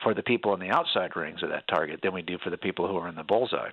for 0.02 0.14
the 0.14 0.22
people 0.22 0.54
in 0.54 0.60
the 0.60 0.70
outside 0.70 1.16
rings 1.16 1.42
of 1.42 1.50
that 1.50 1.66
target 1.68 2.00
than 2.02 2.12
we 2.12 2.22
do 2.22 2.38
for 2.42 2.50
the 2.50 2.56
people 2.56 2.88
who 2.88 2.96
are 2.96 3.08
in 3.08 3.14
the 3.14 3.24
bullseye. 3.24 3.70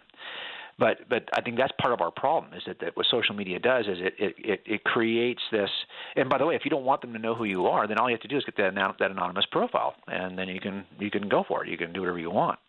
But 0.77 1.07
but 1.09 1.29
I 1.33 1.41
think 1.41 1.57
that's 1.57 1.71
part 1.79 1.93
of 1.93 2.01
our 2.01 2.11
problem 2.11 2.53
is 2.53 2.63
that, 2.67 2.79
that 2.81 2.97
what 2.97 3.05
social 3.09 3.33
media 3.33 3.59
does 3.59 3.85
is 3.85 3.97
it, 3.99 4.13
it, 4.19 4.35
it, 4.37 4.61
it 4.65 4.83
creates 4.83 5.41
this. 5.51 5.69
And 6.17 6.29
by 6.29 6.37
the 6.37 6.45
way, 6.45 6.55
if 6.55 6.65
you 6.65 6.69
don't 6.69 6.83
want 6.83 7.01
them 7.01 7.13
to 7.13 7.19
know 7.19 7.33
who 7.33 7.45
you 7.45 7.67
are, 7.67 7.87
then 7.87 7.97
all 7.97 8.09
you 8.09 8.15
have 8.15 8.21
to 8.21 8.27
do 8.27 8.37
is 8.37 8.43
get 8.43 8.57
that 8.57 8.73
that 8.99 9.11
anonymous 9.11 9.45
profile, 9.51 9.95
and 10.07 10.37
then 10.37 10.49
you 10.49 10.59
can 10.59 10.85
you 10.99 11.09
can 11.09 11.29
go 11.29 11.45
for 11.47 11.63
it. 11.63 11.69
You 11.69 11.77
can 11.77 11.93
do 11.93 12.01
whatever 12.01 12.19
you 12.19 12.29
want. 12.29 12.59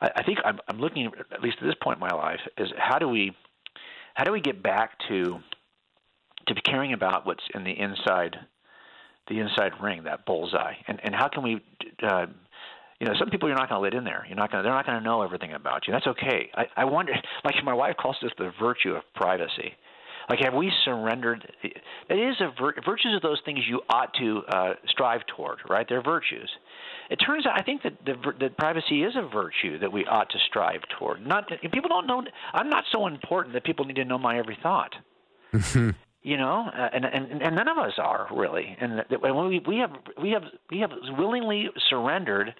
I, 0.00 0.10
I 0.16 0.22
think 0.22 0.38
I'm, 0.44 0.60
I'm 0.68 0.78
looking 0.78 1.10
at 1.32 1.42
least 1.42 1.56
at 1.60 1.66
this 1.66 1.74
point 1.82 1.96
in 1.96 2.00
my 2.00 2.14
life 2.14 2.40
is 2.58 2.68
how 2.76 2.98
do 2.98 3.08
we 3.08 3.32
how 4.14 4.22
do 4.22 4.30
we 4.30 4.40
get 4.40 4.62
back 4.62 4.92
to 5.08 5.40
to 6.46 6.54
caring 6.62 6.92
about 6.92 7.26
what's 7.26 7.44
in 7.54 7.64
the 7.64 7.72
inside 7.72 8.36
the 9.28 9.38
inside 9.40 9.72
ring, 9.82 10.04
that 10.04 10.26
bullseye, 10.26 10.74
and 10.86 11.00
and 11.02 11.12
how 11.12 11.28
can 11.28 11.42
we 11.42 11.60
uh, 12.06 12.26
you 13.02 13.08
know, 13.08 13.14
some 13.18 13.30
people 13.30 13.48
you're 13.48 13.58
not 13.58 13.68
going 13.68 13.80
to 13.80 13.82
let 13.82 13.94
in 13.94 14.04
there. 14.04 14.24
You're 14.28 14.36
not 14.36 14.52
going. 14.52 14.62
They're 14.62 14.72
not 14.72 14.86
going 14.86 14.98
to 14.98 15.02
know 15.02 15.22
everything 15.22 15.54
about 15.54 15.88
you. 15.88 15.92
That's 15.92 16.06
okay. 16.06 16.48
I, 16.54 16.66
I 16.76 16.84
wonder. 16.84 17.12
Like 17.44 17.56
my 17.64 17.74
wife 17.74 17.96
calls 18.00 18.16
this 18.22 18.30
the 18.38 18.52
virtue 18.60 18.90
of 18.90 19.02
privacy. 19.16 19.74
Like, 20.30 20.38
have 20.44 20.54
we 20.54 20.70
surrendered? 20.84 21.52
It 21.64 22.14
is 22.14 22.36
a 22.40 22.52
vir- 22.56 22.76
virtues 22.86 23.16
of 23.16 23.22
those 23.22 23.40
things 23.44 23.58
you 23.68 23.80
ought 23.88 24.14
to 24.20 24.42
uh, 24.48 24.74
strive 24.86 25.22
toward, 25.36 25.58
right? 25.68 25.84
They're 25.88 26.00
virtues. 26.00 26.48
It 27.10 27.16
turns 27.16 27.44
out, 27.44 27.58
I 27.58 27.64
think 27.64 27.82
that 27.82 27.94
the, 28.06 28.14
that 28.38 28.56
privacy 28.56 29.02
is 29.02 29.14
a 29.16 29.28
virtue 29.28 29.80
that 29.80 29.92
we 29.92 30.06
ought 30.06 30.30
to 30.30 30.38
strive 30.48 30.82
toward. 30.96 31.26
Not 31.26 31.48
people 31.72 31.88
don't 31.88 32.06
know. 32.06 32.22
I'm 32.54 32.70
not 32.70 32.84
so 32.92 33.08
important 33.08 33.54
that 33.54 33.64
people 33.64 33.84
need 33.84 33.96
to 33.96 34.04
know 34.04 34.18
my 34.18 34.38
every 34.38 34.56
thought. 34.62 34.94
you 36.22 36.36
know, 36.36 36.70
uh, 36.72 36.88
and, 36.92 37.04
and 37.04 37.42
and 37.42 37.56
none 37.56 37.68
of 37.68 37.78
us 37.78 37.94
are 37.98 38.28
really. 38.32 38.76
And 38.80 39.02
when 39.20 39.48
we 39.48 39.60
we 39.66 39.78
have 39.78 39.90
we 40.22 40.30
have 40.30 40.44
we 40.70 40.78
have 40.78 40.90
willingly 41.18 41.68
surrendered 41.90 42.54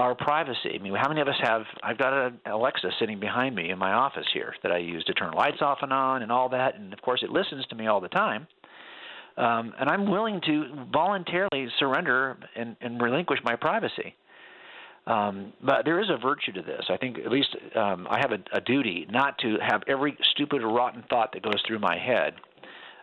our 0.00 0.14
privacy. 0.14 0.70
I 0.74 0.78
mean, 0.78 0.94
how 0.94 1.08
many 1.08 1.20
of 1.20 1.28
us 1.28 1.34
have? 1.42 1.62
I've 1.82 1.98
got 1.98 2.14
an 2.14 2.40
Alexa 2.46 2.88
sitting 2.98 3.20
behind 3.20 3.54
me 3.54 3.68
in 3.68 3.78
my 3.78 3.92
office 3.92 4.24
here 4.32 4.54
that 4.62 4.72
I 4.72 4.78
use 4.78 5.04
to 5.04 5.12
turn 5.12 5.32
lights 5.32 5.58
off 5.60 5.78
and 5.82 5.92
on 5.92 6.22
and 6.22 6.32
all 6.32 6.48
that, 6.48 6.76
and 6.76 6.90
of 6.94 7.02
course 7.02 7.22
it 7.22 7.28
listens 7.28 7.66
to 7.66 7.74
me 7.74 7.86
all 7.86 8.00
the 8.00 8.08
time. 8.08 8.46
Um, 9.36 9.74
and 9.78 9.90
I'm 9.90 10.10
willing 10.10 10.40
to 10.46 10.86
voluntarily 10.90 11.68
surrender 11.78 12.38
and, 12.56 12.76
and 12.80 13.00
relinquish 13.00 13.40
my 13.44 13.56
privacy. 13.56 14.14
Um, 15.06 15.52
but 15.62 15.84
there 15.84 16.00
is 16.00 16.08
a 16.08 16.16
virtue 16.16 16.52
to 16.52 16.62
this. 16.62 16.84
I 16.88 16.96
think 16.96 17.18
at 17.18 17.30
least 17.30 17.54
um, 17.76 18.06
I 18.10 18.20
have 18.20 18.32
a, 18.32 18.56
a 18.56 18.60
duty 18.62 19.06
not 19.10 19.36
to 19.38 19.58
have 19.60 19.82
every 19.86 20.16
stupid, 20.32 20.62
rotten 20.62 21.04
thought 21.10 21.32
that 21.34 21.42
goes 21.42 21.62
through 21.66 21.78
my 21.78 21.98
head 21.98 22.34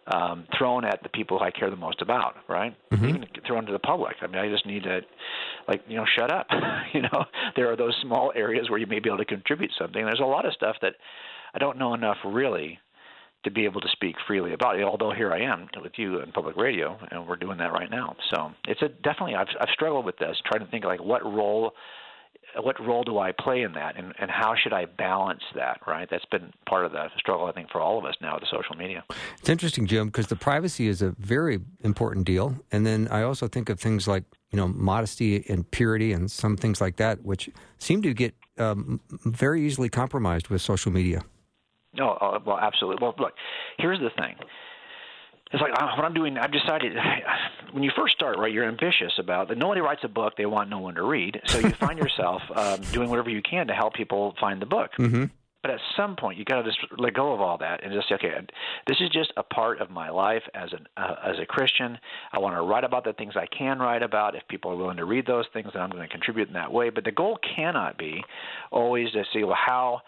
um, 0.08 0.46
thrown 0.58 0.86
at 0.86 1.04
the 1.04 1.10
people 1.10 1.40
I 1.40 1.52
care 1.52 1.70
the 1.70 1.76
most 1.76 2.02
about, 2.02 2.36
right? 2.48 2.76
Mm-hmm. 2.92 3.06
Even 3.06 3.26
thrown 3.46 3.66
to 3.66 3.72
the 3.72 3.80
public. 3.80 4.16
I 4.22 4.28
mean, 4.28 4.38
I 4.38 4.50
just 4.50 4.66
need 4.66 4.84
to, 4.84 5.02
like, 5.68 5.84
you 5.88 5.98
know, 5.98 6.06
shut 6.18 6.32
up. 6.32 6.48
you 6.94 7.02
know, 7.02 7.26
there 7.56 7.72
are 7.72 7.76
those 7.76 7.96
small 8.02 8.32
areas 8.36 8.70
where 8.70 8.80
you 8.80 8.88
may 8.88 9.00
be 9.00 9.10
able 9.10 9.18
to 9.18 9.26
contribute 9.26 9.72
something. 9.78 10.06
There's 10.06 10.20
a 10.20 10.26
lot 10.26 10.46
of 10.46 10.54
stuff 10.54 10.78
that 10.82 10.94
I 11.54 11.60
don't 11.60 11.78
know 11.78 11.94
enough 11.94 12.18
really 12.26 12.80
to 13.44 13.52
be 13.52 13.66
able 13.66 13.82
to 13.82 13.90
speak 13.92 14.16
freely 14.26 14.54
about 14.54 14.80
it. 14.80 14.84
Although 14.84 15.12
here 15.12 15.32
I 15.32 15.42
am 15.42 15.68
with 15.82 15.94
you 15.98 16.22
in 16.22 16.32
public 16.32 16.56
radio, 16.58 16.98
and 17.12 17.28
we're 17.28 17.36
doing 17.36 17.58
that 17.60 17.72
right 17.72 17.90
now. 17.90 18.16
So 18.32 18.52
it's 18.68 18.82
a 18.82 18.90
definitely 18.90 19.36
I've 19.36 19.48
I've 19.60 19.70
struggled 19.74 20.06
with 20.06 20.18
this, 20.18 20.38
trying 20.46 20.66
to 20.66 20.72
think 20.72 20.86
like 20.86 21.02
what 21.04 21.24
role 21.24 21.74
what 22.62 22.80
role 22.80 23.04
do 23.04 23.20
I 23.20 23.32
play 23.32 23.62
in 23.62 23.74
that, 23.74 23.98
and, 23.98 24.14
and 24.20 24.32
how 24.32 24.56
should 24.56 24.74
I 24.74 24.86
balance 24.86 25.44
that? 25.56 25.80
Right, 25.88 26.08
that's 26.10 26.26
been 26.26 26.52
part 26.68 26.86
of 26.86 26.92
the 26.92 27.10
struggle 27.18 27.46
I 27.46 27.52
think 27.52 27.72
for 27.72 27.82
all 27.82 27.98
of 27.98 28.06
us 28.06 28.16
now 28.22 28.36
with 28.36 28.42
the 28.42 28.50
social 28.52 28.76
media. 28.76 29.04
It's 29.40 29.50
interesting, 29.50 29.86
Jim, 29.86 30.08
because 30.08 30.28
the 30.28 30.36
privacy 30.36 30.88
is 30.88 31.02
a 31.02 31.12
very 31.20 31.60
important 31.84 32.26
deal, 32.26 32.56
and 32.72 32.86
then 32.86 33.08
I 33.10 33.24
also 33.24 33.48
think 33.48 33.70
of 33.70 33.80
things 33.80 34.08
like 34.08 34.24
you 34.52 34.58
know 34.58 34.68
modesty 34.68 35.46
and 35.50 35.70
purity 35.72 36.14
and 36.14 36.30
some 36.32 36.58
things 36.58 36.82
like 36.82 36.98
that, 36.98 37.24
which 37.24 37.50
seem 37.78 38.02
to 38.02 38.14
get 38.14 38.34
um, 38.58 39.00
very 39.26 39.66
easily 39.66 39.90
compromised 39.90 40.50
with 40.50 40.62
social 40.62 40.92
media. 40.92 41.24
No, 41.94 42.18
oh, 42.22 42.38
well, 42.46 42.60
absolutely. 42.60 43.02
Well, 43.02 43.16
look, 43.18 43.34
here's 43.78 44.00
the 44.00 44.12
thing 44.12 44.36
it's 45.52 45.62
like 45.62 45.72
uh, 45.74 45.96
what 45.96 46.06
I'm 46.06 46.14
doing. 46.14 46.38
I've 46.38 46.52
decided 46.52 46.94
when 47.72 47.84
you 47.84 47.92
first 47.96 48.16
start, 48.16 48.38
right? 48.38 48.52
You're 48.52 48.68
ambitious 48.68 49.14
about 49.18 49.50
that. 49.50 49.58
Nobody 49.58 49.82
writes 49.82 50.02
a 50.04 50.08
book; 50.08 50.34
they 50.38 50.46
want 50.46 50.70
no 50.70 50.80
one 50.80 50.96
to 50.96 51.04
read. 51.04 51.42
So 51.46 51.60
you 51.60 51.70
find 51.80 51.98
yourself 51.98 52.42
um, 52.56 52.82
doing 52.92 53.10
whatever 53.10 53.30
you 53.30 53.42
can 53.42 53.68
to 53.68 53.74
help 53.74 53.94
people 53.94 54.36
find 54.40 54.62
the 54.62 54.66
book. 54.66 54.92
Mm-hmm. 55.00 55.26
But 55.64 55.72
at 55.72 55.80
some 55.98 56.16
point, 56.16 56.38
you 56.38 56.46
got 56.46 56.62
to 56.62 56.64
just 56.64 56.78
let 56.98 57.14
go 57.14 57.34
of 57.34 57.42
all 57.42 57.58
that 57.58 57.84
and 57.84 57.92
just 57.92 58.08
say, 58.08 58.16
okay, 58.16 58.32
this 58.88 58.98
is 59.02 59.10
just 59.10 59.34
a 59.38 59.44
part 59.44 59.82
of 59.82 59.90
my 59.90 60.10
life 60.10 60.44
as 60.54 60.72
an 60.72 60.88
uh, 60.96 61.16
as 61.26 61.40
a 61.42 61.46
Christian. 61.46 61.98
I 62.32 62.40
want 62.40 62.56
to 62.56 62.62
write 62.62 62.84
about 62.84 63.04
the 63.04 63.14
things 63.14 63.34
I 63.36 63.48
can 63.48 63.80
write 63.80 64.04
about. 64.04 64.36
If 64.36 64.48
people 64.48 64.72
are 64.72 64.76
willing 64.76 64.98
to 64.98 65.06
read 65.06 65.26
those 65.26 65.46
things, 65.54 65.70
then 65.74 65.82
I'm 65.82 65.90
going 65.90 66.04
to 66.04 66.10
contribute 66.10 66.48
in 66.48 66.54
that 66.54 66.72
way. 66.72 66.90
But 66.90 67.06
the 67.06 67.12
goal 67.12 67.38
cannot 67.56 67.98
be 67.98 68.24
always 68.72 69.12
to 69.12 69.24
see 69.34 69.44
well 69.44 69.58
how 69.58 70.02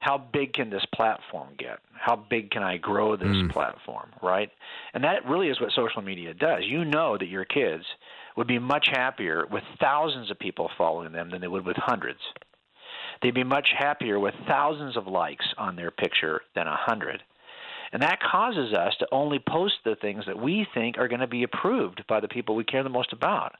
how 0.00 0.18
big 0.18 0.52
can 0.52 0.70
this 0.70 0.84
platform 0.94 1.48
get? 1.58 1.78
How 1.92 2.16
big 2.16 2.50
can 2.50 2.62
I 2.62 2.76
grow 2.76 3.16
this 3.16 3.28
mm. 3.28 3.50
platform, 3.50 4.10
right? 4.22 4.50
And 4.94 5.04
that 5.04 5.26
really 5.26 5.48
is 5.48 5.60
what 5.60 5.72
social 5.72 6.02
media 6.02 6.34
does. 6.34 6.62
You 6.64 6.84
know 6.84 7.16
that 7.18 7.28
your 7.28 7.44
kids 7.44 7.84
would 8.36 8.46
be 8.46 8.58
much 8.58 8.88
happier 8.92 9.44
with 9.50 9.64
thousands 9.80 10.30
of 10.30 10.38
people 10.38 10.70
following 10.76 11.12
them 11.12 11.30
than 11.30 11.40
they 11.40 11.48
would 11.48 11.64
with 11.64 11.76
hundreds. 11.76 12.20
They'd 13.22 13.34
be 13.34 13.44
much 13.44 13.68
happier 13.76 14.20
with 14.20 14.34
thousands 14.46 14.96
of 14.96 15.06
likes 15.06 15.46
on 15.56 15.76
their 15.76 15.90
picture 15.90 16.42
than 16.54 16.66
a 16.66 16.76
hundred. 16.76 17.22
And 17.92 18.02
that 18.02 18.20
causes 18.20 18.74
us 18.74 18.94
to 18.98 19.08
only 19.10 19.38
post 19.38 19.74
the 19.84 19.96
things 19.96 20.24
that 20.26 20.38
we 20.38 20.66
think 20.74 20.98
are 20.98 21.08
going 21.08 21.20
to 21.20 21.26
be 21.26 21.44
approved 21.44 22.04
by 22.08 22.20
the 22.20 22.28
people 22.28 22.54
we 22.54 22.64
care 22.64 22.82
the 22.82 22.88
most 22.90 23.12
about 23.12 23.54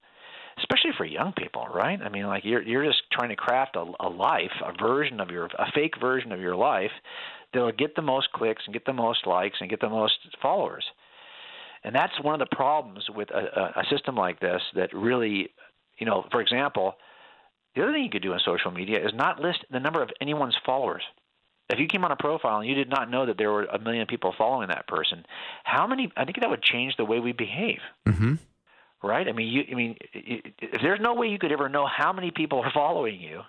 especially 0.58 0.92
for 0.96 1.04
young 1.04 1.32
people, 1.32 1.66
right? 1.72 2.00
I 2.00 2.08
mean, 2.08 2.26
like 2.26 2.44
you're 2.44 2.62
you're 2.62 2.84
just 2.84 3.02
trying 3.12 3.28
to 3.28 3.36
craft 3.36 3.76
a, 3.76 3.84
a 4.00 4.08
life, 4.08 4.52
a 4.64 4.72
version 4.72 5.20
of 5.20 5.30
your 5.30 5.46
a 5.58 5.70
fake 5.74 5.94
version 6.00 6.32
of 6.32 6.40
your 6.40 6.56
life 6.56 6.92
that'll 7.52 7.72
get 7.72 7.94
the 7.94 8.02
most 8.02 8.32
clicks 8.32 8.62
and 8.66 8.72
get 8.72 8.84
the 8.84 8.92
most 8.92 9.26
likes 9.26 9.58
and 9.60 9.70
get 9.70 9.80
the 9.80 9.88
most 9.88 10.14
followers. 10.40 10.84
And 11.84 11.94
that's 11.94 12.20
one 12.20 12.40
of 12.40 12.48
the 12.48 12.56
problems 12.56 13.04
with 13.14 13.30
a, 13.30 13.80
a 13.80 13.84
system 13.90 14.16
like 14.16 14.40
this 14.40 14.60
that 14.74 14.92
really, 14.92 15.50
you 15.98 16.06
know, 16.06 16.26
for 16.32 16.40
example, 16.40 16.94
the 17.74 17.82
other 17.82 17.92
thing 17.92 18.04
you 18.04 18.10
could 18.10 18.22
do 18.22 18.32
on 18.32 18.40
social 18.44 18.70
media 18.70 19.04
is 19.04 19.12
not 19.14 19.40
list 19.40 19.64
the 19.70 19.78
number 19.78 20.02
of 20.02 20.10
anyone's 20.20 20.56
followers. 20.64 21.02
If 21.68 21.78
you 21.78 21.86
came 21.86 22.04
on 22.04 22.12
a 22.12 22.16
profile 22.16 22.60
and 22.60 22.68
you 22.68 22.74
did 22.74 22.88
not 22.88 23.10
know 23.10 23.26
that 23.26 23.38
there 23.38 23.50
were 23.50 23.64
a 23.64 23.78
million 23.78 24.06
people 24.06 24.34
following 24.36 24.68
that 24.68 24.88
person, 24.88 25.24
how 25.64 25.86
many? 25.86 26.10
I 26.16 26.24
think 26.24 26.40
that 26.40 26.50
would 26.50 26.62
change 26.62 26.96
the 26.96 27.04
way 27.04 27.20
we 27.20 27.32
behave. 27.32 27.80
Mm-hmm 28.08 28.34
right? 29.02 29.28
I 29.28 29.32
mean, 29.32 29.48
you, 29.48 29.62
I 29.70 29.74
mean, 29.74 29.96
if 30.12 30.80
there's 30.82 31.00
no 31.00 31.14
way 31.14 31.28
you 31.28 31.38
could 31.38 31.52
ever 31.52 31.68
know 31.68 31.86
how 31.86 32.12
many 32.12 32.30
people 32.30 32.60
are 32.60 32.70
following 32.72 33.20
you, 33.20 33.42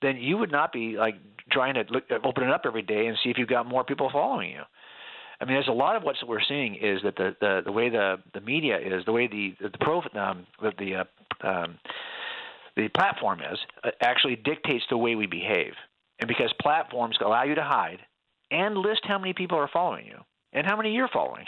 then 0.00 0.16
you 0.16 0.36
would 0.36 0.52
not 0.52 0.72
be 0.72 0.96
like 0.96 1.14
trying 1.50 1.74
to 1.74 1.84
look, 1.90 2.04
open 2.24 2.44
it 2.44 2.50
up 2.50 2.62
every 2.64 2.82
day 2.82 3.06
and 3.06 3.16
see 3.22 3.30
if 3.30 3.38
you've 3.38 3.48
got 3.48 3.66
more 3.66 3.84
people 3.84 4.10
following 4.12 4.50
you. 4.50 4.62
I 5.40 5.44
mean, 5.44 5.54
there's 5.54 5.68
a 5.68 5.72
lot 5.72 5.96
of 5.96 6.04
what 6.04 6.16
we're 6.26 6.40
seeing 6.46 6.76
is 6.76 7.00
that 7.02 7.16
the 7.16 7.34
the, 7.40 7.62
the 7.64 7.72
way 7.72 7.88
the 7.88 8.16
the 8.32 8.40
media 8.40 8.78
is, 8.78 9.04
the 9.04 9.12
way 9.12 9.26
the 9.26 9.54
the 9.60 9.78
pro 9.80 9.98
um, 10.14 10.46
the, 10.60 10.72
the 10.78 10.94
uh, 10.96 11.48
um, 11.48 11.78
the 12.76 12.88
platform 12.88 13.40
is, 13.40 13.58
uh, 13.84 13.90
actually 14.00 14.36
dictates 14.36 14.84
the 14.88 14.96
way 14.96 15.14
we 15.14 15.26
behave. 15.26 15.72
And 16.20 16.28
because 16.28 16.52
platforms 16.60 17.16
allow 17.20 17.42
you 17.42 17.56
to 17.56 17.62
hide 17.62 17.98
and 18.50 18.76
list 18.76 19.00
how 19.04 19.18
many 19.18 19.32
people 19.32 19.58
are 19.58 19.68
following 19.72 20.06
you 20.06 20.18
and 20.52 20.66
how 20.66 20.76
many 20.76 20.92
you're 20.92 21.08
following, 21.08 21.44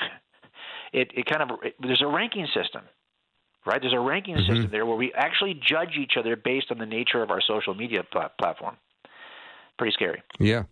it 0.93 1.11
it 1.15 1.27
kind 1.27 1.51
of 1.51 1.59
it, 1.63 1.75
there's 1.81 2.03
a 2.03 2.09
ranking 2.09 2.47
system 2.47 2.83
right? 3.67 3.81
There's 3.81 3.95
a 3.95 4.01
ranking 4.01 4.37
mm-hmm. 4.37 4.53
system 4.53 4.71
there 4.71 4.87
where 4.87 4.97
we 4.97 5.13
actually 5.15 5.55
judge 5.55 5.97
each 6.01 6.13
other 6.19 6.37
based 6.37 6.71
on 6.71 6.79
the 6.79 6.87
nature 6.87 7.23
of 7.23 7.31
our 7.31 7.41
social 7.41 7.75
media 7.75 8.05
pl- 8.11 8.31
platform. 8.39 8.77
Pretty 9.79 9.93
scary. 9.93 10.23
Yeah. 10.39 10.65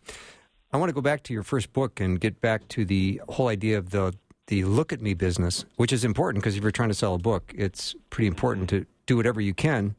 I 0.72 0.76
want 0.78 0.88
to 0.88 0.94
go 0.94 1.00
back 1.00 1.22
to 1.24 1.32
your 1.32 1.42
first 1.42 1.72
book 1.72 2.00
and 2.00 2.20
get 2.20 2.40
back 2.40 2.66
to 2.68 2.84
the 2.84 3.20
whole 3.28 3.48
idea 3.48 3.78
of 3.78 3.90
the 3.90 4.14
the 4.48 4.64
look 4.64 4.92
at 4.92 5.00
me 5.00 5.14
business, 5.14 5.64
which 5.76 5.92
is 5.92 6.04
important 6.04 6.42
because 6.42 6.56
if 6.56 6.62
you're 6.62 6.72
trying 6.72 6.88
to 6.88 6.94
sell 6.94 7.14
a 7.14 7.18
book, 7.18 7.52
it's 7.56 7.94
pretty 8.10 8.26
important 8.26 8.68
to 8.70 8.84
do 9.06 9.16
whatever 9.16 9.40
you 9.40 9.54
can 9.54 9.94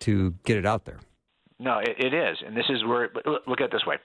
to 0.00 0.34
get 0.44 0.58
it 0.58 0.66
out 0.66 0.84
there. 0.84 1.00
No, 1.58 1.78
it, 1.78 1.96
it 1.98 2.12
is, 2.12 2.36
and 2.46 2.56
this 2.56 2.66
is 2.68 2.84
where 2.84 3.10
look 3.46 3.60
at 3.60 3.66
it 3.66 3.72
this 3.72 3.86
way. 3.86 3.96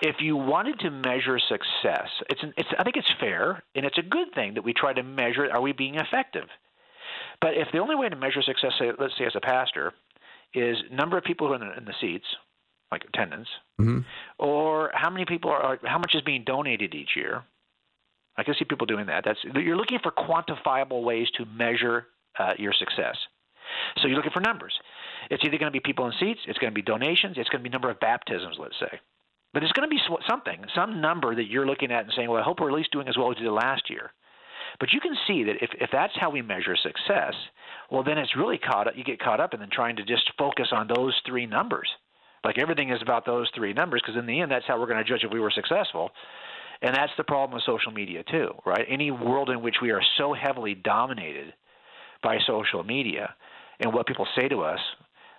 If 0.00 0.16
you 0.18 0.36
wanted 0.36 0.80
to 0.80 0.90
measure 0.90 1.38
success, 1.38 2.08
it's, 2.28 2.40
it's 2.56 2.68
I 2.76 2.82
think 2.82 2.96
it's 2.96 3.10
fair 3.20 3.62
and 3.76 3.86
it's 3.86 3.98
a 3.98 4.02
good 4.02 4.34
thing 4.34 4.54
that 4.54 4.64
we 4.64 4.72
try 4.72 4.92
to 4.92 5.02
measure 5.02 5.48
are 5.52 5.60
we 5.60 5.72
being 5.72 5.94
effective. 5.94 6.48
But 7.42 7.54
if 7.54 7.68
the 7.72 7.78
only 7.78 7.96
way 7.96 8.08
to 8.08 8.16
measure 8.16 8.40
success, 8.40 8.72
say, 8.78 8.92
let's 8.98 9.18
say 9.18 9.26
as 9.26 9.34
a 9.34 9.40
pastor, 9.40 9.92
is 10.54 10.76
number 10.92 11.18
of 11.18 11.24
people 11.24 11.48
who 11.48 11.54
are 11.54 11.56
in 11.56 11.68
the, 11.68 11.76
in 11.76 11.84
the 11.84 11.94
seats, 12.00 12.24
like 12.90 13.02
attendance, 13.04 13.48
mm-hmm. 13.80 14.00
or 14.38 14.90
how 14.94 15.10
many 15.10 15.24
people 15.24 15.50
are, 15.50 15.78
how 15.82 15.98
much 15.98 16.14
is 16.14 16.22
being 16.22 16.44
donated 16.44 16.94
each 16.94 17.10
year. 17.16 17.42
I 18.36 18.44
can 18.44 18.54
see 18.58 18.64
people 18.64 18.86
doing 18.86 19.06
that. 19.06 19.24
That's 19.24 19.40
you're 19.56 19.76
looking 19.76 19.98
for 20.02 20.12
quantifiable 20.12 21.02
ways 21.02 21.28
to 21.36 21.44
measure 21.44 22.06
uh, 22.38 22.52
your 22.58 22.72
success. 22.72 23.16
So 23.98 24.06
you're 24.06 24.16
looking 24.16 24.32
for 24.32 24.40
numbers. 24.40 24.72
It's 25.30 25.42
either 25.44 25.58
going 25.58 25.70
to 25.72 25.76
be 25.76 25.80
people 25.80 26.06
in 26.06 26.12
seats, 26.20 26.40
it's 26.46 26.58
going 26.58 26.70
to 26.70 26.74
be 26.74 26.82
donations, 26.82 27.36
it's 27.38 27.48
going 27.48 27.62
to 27.62 27.68
be 27.68 27.72
number 27.72 27.90
of 27.90 27.98
baptisms, 28.00 28.56
let's 28.58 28.78
say. 28.78 29.00
But 29.52 29.62
it's 29.62 29.72
going 29.72 29.88
to 29.88 29.94
be 29.94 30.00
something, 30.28 30.64
some 30.74 31.00
number 31.00 31.34
that 31.34 31.46
you're 31.46 31.66
looking 31.66 31.92
at 31.92 32.04
and 32.04 32.12
saying, 32.16 32.30
well, 32.30 32.40
I 32.40 32.44
hope 32.44 32.60
we're 32.60 32.70
at 32.70 32.76
least 32.76 32.92
doing 32.92 33.08
as 33.08 33.18
well 33.18 33.30
as 33.30 33.36
we 33.36 33.44
did 33.44 33.52
last 33.52 33.90
year. 33.90 34.12
But 34.80 34.92
you 34.92 35.00
can 35.00 35.16
see 35.26 35.44
that 35.44 35.56
if, 35.62 35.70
if 35.80 35.90
that's 35.92 36.12
how 36.18 36.30
we 36.30 36.42
measure 36.42 36.76
success, 36.76 37.34
well, 37.90 38.02
then 38.02 38.18
it's 38.18 38.36
really 38.36 38.58
caught 38.58 38.88
up. 38.88 38.94
You 38.96 39.04
get 39.04 39.20
caught 39.20 39.40
up 39.40 39.54
in 39.54 39.60
then 39.60 39.70
trying 39.70 39.96
to 39.96 40.04
just 40.04 40.30
focus 40.38 40.68
on 40.72 40.88
those 40.88 41.14
three 41.26 41.46
numbers. 41.46 41.88
Like 42.44 42.58
everything 42.58 42.90
is 42.90 43.00
about 43.02 43.24
those 43.24 43.48
three 43.54 43.72
numbers 43.72 44.02
because 44.04 44.18
in 44.18 44.26
the 44.26 44.40
end, 44.40 44.50
that's 44.50 44.64
how 44.66 44.78
we're 44.78 44.86
going 44.86 45.02
to 45.02 45.04
judge 45.04 45.24
if 45.24 45.32
we 45.32 45.40
were 45.40 45.50
successful. 45.50 46.10
And 46.80 46.94
that's 46.94 47.12
the 47.16 47.24
problem 47.24 47.54
with 47.54 47.62
social 47.64 47.92
media 47.92 48.24
too, 48.28 48.50
right? 48.66 48.84
Any 48.88 49.10
world 49.10 49.50
in 49.50 49.62
which 49.62 49.76
we 49.80 49.90
are 49.90 50.02
so 50.18 50.32
heavily 50.32 50.74
dominated 50.74 51.54
by 52.22 52.38
social 52.46 52.82
media 52.82 53.34
and 53.78 53.92
what 53.92 54.06
people 54.06 54.26
say 54.36 54.48
to 54.48 54.62
us, 54.62 54.80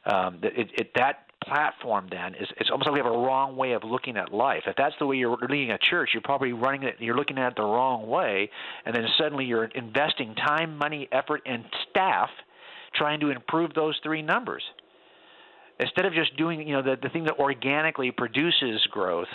um, 0.06 0.40
that 0.42 0.58
it, 0.58 0.70
it, 0.78 0.92
that 0.96 1.23
platform 1.44 2.08
then 2.12 2.36
is 2.36 2.48
it's 2.58 2.70
almost 2.70 2.88
like 2.88 2.94
we 2.94 3.00
have 3.00 3.12
a 3.12 3.18
wrong 3.18 3.56
way 3.56 3.74
of 3.74 3.84
looking 3.84 4.18
at 4.18 4.34
life. 4.34 4.64
If 4.68 4.76
that's 4.76 4.96
the 5.00 5.06
way 5.06 5.18
you're 5.18 5.38
leading 5.50 5.72
a 5.72 5.78
church, 5.78 6.12
you're 6.14 6.22
probably 6.22 6.54
running 6.54 6.84
it 6.84 6.96
you're 7.00 7.16
looking 7.16 7.38
at 7.38 7.54
it 7.54 7.56
the 7.56 7.64
wrong 7.64 8.08
way 8.08 8.50
and 8.86 8.96
then 8.96 9.06
suddenly 9.18 9.46
you're 9.46 9.66
investing 9.66 10.36
time, 10.36 10.78
money, 10.78 11.08
effort 11.12 11.42
and 11.46 11.66
staff 11.90 12.30
trying 12.96 13.20
to 13.22 13.30
improve 13.30 13.74
those 13.74 14.00
three 14.04 14.22
numbers. 14.22 14.64
Instead 15.80 16.06
of 16.06 16.14
just 16.14 16.38
doing, 16.38 16.68
you 16.68 16.74
know, 16.76 16.84
the, 16.84 16.96
the 17.02 17.10
thing 17.10 17.24
that 17.24 17.40
organically 17.40 18.12
produces 18.12 18.86
growth, 18.92 19.28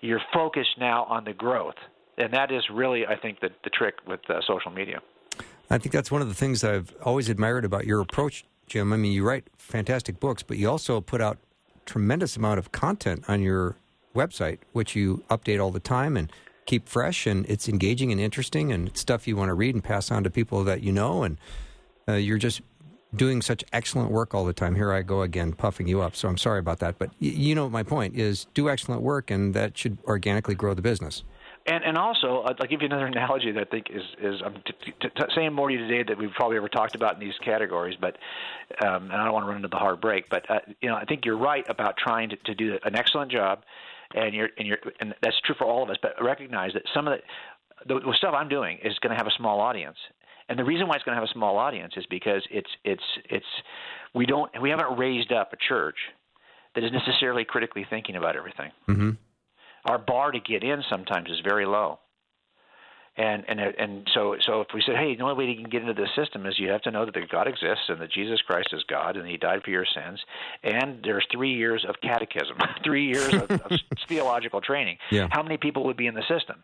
you're 0.00 0.22
focused 0.32 0.78
now 0.78 1.04
on 1.04 1.24
the 1.24 1.32
growth. 1.32 1.74
And 2.16 2.32
that 2.32 2.52
is 2.52 2.62
really, 2.72 3.06
I 3.06 3.16
think, 3.16 3.40
the, 3.40 3.48
the 3.64 3.70
trick 3.70 3.96
with 4.06 4.20
uh, 4.30 4.40
social 4.46 4.70
media. 4.70 5.00
I 5.68 5.78
think 5.78 5.92
that's 5.92 6.10
one 6.10 6.22
of 6.22 6.28
the 6.28 6.34
things 6.34 6.62
I've 6.62 6.94
always 7.02 7.28
admired 7.28 7.64
about 7.64 7.86
your 7.86 8.00
approach 8.00 8.44
Jim. 8.70 8.92
I 8.92 8.96
mean, 8.96 9.12
you 9.12 9.24
write 9.24 9.48
fantastic 9.58 10.20
books, 10.20 10.44
but 10.44 10.56
you 10.56 10.70
also 10.70 11.00
put 11.00 11.20
out 11.20 11.38
tremendous 11.86 12.36
amount 12.36 12.58
of 12.58 12.72
content 12.72 13.24
on 13.28 13.40
your 13.40 13.76
website, 14.14 14.58
which 14.72 14.94
you 14.96 15.22
update 15.30 15.62
all 15.62 15.70
the 15.70 15.80
time 15.80 16.16
and 16.16 16.30
keep 16.66 16.88
fresh, 16.88 17.26
and 17.26 17.46
it's 17.46 17.68
engaging 17.68 18.12
and 18.12 18.20
interesting, 18.20 18.72
and 18.72 18.96
stuff 18.96 19.26
you 19.26 19.36
want 19.36 19.48
to 19.48 19.54
read 19.54 19.74
and 19.74 19.82
pass 19.82 20.10
on 20.10 20.24
to 20.24 20.30
people 20.30 20.64
that 20.64 20.82
you 20.82 20.92
know, 20.92 21.22
and 21.22 21.38
uh, 22.08 22.12
you're 22.14 22.38
just 22.38 22.60
doing 23.14 23.42
such 23.42 23.64
excellent 23.72 24.10
work 24.10 24.34
all 24.34 24.44
the 24.44 24.52
time. 24.52 24.76
Here 24.76 24.92
I 24.92 25.02
go 25.02 25.22
again, 25.22 25.52
puffing 25.52 25.88
you 25.88 26.00
up. 26.00 26.14
So 26.14 26.28
I'm 26.28 26.38
sorry 26.38 26.60
about 26.60 26.78
that, 26.78 26.96
but 26.98 27.08
y- 27.20 27.28
you 27.28 27.54
know 27.56 27.68
my 27.68 27.82
point 27.82 28.14
is 28.16 28.46
do 28.54 28.68
excellent 28.70 29.02
work, 29.02 29.30
and 29.30 29.52
that 29.54 29.76
should 29.76 29.98
organically 30.04 30.54
grow 30.54 30.74
the 30.74 30.82
business. 30.82 31.24
And 31.70 31.84
and 31.84 31.96
also, 31.96 32.42
I'll 32.44 32.66
give 32.66 32.82
you 32.82 32.86
another 32.86 33.06
analogy 33.14 33.52
that 33.52 33.60
I 33.60 33.70
think 33.70 33.86
is 33.90 34.02
is 34.20 34.42
I'm 34.44 34.54
t- 34.54 34.92
t- 35.00 35.08
t- 35.08 35.24
saying 35.34 35.52
more 35.52 35.68
to 35.68 35.74
you 35.74 35.86
today 35.86 36.02
that 36.08 36.18
we've 36.18 36.32
probably 36.32 36.56
ever 36.56 36.68
talked 36.68 36.96
about 36.96 37.14
in 37.14 37.20
these 37.20 37.38
categories, 37.44 37.96
but 37.98 38.16
um, 38.84 39.04
and 39.04 39.12
I 39.12 39.24
don't 39.24 39.32
want 39.32 39.44
to 39.44 39.48
run 39.48 39.56
into 39.56 39.68
the 39.68 39.76
hard 39.76 40.00
break, 40.00 40.28
but 40.28 40.50
uh, 40.50 40.58
you 40.80 40.88
know 40.88 40.96
I 40.96 41.04
think 41.04 41.24
you're 41.24 41.38
right 41.38 41.64
about 41.68 41.96
trying 41.96 42.30
to, 42.30 42.36
to 42.36 42.54
do 42.54 42.78
an 42.84 42.96
excellent 42.96 43.30
job, 43.30 43.62
and 44.14 44.34
you're 44.34 44.50
and 44.58 44.66
you're 44.66 44.78
and 44.98 45.14
that's 45.22 45.40
true 45.44 45.54
for 45.56 45.64
all 45.64 45.84
of 45.84 45.90
us. 45.90 45.96
But 46.02 46.14
recognize 46.20 46.72
that 46.72 46.82
some 46.92 47.06
of 47.06 47.18
the 47.86 47.94
the, 47.94 48.00
the 48.00 48.14
stuff 48.14 48.34
I'm 48.36 48.48
doing 48.48 48.78
is 48.82 48.98
going 48.98 49.10
to 49.10 49.16
have 49.16 49.28
a 49.28 49.36
small 49.36 49.60
audience, 49.60 49.98
and 50.48 50.58
the 50.58 50.64
reason 50.64 50.88
why 50.88 50.96
it's 50.96 51.04
going 51.04 51.14
to 51.14 51.20
have 51.20 51.28
a 51.28 51.32
small 51.32 51.56
audience 51.56 51.94
is 51.96 52.04
because 52.10 52.42
it's 52.50 52.70
it's 52.84 53.04
it's 53.26 53.46
we 54.12 54.26
don't 54.26 54.50
we 54.60 54.70
haven't 54.70 54.98
raised 54.98 55.30
up 55.30 55.52
a 55.52 55.56
church 55.56 55.96
that 56.74 56.82
is 56.82 56.90
necessarily 56.90 57.44
critically 57.44 57.86
thinking 57.88 58.16
about 58.16 58.34
everything. 58.34 58.72
Mm-hmm 58.88 59.10
our 59.84 59.98
bar 59.98 60.32
to 60.32 60.40
get 60.40 60.62
in 60.62 60.82
sometimes 60.88 61.30
is 61.30 61.40
very 61.44 61.66
low. 61.66 61.98
And 63.16 63.44
and 63.48 63.60
and 63.60 64.08
so 64.14 64.36
so 64.46 64.60
if 64.60 64.68
we 64.72 64.82
said, 64.86 64.96
hey, 64.96 65.16
the 65.16 65.24
only 65.24 65.34
way 65.34 65.50
you 65.50 65.60
can 65.60 65.68
get 65.68 65.82
into 65.82 65.94
this 65.94 66.08
system 66.14 66.46
is 66.46 66.58
you 66.58 66.70
have 66.70 66.82
to 66.82 66.90
know 66.90 67.04
that 67.04 67.28
God 67.28 67.48
exists 67.48 67.84
and 67.88 68.00
that 68.00 68.10
Jesus 68.12 68.40
Christ 68.40 68.68
is 68.72 68.82
God 68.88 69.16
and 69.16 69.26
He 69.26 69.36
died 69.36 69.62
for 69.64 69.70
your 69.70 69.84
sins, 69.84 70.20
and 70.62 71.00
there's 71.02 71.26
three 71.30 71.52
years 71.52 71.84
of 71.88 71.96
catechism, 72.00 72.56
three 72.84 73.06
years 73.06 73.34
of, 73.34 73.50
of 73.50 73.72
theological 74.08 74.60
training. 74.60 74.96
Yeah. 75.10 75.26
How 75.30 75.42
many 75.42 75.56
people 75.56 75.84
would 75.84 75.96
be 75.96 76.06
in 76.06 76.14
the 76.14 76.22
system? 76.28 76.62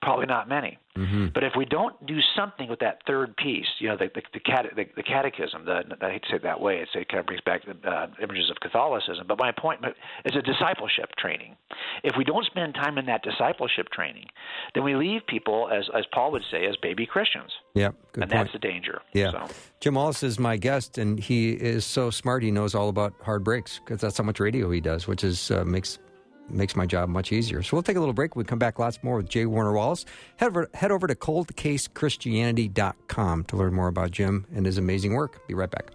Probably 0.00 0.26
not 0.26 0.48
many. 0.48 0.78
Mm-hmm. 0.96 1.28
But 1.32 1.42
if 1.42 1.52
we 1.56 1.64
don't 1.64 1.94
do 2.06 2.18
something 2.36 2.68
with 2.68 2.80
that 2.80 2.98
third 3.06 3.34
piece, 3.36 3.66
you 3.78 3.88
know, 3.88 3.96
the 3.96 4.10
the, 4.14 4.22
the, 4.34 4.40
cat, 4.40 4.66
the, 4.76 4.84
the 4.94 5.02
catechism, 5.02 5.64
the, 5.64 5.82
I 6.02 6.10
hate 6.12 6.22
to 6.24 6.28
say 6.28 6.36
it 6.36 6.42
that 6.42 6.60
way, 6.60 6.78
it's, 6.78 6.90
it 6.94 7.08
kind 7.08 7.20
of 7.20 7.26
brings 7.26 7.40
back 7.42 7.62
uh, 7.66 8.06
images 8.22 8.50
of 8.50 8.60
Catholicism. 8.60 9.24
But 9.26 9.38
my 9.38 9.52
point 9.52 9.80
is 10.26 10.36
a 10.36 10.42
discipleship 10.42 11.10
training. 11.18 11.56
If 12.04 12.14
we 12.18 12.24
don't 12.24 12.44
spend 12.44 12.74
time 12.74 12.98
in 12.98 13.06
that 13.06 13.22
discipleship 13.22 13.88
training, 13.90 14.26
then 14.74 14.84
we 14.84 14.94
leave 14.94 15.22
people, 15.26 15.70
as 15.72 15.88
as 15.96 16.04
Paul 16.12 16.32
would 16.32 16.44
say, 16.50 16.66
as 16.66 16.76
baby 16.76 17.06
Christians. 17.06 17.52
Yeah, 17.74 17.86
and 17.86 17.96
point. 18.14 18.30
that's 18.30 18.52
the 18.52 18.58
danger. 18.58 19.00
Yeah. 19.14 19.30
So. 19.30 19.54
Jim 19.80 19.94
Wallace 19.94 20.22
is 20.22 20.38
my 20.38 20.58
guest, 20.58 20.98
and 20.98 21.18
he 21.18 21.52
is 21.52 21.86
so 21.86 22.10
smart. 22.10 22.42
He 22.42 22.50
knows 22.50 22.74
all 22.74 22.90
about 22.90 23.14
hard 23.22 23.44
breaks 23.44 23.78
because 23.78 24.00
that's 24.02 24.18
how 24.18 24.24
much 24.24 24.40
radio 24.40 24.70
he 24.70 24.80
does, 24.80 25.08
which 25.08 25.24
is 25.24 25.50
uh, 25.50 25.64
makes 25.64 25.98
makes 26.48 26.76
my 26.76 26.86
job 26.86 27.08
much 27.08 27.32
easier. 27.32 27.62
So 27.62 27.76
we'll 27.76 27.82
take 27.82 27.96
a 27.96 28.00
little 28.00 28.14
break. 28.14 28.36
We 28.36 28.44
come 28.44 28.58
back 28.58 28.78
lots 28.78 29.02
more 29.02 29.16
with 29.16 29.28
J. 29.28 29.46
Warner 29.46 29.72
Wallace. 29.72 30.04
Head 30.36 30.48
over, 30.48 30.68
head 30.74 30.90
over 30.90 31.06
to 31.06 31.14
coldcasechristianity.com 31.14 33.44
to 33.44 33.56
learn 33.56 33.72
more 33.74 33.88
about 33.88 34.10
Jim 34.10 34.46
and 34.54 34.66
his 34.66 34.76
amazing 34.78 35.14
work. 35.14 35.46
Be 35.48 35.54
right 35.54 35.70
back. 35.70 35.90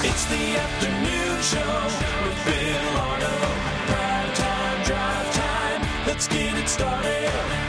It's 0.00 0.24
the 0.26 0.56
afternoon 0.56 1.42
show 1.42 1.82
with 2.24 2.44
Bill 2.44 2.98
Arno. 2.98 3.36
Prime 3.86 4.32
time, 4.34 4.82
drive 4.84 5.34
time. 5.34 5.82
Let's 6.06 6.28
get 6.28 6.56
it 6.56 6.68
started. 6.68 7.67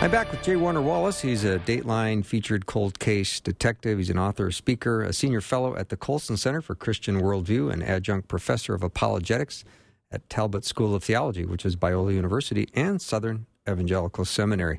I'm 0.00 0.12
back 0.12 0.30
with 0.30 0.44
J. 0.44 0.54
Warner 0.54 0.80
Wallace. 0.80 1.20
He's 1.20 1.42
a 1.44 1.58
Dateline 1.58 2.24
featured 2.24 2.66
cold 2.66 3.00
case 3.00 3.40
detective. 3.40 3.98
He's 3.98 4.10
an 4.10 4.18
author, 4.18 4.52
speaker, 4.52 5.02
a 5.02 5.12
senior 5.12 5.40
fellow 5.40 5.74
at 5.74 5.88
the 5.88 5.96
Colson 5.96 6.36
Center 6.36 6.62
for 6.62 6.76
Christian 6.76 7.20
Worldview, 7.20 7.72
and 7.72 7.82
adjunct 7.82 8.28
professor 8.28 8.74
of 8.74 8.84
apologetics 8.84 9.64
at 10.12 10.30
Talbot 10.30 10.64
School 10.64 10.94
of 10.94 11.02
Theology, 11.02 11.44
which 11.44 11.66
is 11.66 11.74
Biola 11.74 12.14
University 12.14 12.68
and 12.74 13.02
Southern 13.02 13.46
Evangelical 13.68 14.24
Seminary. 14.24 14.78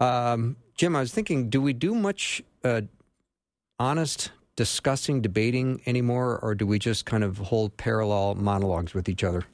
Um, 0.00 0.56
Jim, 0.74 0.96
I 0.96 1.00
was 1.00 1.12
thinking, 1.12 1.48
do 1.48 1.62
we 1.62 1.72
do 1.72 1.94
much 1.94 2.42
uh, 2.64 2.80
honest 3.78 4.32
discussing, 4.56 5.22
debating 5.22 5.80
anymore, 5.86 6.40
or 6.42 6.56
do 6.56 6.66
we 6.66 6.80
just 6.80 7.06
kind 7.06 7.22
of 7.22 7.38
hold 7.38 7.76
parallel 7.76 8.34
monologues 8.34 8.92
with 8.92 9.08
each 9.08 9.22
other? 9.22 9.44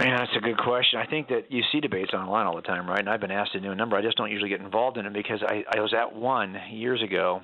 Man, 0.00 0.16
that's 0.16 0.36
a 0.36 0.40
good 0.40 0.58
question. 0.58 0.98
I 0.98 1.06
think 1.06 1.28
that 1.28 1.52
you 1.52 1.62
see 1.70 1.80
debates 1.80 2.12
online 2.12 2.46
all 2.46 2.56
the 2.56 2.62
time, 2.62 2.88
right? 2.88 2.98
And 2.98 3.08
I've 3.08 3.20
been 3.20 3.30
asked 3.30 3.52
to 3.52 3.60
do 3.60 3.70
a 3.70 3.76
number. 3.76 3.96
I 3.96 4.02
just 4.02 4.16
don't 4.16 4.30
usually 4.30 4.48
get 4.48 4.60
involved 4.60 4.98
in 4.98 5.06
it 5.06 5.12
because 5.12 5.40
I, 5.46 5.62
I 5.76 5.80
was 5.80 5.94
at 5.94 6.14
one 6.14 6.56
years 6.72 7.00
ago 7.00 7.42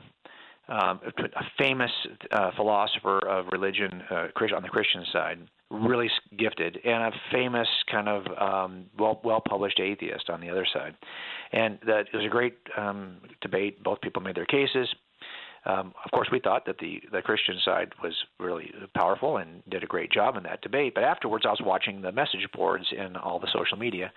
um, 0.71 1.01
a 1.19 1.45
famous 1.59 1.91
uh, 2.31 2.51
philosopher 2.57 3.19
of 3.19 3.47
religion 3.53 4.03
uh, 4.11 4.29
on 4.55 4.63
the 4.63 4.69
Christian 4.69 5.05
side, 5.13 5.39
really 5.71 6.09
gifted, 6.39 6.79
and 6.85 7.03
a 7.05 7.13
famous 7.33 7.69
kind 7.91 8.09
of 8.09 8.25
um, 8.41 8.87
well 8.99 9.21
well 9.25 9.43
published 9.47 9.81
atheist 9.81 10.31
on 10.31 10.41
the 10.41 10.49
other 10.49 10.67
side. 10.73 10.95
And 11.53 11.79
that 11.87 12.07
it 12.13 12.17
was 12.17 12.25
a 12.25 12.29
great 12.29 12.57
um, 12.77 13.19
debate. 13.41 13.83
Both 13.83 14.01
people 14.01 14.23
made 14.23 14.37
their 14.37 14.47
cases. 14.47 14.89
Um, 15.67 15.93
of 16.05 16.11
course, 16.13 16.29
we 16.33 16.41
thought 16.41 16.65
that 16.67 16.79
the, 16.79 17.03
the 17.13 17.21
Christian 17.23 17.57
side 17.65 17.93
was 18.03 18.15
really 18.39 18.73
powerful 18.95 19.37
and 19.37 19.63
did 19.69 19.83
a 19.85 19.87
great 19.87 20.11
job 20.11 20.37
in 20.37 20.43
that 20.45 20.63
debate. 20.63 20.95
But 20.95 21.05
afterwards, 21.05 21.45
I 21.47 21.51
was 21.51 21.61
watching 21.65 22.01
the 22.01 22.13
message 22.13 22.47
boards 22.55 22.87
in 22.97 23.17
all 23.17 23.39
the 23.39 23.49
social 23.53 23.77
media, 23.77 24.11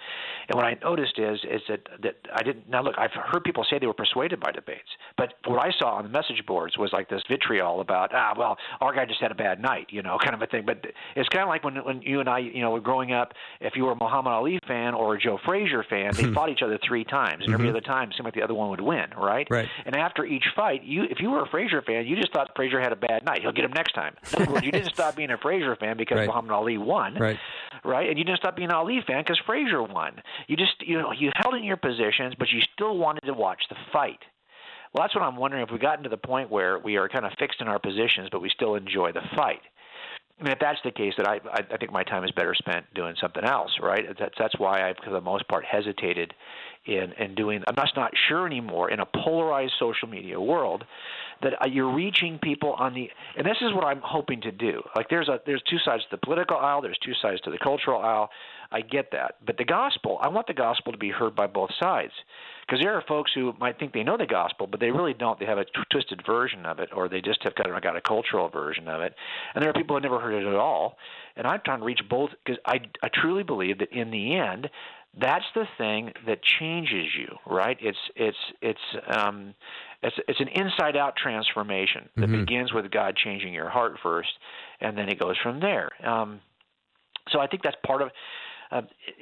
and 0.49 0.55
what 0.55 0.65
I 0.65 0.77
noticed 0.83 1.19
is 1.19 1.39
is 1.43 1.61
that 1.67 1.81
that 2.01 2.15
I 2.33 2.43
didn't. 2.43 2.69
Now 2.69 2.81
look, 2.81 2.95
I've 2.97 3.11
heard 3.11 3.43
people 3.43 3.65
say 3.69 3.77
they 3.79 3.87
were 3.87 3.93
persuaded 3.93 4.39
by 4.39 4.51
debates, 4.51 4.89
but 5.17 5.33
what 5.45 5.59
I 5.59 5.71
saw 5.77 5.95
on 5.95 6.03
the 6.03 6.09
message 6.09 6.45
boards 6.47 6.77
was 6.77 6.91
like 6.93 7.09
this 7.09 7.21
vitriol 7.29 7.81
about 7.81 8.11
ah 8.13 8.33
well, 8.37 8.57
our 8.81 8.93
guy 8.93 9.05
just 9.05 9.21
had 9.21 9.31
a 9.31 9.35
bad 9.35 9.61
night, 9.61 9.87
you 9.89 10.01
know, 10.01 10.17
kind 10.23 10.33
of 10.35 10.41
a 10.41 10.47
thing. 10.47 10.63
But 10.65 10.85
it's 11.15 11.29
kind 11.29 11.43
of 11.43 11.49
like 11.49 11.63
when 11.63 11.75
when 11.83 12.01
you 12.01 12.19
and 12.19 12.29
I, 12.29 12.39
you 12.39 12.61
know, 12.61 12.71
were 12.71 12.79
growing 12.79 13.11
up. 13.11 13.33
If 13.59 13.73
you 13.75 13.83
were 13.83 13.91
a 13.91 13.95
Muhammad 13.99 14.31
Ali 14.33 14.59
fan 14.67 14.93
or 14.93 15.15
a 15.15 15.19
Joe 15.19 15.37
Frazier 15.45 15.83
fan, 15.89 16.13
they 16.15 16.25
fought 16.33 16.49
each 16.49 16.61
other 16.63 16.79
three 16.87 17.03
times, 17.03 17.43
and 17.43 17.53
every 17.53 17.67
Mhm. 17.67 17.71
other 17.71 17.81
time 17.81 18.09
it 18.09 18.15
seemed 18.15 18.25
like 18.25 18.33
the 18.33 18.41
other 18.43 18.53
one 18.53 18.69
would 18.69 18.81
win, 18.81 19.07
right? 19.17 19.47
Right. 19.49 19.67
And 19.85 19.95
after 19.95 20.25
each 20.25 20.45
fight, 20.55 20.83
you 20.83 21.03
if 21.03 21.19
you 21.19 21.32
were 21.33 21.41
a 21.43 21.47
Frazier 21.49 21.81
fan, 21.81 22.05
you 22.07 22.15
just 22.15 22.31
thought 22.33 22.51
Frazier 22.55 22.79
had 22.79 22.91
a 22.91 22.95
bad 22.95 23.23
night. 23.25 23.41
He'll 23.41 23.51
get 23.51 23.65
him 23.65 23.73
next 23.73 23.93
time. 23.93 24.15
Words, 24.47 24.65
you 24.65 24.71
didn't 24.71 24.93
stop 24.93 25.15
being 25.15 25.31
a 25.31 25.37
Frazier 25.37 25.75
fan 25.75 25.97
because 25.97 26.17
Right. 26.17 26.27
Muhammad 26.27 26.51
Ali 26.51 26.77
won, 26.77 27.15
Right. 27.15 27.37
right? 27.83 28.09
And 28.09 28.17
you 28.17 28.23
didn't 28.23 28.37
stop 28.39 28.55
being 28.55 28.69
an 28.69 28.75
Ali 28.75 29.01
fan 29.05 29.21
because 29.23 29.39
Frazier 29.45 29.83
won. 29.83 30.21
You 30.47 30.55
just 30.55 30.75
you 30.81 30.97
know 30.97 31.11
you 31.11 31.31
held 31.35 31.55
in 31.55 31.63
your 31.63 31.77
positions, 31.77 32.33
but 32.37 32.49
you 32.51 32.61
still 32.73 32.97
wanted 32.97 33.21
to 33.25 33.33
watch 33.33 33.63
the 33.69 33.75
fight. 33.91 34.19
Well, 34.93 35.03
that's 35.03 35.15
what 35.15 35.23
I'm 35.23 35.35
wondering 35.37 35.63
if 35.63 35.71
we've 35.71 35.81
gotten 35.81 36.03
to 36.03 36.09
the 36.09 36.17
point 36.17 36.51
where 36.51 36.77
we 36.77 36.97
are 36.97 37.09
kind 37.09 37.25
of 37.25 37.31
fixed 37.39 37.61
in 37.61 37.67
our 37.67 37.79
positions, 37.79 38.29
but 38.31 38.41
we 38.41 38.49
still 38.49 38.75
enjoy 38.75 39.11
the 39.11 39.23
fight. 39.35 39.61
I 40.39 40.43
mean, 40.43 40.51
if 40.53 40.59
that's 40.59 40.79
the 40.83 40.91
case, 40.91 41.13
I, 41.19 41.39
I 41.51 41.59
I 41.73 41.77
think 41.77 41.91
my 41.91 42.03
time 42.03 42.23
is 42.23 42.31
better 42.31 42.53
spent 42.55 42.85
doing 42.93 43.15
something 43.19 43.43
else, 43.43 43.71
right? 43.81 44.05
That's 44.19 44.35
that's 44.37 44.57
why 44.59 44.87
I, 44.89 44.93
for 45.03 45.11
the 45.11 45.21
most 45.21 45.47
part, 45.47 45.63
hesitated 45.65 46.33
in 46.85 47.13
in 47.13 47.33
doing. 47.35 47.63
I'm 47.67 47.75
just 47.75 47.95
not 47.95 48.11
sure 48.27 48.45
anymore 48.45 48.89
in 48.91 48.99
a 48.99 49.05
polarized 49.05 49.73
social 49.79 50.07
media 50.07 50.39
world 50.41 50.83
that 51.41 51.53
uh, 51.61 51.67
you're 51.67 51.93
reaching 51.93 52.39
people 52.39 52.73
on 52.73 52.93
the. 52.93 53.09
And 53.37 53.45
this 53.45 53.57
is 53.61 53.73
what 53.73 53.85
I'm 53.85 54.01
hoping 54.03 54.41
to 54.41 54.51
do. 54.51 54.81
Like 54.95 55.09
there's 55.09 55.27
a 55.27 55.39
there's 55.45 55.63
two 55.69 55.77
sides 55.83 56.03
to 56.03 56.09
the 56.11 56.25
political 56.25 56.57
aisle. 56.57 56.81
There's 56.81 56.99
two 57.03 57.13
sides 57.21 57.41
to 57.41 57.51
the 57.51 57.57
cultural 57.57 58.01
aisle. 58.01 58.29
I 58.71 58.81
get 58.81 59.11
that, 59.11 59.35
but 59.45 59.57
the 59.57 59.65
gospel. 59.65 60.17
I 60.19 60.29
want 60.29 60.47
the 60.47 60.53
gospel 60.53 60.91
to 60.91 60.97
be 60.97 61.11
heard 61.11 61.35
by 61.35 61.45
both 61.45 61.69
sides. 61.79 62.11
Because 62.65 62.81
there 62.81 62.93
are 62.93 63.03
folks 63.07 63.31
who 63.35 63.53
might 63.59 63.77
think 63.77 63.93
they 63.93 64.03
know 64.03 64.17
the 64.17 64.25
gospel, 64.25 64.67
but 64.67 64.79
they 64.79 64.89
really 64.89 65.13
don't. 65.13 65.37
They 65.37 65.45
have 65.45 65.57
a 65.57 65.65
twisted 65.91 66.23
version 66.25 66.65
of 66.65 66.79
it, 66.79 66.89
or 66.95 67.09
they 67.09 67.19
just 67.19 67.43
have 67.43 67.55
kind 67.55 67.69
of 67.69 67.83
got 67.83 67.97
a 67.97 68.01
cultural 68.01 68.47
version 68.47 68.87
of 68.87 69.01
it. 69.01 69.13
And 69.53 69.61
there 69.61 69.69
are 69.69 69.73
people 69.73 69.97
who 69.97 70.01
never 70.01 70.19
heard 70.19 70.33
it 70.33 70.47
at 70.47 70.55
all. 70.55 70.97
And 71.35 71.45
I'm 71.45 71.59
trying 71.65 71.79
to 71.79 71.85
reach 71.85 71.99
both 72.09 72.29
because 72.43 72.59
I, 72.65 72.79
I 73.03 73.09
truly 73.13 73.43
believe 73.43 73.79
that 73.79 73.91
in 73.91 74.11
the 74.11 74.35
end, 74.35 74.69
that's 75.19 75.45
the 75.53 75.65
thing 75.77 76.11
that 76.25 76.41
changes 76.41 77.07
you, 77.17 77.37
right? 77.45 77.77
It's 77.79 77.97
it's 78.15 78.37
it's 78.61 78.79
um, 79.15 79.53
it's 80.01 80.15
it's 80.27 80.39
an 80.39 80.47
inside 80.49 80.97
out 80.97 81.15
transformation 81.15 82.09
that 82.17 82.29
Mhm. 82.29 82.45
begins 82.45 82.73
with 82.73 82.89
God 82.91 83.15
changing 83.15 83.53
your 83.53 83.69
heart 83.69 83.99
first, 84.01 84.31
and 84.81 84.97
then 84.97 85.09
it 85.09 85.19
goes 85.19 85.37
from 85.37 85.59
there. 85.59 85.89
Um, 86.03 86.41
so 87.29 87.39
I 87.39 87.47
think 87.47 87.63
that's 87.63 87.77
part 87.85 88.01
of. 88.01 88.11
Uh, 88.71 88.81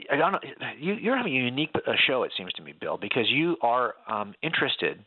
I 0.09 0.15
don't 0.15 0.31
know. 0.31 0.39
You, 0.77 0.93
you're 0.93 1.17
having 1.17 1.35
a 1.35 1.41
unique 1.41 1.71
uh, 1.75 1.93
show, 2.07 2.23
it 2.23 2.31
seems 2.37 2.53
to 2.53 2.61
me, 2.61 2.71
Bill, 2.71 2.97
because 2.97 3.29
you 3.29 3.57
are 3.61 3.95
um, 4.07 4.33
interested 4.41 5.03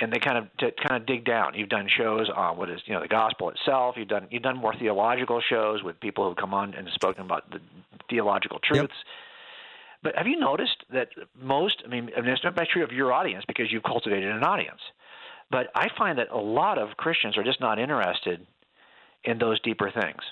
and 0.00 0.12
they 0.12 0.18
kind 0.18 0.36
of 0.38 0.56
to 0.56 0.72
kind 0.72 1.00
of 1.00 1.06
dig 1.06 1.24
down. 1.24 1.54
You've 1.54 1.68
done 1.68 1.86
shows 1.88 2.28
on 2.34 2.56
what 2.56 2.68
is 2.70 2.80
you 2.86 2.94
know 2.94 3.00
the 3.00 3.08
gospel 3.08 3.50
itself. 3.50 3.94
You've 3.96 4.08
done 4.08 4.26
you've 4.30 4.42
done 4.42 4.56
more 4.56 4.74
theological 4.74 5.40
shows 5.40 5.82
with 5.84 6.00
people 6.00 6.24
who 6.24 6.30
have 6.30 6.38
come 6.38 6.54
on 6.54 6.74
and 6.74 6.88
spoken 6.94 7.24
about 7.24 7.50
the 7.50 7.60
theological 8.10 8.58
truths. 8.58 8.92
But 10.02 10.16
have 10.16 10.26
you 10.26 10.38
noticed 10.38 10.84
that 10.92 11.08
most? 11.40 11.82
I 11.84 11.88
mean, 11.88 12.10
I 12.16 12.20
mean, 12.20 12.30
it's 12.30 12.42
not 12.42 12.56
true 12.72 12.82
of 12.82 12.90
your 12.92 13.12
audience 13.12 13.44
because 13.46 13.70
you've 13.70 13.84
cultivated 13.84 14.30
an 14.30 14.42
audience. 14.42 14.80
But 15.50 15.68
I 15.74 15.88
find 15.96 16.18
that 16.18 16.30
a 16.30 16.38
lot 16.38 16.78
of 16.78 16.96
Christians 16.96 17.36
are 17.36 17.44
just 17.44 17.60
not 17.60 17.78
interested 17.78 18.46
in 19.24 19.38
those 19.38 19.60
deeper 19.60 19.90
things, 19.90 20.22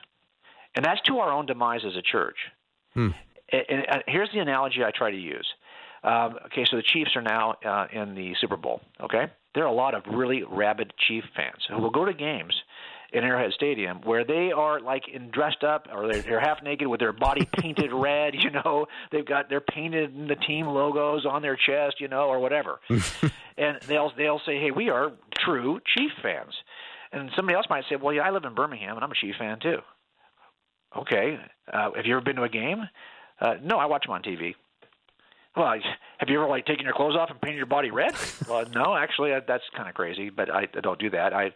and 0.75 0.85
that's 0.85 1.01
to 1.03 1.19
our 1.19 1.31
own 1.31 1.47
demise 1.47 1.83
as 1.87 1.95
a 1.95 2.03
church. 2.03 2.37
Hmm. 2.95 3.09
And, 3.53 3.65
and, 3.69 4.03
here's 4.07 4.31
the 4.33 4.39
analogy 4.41 4.83
I 4.85 4.91
try 4.91 5.11
to 5.11 5.17
use. 5.17 5.47
Um, 6.03 6.37
okay, 6.47 6.65
so 6.65 6.77
the 6.77 6.83
Chiefs 6.83 7.11
are 7.15 7.23
now 7.23 7.55
uh, 7.65 7.87
in 7.93 8.15
the 8.15 8.35
Super 8.41 8.57
Bowl. 8.57 8.81
Okay, 9.01 9.27
there 9.55 9.65
are 9.65 9.69
a 9.69 9.73
lot 9.73 9.95
of 9.95 10.03
really 10.11 10.43
rabid 10.43 10.93
Chief 11.07 11.25
fans 11.37 11.63
who 11.69 11.79
will 11.79 11.91
go 11.91 12.05
to 12.05 12.15
games 12.15 12.55
in 13.13 13.25
Arrowhead 13.25 13.53
Stadium 13.53 14.01
where 14.03 14.25
they 14.25 14.53
are 14.53 14.81
like 14.81 15.09
in 15.09 15.31
dressed 15.31 15.65
up 15.65 15.89
or 15.93 16.13
they're, 16.13 16.23
they're 16.23 16.41
half 16.41 16.63
naked 16.63 16.87
with 16.87 17.01
their 17.01 17.13
body 17.13 17.49
painted 17.61 17.93
red. 17.93 18.35
You 18.35 18.51
know, 18.51 18.87
they've 19.11 19.27
got 19.27 19.49
they're 19.49 19.61
painted 19.61 20.29
the 20.29 20.37
team 20.37 20.67
logos 20.67 21.27
on 21.27 21.43
their 21.43 21.57
chest. 21.57 22.01
You 22.01 22.09
know, 22.09 22.29
or 22.29 22.39
whatever. 22.39 22.81
and 23.59 23.79
they'll 23.89 24.13
they'll 24.17 24.41
say, 24.47 24.59
"Hey, 24.59 24.71
we 24.71 24.91
are 24.91 25.13
true 25.45 25.81
Chief 25.97 26.11
fans." 26.23 26.55
And 27.13 27.31
somebody 27.35 27.57
else 27.57 27.67
might 27.69 27.85
say, 27.89 27.97
"Well, 27.97 28.15
yeah, 28.15 28.23
I 28.23 28.31
live 28.31 28.45
in 28.45 28.55
Birmingham 28.55 28.97
and 28.97 29.05
I'm 29.05 29.11
a 29.11 29.15
Chief 29.15 29.35
fan 29.39 29.59
too." 29.61 29.79
Okay, 30.97 31.39
uh, 31.73 31.91
have 31.95 32.05
you 32.05 32.17
ever 32.17 32.25
been 32.25 32.37
to 32.37 32.43
a 32.43 32.49
game? 32.49 32.83
Uh, 33.41 33.55
no, 33.63 33.79
I 33.79 33.87
watch 33.87 34.05
them 34.05 34.13
on 34.13 34.23
TV. 34.23 34.55
Well, 35.57 35.75
have 36.21 36.29
you 36.29 36.39
ever 36.39 36.49
like 36.49 36.67
taken 36.67 36.85
your 36.85 36.93
clothes 36.93 37.17
off 37.17 37.31
and 37.31 37.41
painted 37.41 37.57
your 37.57 37.67
body 37.67 37.91
red? 37.91 38.15
well, 38.49 38.67
no, 38.75 38.95
actually, 38.95 39.33
uh, 39.33 39.41
that's 39.49 39.65
kind 39.75 39.89
of 39.89 39.95
crazy, 39.95 40.29
but 40.29 40.53
I, 40.53 40.69
I 40.75 40.81
don't 40.83 40.99
do 40.99 41.09
that. 41.11 41.33
I, 41.33 41.51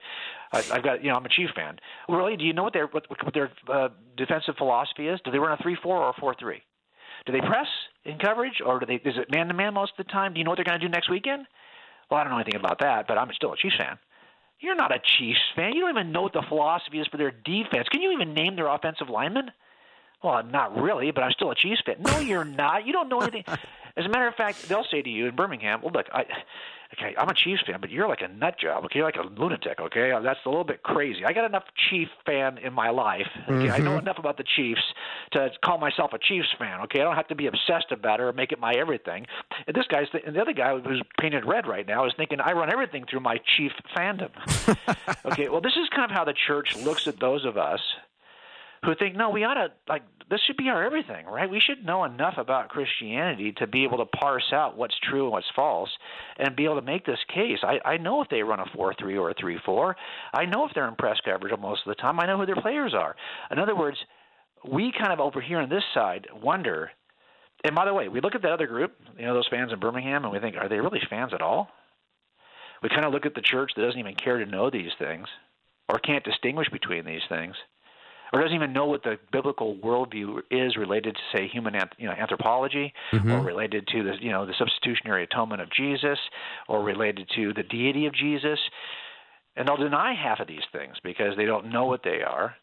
I, 0.53 0.65
I've 0.73 0.83
got 0.83 1.05
you 1.05 1.11
know, 1.11 1.17
I'm 1.17 1.25
a 1.27 1.29
Chief 1.29 1.51
fan. 1.55 1.79
Really, 2.09 2.39
do 2.39 2.45
you 2.45 2.55
know 2.55 2.63
what 2.63 2.73
their 2.73 2.87
what, 2.87 3.05
what 3.09 3.35
their 3.35 3.51
uh, 3.71 3.89
defensive 4.17 4.55
philosophy 4.57 5.07
is? 5.07 5.21
Do 5.23 5.31
they 5.31 5.39
run 5.39 5.53
a 5.53 5.63
three-four 5.63 5.95
or 5.95 6.09
a 6.09 6.13
four-three? 6.19 6.63
Do 7.27 7.33
they 7.33 7.41
press 7.41 7.67
in 8.07 8.19
coverage, 8.19 8.63
or 8.65 8.81
do 8.81 8.87
they 8.87 8.95
is 8.95 9.17
it 9.19 9.31
man-to-man 9.31 9.75
most 9.75 9.93
of 9.99 10.07
the 10.07 10.11
time? 10.11 10.33
Do 10.33 10.39
you 10.39 10.45
know 10.45 10.51
what 10.51 10.57
they're 10.57 10.65
going 10.65 10.81
to 10.81 10.87
do 10.87 10.91
next 10.91 11.11
weekend? 11.11 11.47
Well, 12.11 12.21
I 12.21 12.25
don't 12.25 12.33
know 12.33 12.39
anything 12.39 12.59
about 12.59 12.81
that, 12.81 13.07
but 13.07 13.19
I'm 13.19 13.31
still 13.35 13.53
a 13.53 13.57
Chiefs 13.57 13.77
fan. 13.79 13.99
You're 14.61 14.77
not 14.77 14.95
a 14.95 14.99
Chiefs 14.99 15.41
fan. 15.55 15.75
You 15.75 15.83
don't 15.83 15.91
even 15.91 16.11
know 16.13 16.23
what 16.23 16.33
the 16.33 16.45
philosophy 16.49 17.01
is 17.01 17.07
for 17.09 17.19
their 17.19 17.31
defense. 17.31 17.87
Can 17.91 18.01
you 18.01 18.13
even 18.13 18.33
name 18.33 18.57
their 18.57 18.69
offensive 18.69 19.11
lineman? 19.11 19.51
Well, 20.23 20.43
not 20.43 20.81
really, 20.81 21.11
but 21.11 21.23
I'm 21.23 21.33
still 21.33 21.51
a 21.51 21.55
Chiefs 21.55 21.83
fan. 21.85 21.97
No, 22.01 22.19
you're 22.19 22.47
not. 22.47 22.87
You 22.87 22.95
don't 22.95 23.11
know 23.11 23.21
anything. 23.21 23.45
As 23.97 24.05
a 24.05 24.09
matter 24.09 24.27
of 24.27 24.35
fact, 24.35 24.69
they'll 24.69 24.87
say 24.91 25.03
to 25.03 25.11
you 25.11 25.27
in 25.27 25.37
Birmingham, 25.37 25.81
"Well, 25.83 25.93
look, 25.93 26.07
I, 26.13 26.25
okay, 26.95 27.15
I'm 27.17 27.29
a 27.29 27.35
Chiefs 27.35 27.63
fan, 27.67 27.81
but 27.81 27.91
you're 27.91 28.09
like 28.09 28.23
a 28.23 28.29
nut 28.29 28.59
job. 28.59 28.85
Okay, 28.85 28.99
you're 28.99 29.07
like 29.07 29.17
a 29.17 29.41
lunatic. 29.41 29.81
Okay, 29.81 30.13
that's 30.23 30.41
a 30.45 30.49
little 30.49 30.65
bit 30.65 30.83
crazy. 30.83 31.25
I 31.25 31.33
got 31.33 31.45
enough 31.45 31.65
Chief 31.91 32.09
fan 32.27 32.59
in 32.59 32.73
my 32.73 32.91
life. 32.91 33.29
Okay, 33.49 33.71
I 33.71 33.79
know 33.79 33.91
mm-hmm. 33.91 34.01
enough 34.01 34.19
about 34.19 34.37
the 34.37 34.45
Chiefs 34.57 34.83
to 35.33 35.51
call 35.65 35.79
myself 35.79 36.13
a 36.13 36.19
Chiefs 36.19 36.49
fan. 36.59 36.81
Okay, 36.83 37.01
I 37.01 37.05
don't 37.05 37.17
have 37.17 37.29
to 37.29 37.35
be 37.35 37.47
obsessed 37.47 37.91
about 37.91 38.21
it 38.21 38.25
or 38.25 38.33
make 38.33 38.53
it 38.53 38.61
my 38.61 38.73
everything. 38.73 39.27
And 39.67 39.75
this 39.75 39.87
guy's 39.89 40.09
th- 40.11 40.25
and 40.27 40.35
the 40.35 40.41
other 40.41 40.53
guy 40.53 40.79
who's 40.79 41.03
painted 41.21 41.45
red 41.45 41.67
right 41.67 41.87
now 41.87 42.07
is 42.07 42.13
thinking 42.17 42.41
I 42.41 42.53
run 42.53 42.73
everything 42.73 43.05
through 43.09 43.21
my 43.21 43.39
Chief 43.57 43.73
fandom. 43.97 44.31
okay, 45.25 45.49
well, 45.49 45.61
this 45.61 45.77
is 45.77 45.89
kind 45.95 46.11
of 46.11 46.11
how 46.11 46.25
the 46.25 46.35
church 46.35 46.77
looks 46.77 47.07
at 47.07 47.21
those 47.21 47.45
of 47.45 47.57
us 47.57 47.81
who 48.85 48.95
think, 48.95 49.17
no, 49.17 49.31
we 49.31 49.45
ought 49.45 49.55
to 49.55 49.69
like 49.89 50.03
this 50.31 50.41
should 50.47 50.57
be 50.57 50.69
our 50.69 50.83
everything, 50.83 51.27
right? 51.27 51.51
We 51.51 51.61
should 51.61 51.85
know 51.85 52.05
enough 52.05 52.35
about 52.39 52.71
Christianity 52.71 53.53
to 53.59 53.67
be 53.67 53.85
able 53.85 53.99
to 53.99 54.07
parse 54.07 54.53
out 54.53 54.77
what's 54.77 54.95
true 55.03 55.25
and 55.25 55.33
what's 55.33 55.47
false, 55.55 55.91
and 56.39 56.57
be 56.57 56.65
able 56.65 56.77
to 56.77 56.83
make 56.83 57.05
this 57.05 57.19
case. 57.33 57.59
I, 57.63 57.79
I 57.85 57.97
know 57.99 58.23
if 58.23 58.29
they 58.29 58.43
run 58.43 58.61
a 58.61 58.65
four-three 58.75 59.19
or 59.19 59.31
a 59.31 59.35
three-four. 59.35 59.97
I 60.33 60.47
know 60.47 60.67
if 60.67 60.73
they're 60.75 60.89
in 60.89 60.97
press 60.97 61.19
coverage 61.25 61.53
most 61.61 61.83
of 61.87 61.91
the 61.91 62.01
time. 62.01 62.21
I 62.21 62.27
know 62.27 62.39
who 62.39 62.47
their 62.47 62.61
players 62.61 62.95
are. 62.95 63.15
In 63.51 63.59
other 63.59 63.77
words, 63.77 63.99
we 64.71 64.93
kind 64.99 65.13
of 65.13 65.21
over 65.21 65.41
here 65.41 65.59
on 65.59 65.69
this 65.69 65.85
side 65.93 66.27
wonder. 66.43 66.91
And 67.65 67.75
by 67.75 67.85
the 67.85 67.95
way, 67.95 68.09
we 68.09 68.21
look 68.21 68.35
at 68.35 68.43
that 68.43 68.53
other 68.53 68.67
group, 68.67 68.95
you 69.19 69.27
know, 69.27 69.35
those 69.35 69.49
fans 69.51 69.73
in 69.73 69.81
Birmingham, 69.81 70.25
and 70.25 70.33
we 70.33 70.39
think, 70.39 70.57
are 70.57 70.69
they 70.69 70.81
really 70.81 71.01
fans 71.09 71.33
at 71.35 71.43
all? 71.43 71.69
We 72.83 72.89
kind 72.89 73.05
of 73.05 73.13
look 73.13 73.27
at 73.27 73.35
the 73.35 73.43
church 73.43 73.73
that 73.77 73.83
doesn't 73.83 74.01
even 74.01 74.15
care 74.15 74.39
to 74.39 74.51
know 74.51 74.71
these 74.71 74.93
things, 74.99 75.27
or 75.89 75.99
can't 75.99 76.25
distinguish 76.25 76.69
between 76.71 77.05
these 77.05 77.23
things 77.29 77.55
or 78.33 78.41
doesn't 78.41 78.55
even 78.55 78.73
know 78.73 78.87
what 78.87 79.03
the 79.03 79.19
biblical 79.33 79.77
worldview 79.77 80.41
is 80.51 80.77
related 80.77 81.15
to, 81.15 81.21
say, 81.37 81.49
human 81.49 81.75
you 81.99 82.07
know, 82.07 82.13
anthropology, 82.13 82.93
or 83.33 83.41
related 83.41 83.87
to 83.89 84.03
the 84.03 84.15
you 84.21 84.31
know 84.31 84.47
the 84.47 84.55
substitutionary 84.59 85.25
atonement 85.25 85.63
of 85.63 85.71
Jesus, 85.71 86.19
or 86.69 86.83
related 86.83 87.29
to 87.37 87.53
the 87.53 87.63
deity 87.63 88.07
of 88.07 88.15
Jesus, 88.15 88.59
and 89.57 89.69
they'll 89.69 89.77
deny 89.77 90.15
half 90.15 90.41
of 90.41 90.49
these 90.49 90.65
things 90.73 90.97
because 91.03 91.37
they 91.37 91.45
don't 91.45 91.71
know 91.71 91.87
what 91.87 92.03
they 92.03 92.23
are. 92.23 92.55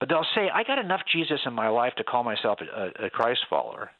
But 0.00 0.08
they'll 0.08 0.26
say, 0.34 0.48
"I 0.52 0.62
got 0.64 0.78
enough 0.78 1.02
Jesus 1.12 1.40
in 1.46 1.52
my 1.52 1.68
life 1.68 1.94
to 1.96 2.04
call 2.04 2.24
myself 2.24 2.58
a, 2.60 3.06
a 3.06 3.10
Christ 3.10 3.40
follower. 3.50 3.90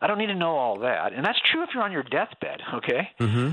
I 0.00 0.06
don't 0.06 0.18
need 0.18 0.26
to 0.26 0.34
know 0.34 0.56
all 0.56 0.80
that." 0.80 1.12
And 1.12 1.24
that's 1.24 1.40
true 1.50 1.62
if 1.62 1.70
you're 1.74 1.82
on 1.82 1.92
your 1.92 2.02
deathbed, 2.02 2.60
okay? 2.74 3.08
Mm-hmm. 3.20 3.52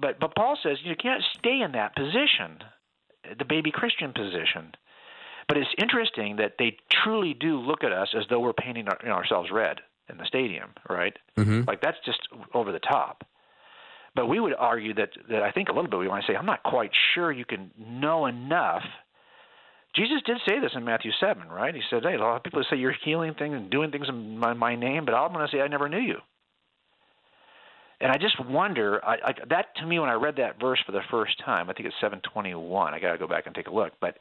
But 0.00 0.18
but 0.18 0.34
Paul 0.34 0.58
says 0.62 0.78
you 0.82 0.96
can't 0.96 1.22
stay 1.38 1.60
in 1.60 1.72
that 1.72 1.94
position, 1.94 2.58
the 3.38 3.44
baby 3.44 3.70
Christian 3.70 4.12
position. 4.12 4.72
But 5.50 5.56
it's 5.58 5.74
interesting 5.82 6.36
that 6.36 6.54
they 6.60 6.76
truly 7.02 7.34
do 7.34 7.58
look 7.58 7.82
at 7.82 7.90
us 7.90 8.14
as 8.16 8.22
though 8.30 8.38
we're 8.38 8.52
painting 8.52 8.86
our, 8.86 8.96
you 9.02 9.08
know, 9.08 9.16
ourselves 9.16 9.50
red 9.50 9.80
in 10.08 10.16
the 10.16 10.24
stadium, 10.24 10.70
right? 10.88 11.16
Mhm. 11.36 11.66
Like 11.66 11.80
that's 11.80 11.98
just 12.06 12.20
over 12.54 12.70
the 12.70 12.78
top. 12.78 13.24
But 14.14 14.26
we 14.26 14.38
would 14.38 14.54
argue 14.54 14.94
that, 14.94 15.10
that 15.28 15.42
I 15.42 15.50
think 15.50 15.68
a 15.68 15.72
little 15.72 15.90
bit 15.90 15.98
we 15.98 16.06
want 16.06 16.24
to 16.24 16.32
say, 16.32 16.36
I'm 16.36 16.46
not 16.46 16.62
quite 16.62 16.92
sure 17.14 17.32
you 17.32 17.44
can 17.44 17.72
know 17.76 18.26
enough. 18.26 18.84
Jesus 19.96 20.22
did 20.24 20.38
say 20.48 20.60
this 20.60 20.70
in 20.76 20.84
Matthew 20.84 21.10
7, 21.18 21.48
right? 21.48 21.74
He 21.74 21.82
said, 21.90 22.04
hey, 22.04 22.14
a 22.14 22.18
lot 22.18 22.36
of 22.36 22.44
people 22.44 22.62
say 22.70 22.76
you're 22.76 22.94
healing 23.04 23.34
things 23.34 23.56
and 23.56 23.70
doing 23.70 23.90
things 23.90 24.08
in 24.08 24.38
my, 24.38 24.52
my 24.52 24.76
name, 24.76 25.04
but 25.04 25.14
I'm 25.14 25.32
going 25.32 25.44
to 25.44 25.50
say 25.50 25.60
I 25.60 25.66
never 25.66 25.88
knew 25.88 25.98
you. 25.98 26.18
And 28.00 28.12
I 28.12 28.18
just 28.18 28.38
wonder, 28.44 29.04
I, 29.04 29.14
I, 29.14 29.32
that 29.48 29.74
to 29.76 29.86
me, 29.86 29.98
when 29.98 30.08
I 30.08 30.14
read 30.14 30.36
that 30.36 30.60
verse 30.60 30.78
for 30.86 30.92
the 30.92 31.02
first 31.10 31.38
time, 31.44 31.68
I 31.68 31.72
think 31.72 31.86
it's 31.86 31.96
721. 32.00 32.94
I 32.94 33.00
got 33.00 33.12
to 33.12 33.18
go 33.18 33.26
back 33.26 33.46
and 33.46 33.54
take 33.54 33.66
a 33.66 33.74
look, 33.74 33.92
but 34.00 34.16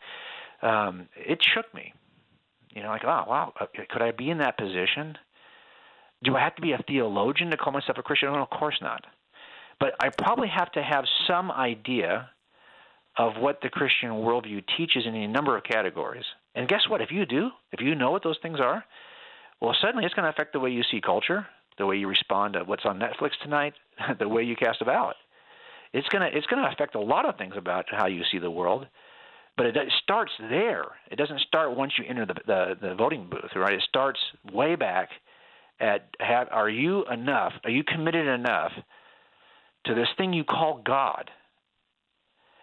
um, 0.61 1.07
it 1.15 1.39
shook 1.53 1.73
me. 1.73 1.93
You 2.71 2.83
know, 2.83 2.89
like, 2.89 3.03
oh 3.03 3.25
wow, 3.27 3.53
uh, 3.59 3.65
could 3.89 4.01
I 4.01 4.11
be 4.11 4.29
in 4.29 4.39
that 4.39 4.57
position? 4.57 5.17
Do 6.23 6.35
I 6.35 6.41
have 6.41 6.55
to 6.55 6.61
be 6.61 6.73
a 6.73 6.83
theologian 6.87 7.49
to 7.51 7.57
call 7.57 7.73
myself 7.73 7.97
a 7.97 8.03
Christian? 8.03 8.31
No, 8.33 8.43
of 8.43 8.49
course 8.49 8.77
not. 8.81 9.05
But 9.79 9.93
I 10.01 10.09
probably 10.09 10.49
have 10.49 10.71
to 10.73 10.83
have 10.83 11.05
some 11.27 11.51
idea 11.51 12.29
of 13.17 13.33
what 13.37 13.59
the 13.61 13.69
Christian 13.69 14.09
worldview 14.09 14.63
teaches 14.77 15.05
in 15.05 15.15
a 15.15 15.27
number 15.27 15.57
of 15.57 15.63
categories. 15.63 16.25
And 16.55 16.67
guess 16.67 16.81
what? 16.87 17.01
If 17.01 17.11
you 17.11 17.25
do, 17.25 17.49
if 17.71 17.81
you 17.81 17.95
know 17.95 18.11
what 18.11 18.23
those 18.23 18.37
things 18.41 18.59
are, 18.59 18.83
well, 19.61 19.75
suddenly 19.81 20.05
it's 20.05 20.13
going 20.13 20.23
to 20.23 20.29
affect 20.29 20.53
the 20.53 20.59
way 20.59 20.69
you 20.69 20.83
see 20.89 21.01
culture, 21.01 21.47
the 21.77 21.85
way 21.85 21.97
you 21.97 22.07
respond 22.07 22.53
to 22.53 22.63
what's 22.63 22.85
on 22.85 22.99
Netflix 22.99 23.31
tonight, 23.41 23.73
the 24.19 24.27
way 24.27 24.43
you 24.43 24.55
cast 24.55 24.81
a 24.81 24.85
ballot. 24.85 25.15
It's 25.91 26.07
going 26.09 26.29
to 26.29 26.37
it's 26.37 26.45
going 26.47 26.63
to 26.63 26.69
affect 26.69 26.95
a 26.95 26.99
lot 26.99 27.27
of 27.27 27.37
things 27.37 27.55
about 27.57 27.85
how 27.89 28.07
you 28.07 28.21
see 28.31 28.37
the 28.37 28.51
world. 28.51 28.85
But 29.59 29.65
it, 29.65 29.75
it 29.75 29.91
starts 30.01 30.31
there. 30.39 30.85
It 31.11 31.17
doesn't 31.17 31.41
start 31.41 31.75
once 31.75 31.91
you 31.97 32.05
enter 32.07 32.25
the, 32.25 32.35
the 32.47 32.75
the 32.81 32.95
voting 32.95 33.27
booth, 33.29 33.51
right? 33.57 33.73
It 33.73 33.83
starts 33.89 34.17
way 34.53 34.77
back 34.77 35.09
at 35.81 36.07
have 36.21 36.47
are 36.49 36.69
you 36.69 37.03
enough? 37.11 37.51
Are 37.65 37.69
you 37.69 37.83
committed 37.83 38.25
enough 38.25 38.71
to 39.85 39.93
this 39.93 40.07
thing 40.17 40.31
you 40.31 40.45
call 40.45 40.81
God? 40.85 41.29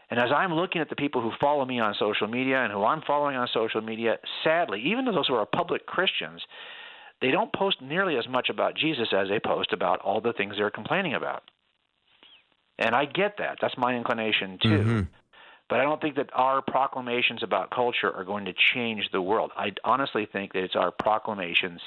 And 0.08 0.18
as 0.18 0.30
I'm 0.34 0.54
looking 0.54 0.80
at 0.80 0.88
the 0.88 0.96
people 0.96 1.20
who 1.20 1.32
follow 1.38 1.66
me 1.66 1.80
on 1.80 1.94
social 1.98 2.28
media 2.28 2.62
and 2.64 2.72
who 2.72 2.82
I'm 2.82 3.02
following 3.06 3.36
on 3.36 3.46
social 3.52 3.82
media, 3.82 4.16
sadly, 4.42 4.80
even 4.86 5.04
those 5.04 5.28
who 5.28 5.34
are 5.34 5.44
public 5.44 5.84
Christians, 5.84 6.40
they 7.20 7.30
don't 7.30 7.52
post 7.52 7.82
nearly 7.82 8.16
as 8.16 8.26
much 8.26 8.48
about 8.48 8.74
Jesus 8.74 9.08
as 9.12 9.28
they 9.28 9.38
post 9.38 9.74
about 9.74 10.00
all 10.00 10.22
the 10.22 10.32
things 10.32 10.54
they're 10.56 10.70
complaining 10.70 11.12
about. 11.12 11.42
And 12.78 12.94
I 12.94 13.04
get 13.04 13.36
that. 13.36 13.58
That's 13.60 13.76
my 13.76 13.94
inclination 13.94 14.58
too. 14.62 14.68
Mm-hmm. 14.68 15.00
But 15.68 15.80
I 15.80 15.82
don't 15.82 16.00
think 16.00 16.16
that 16.16 16.30
our 16.32 16.62
proclamations 16.62 17.42
about 17.42 17.70
culture 17.70 18.12
are 18.12 18.24
going 18.24 18.44
to 18.44 18.54
change 18.74 19.08
the 19.12 19.20
world. 19.20 19.50
I 19.56 19.72
honestly 19.84 20.28
think 20.30 20.52
that 20.52 20.62
it's 20.62 20.76
our 20.76 20.92
proclamations. 20.92 21.80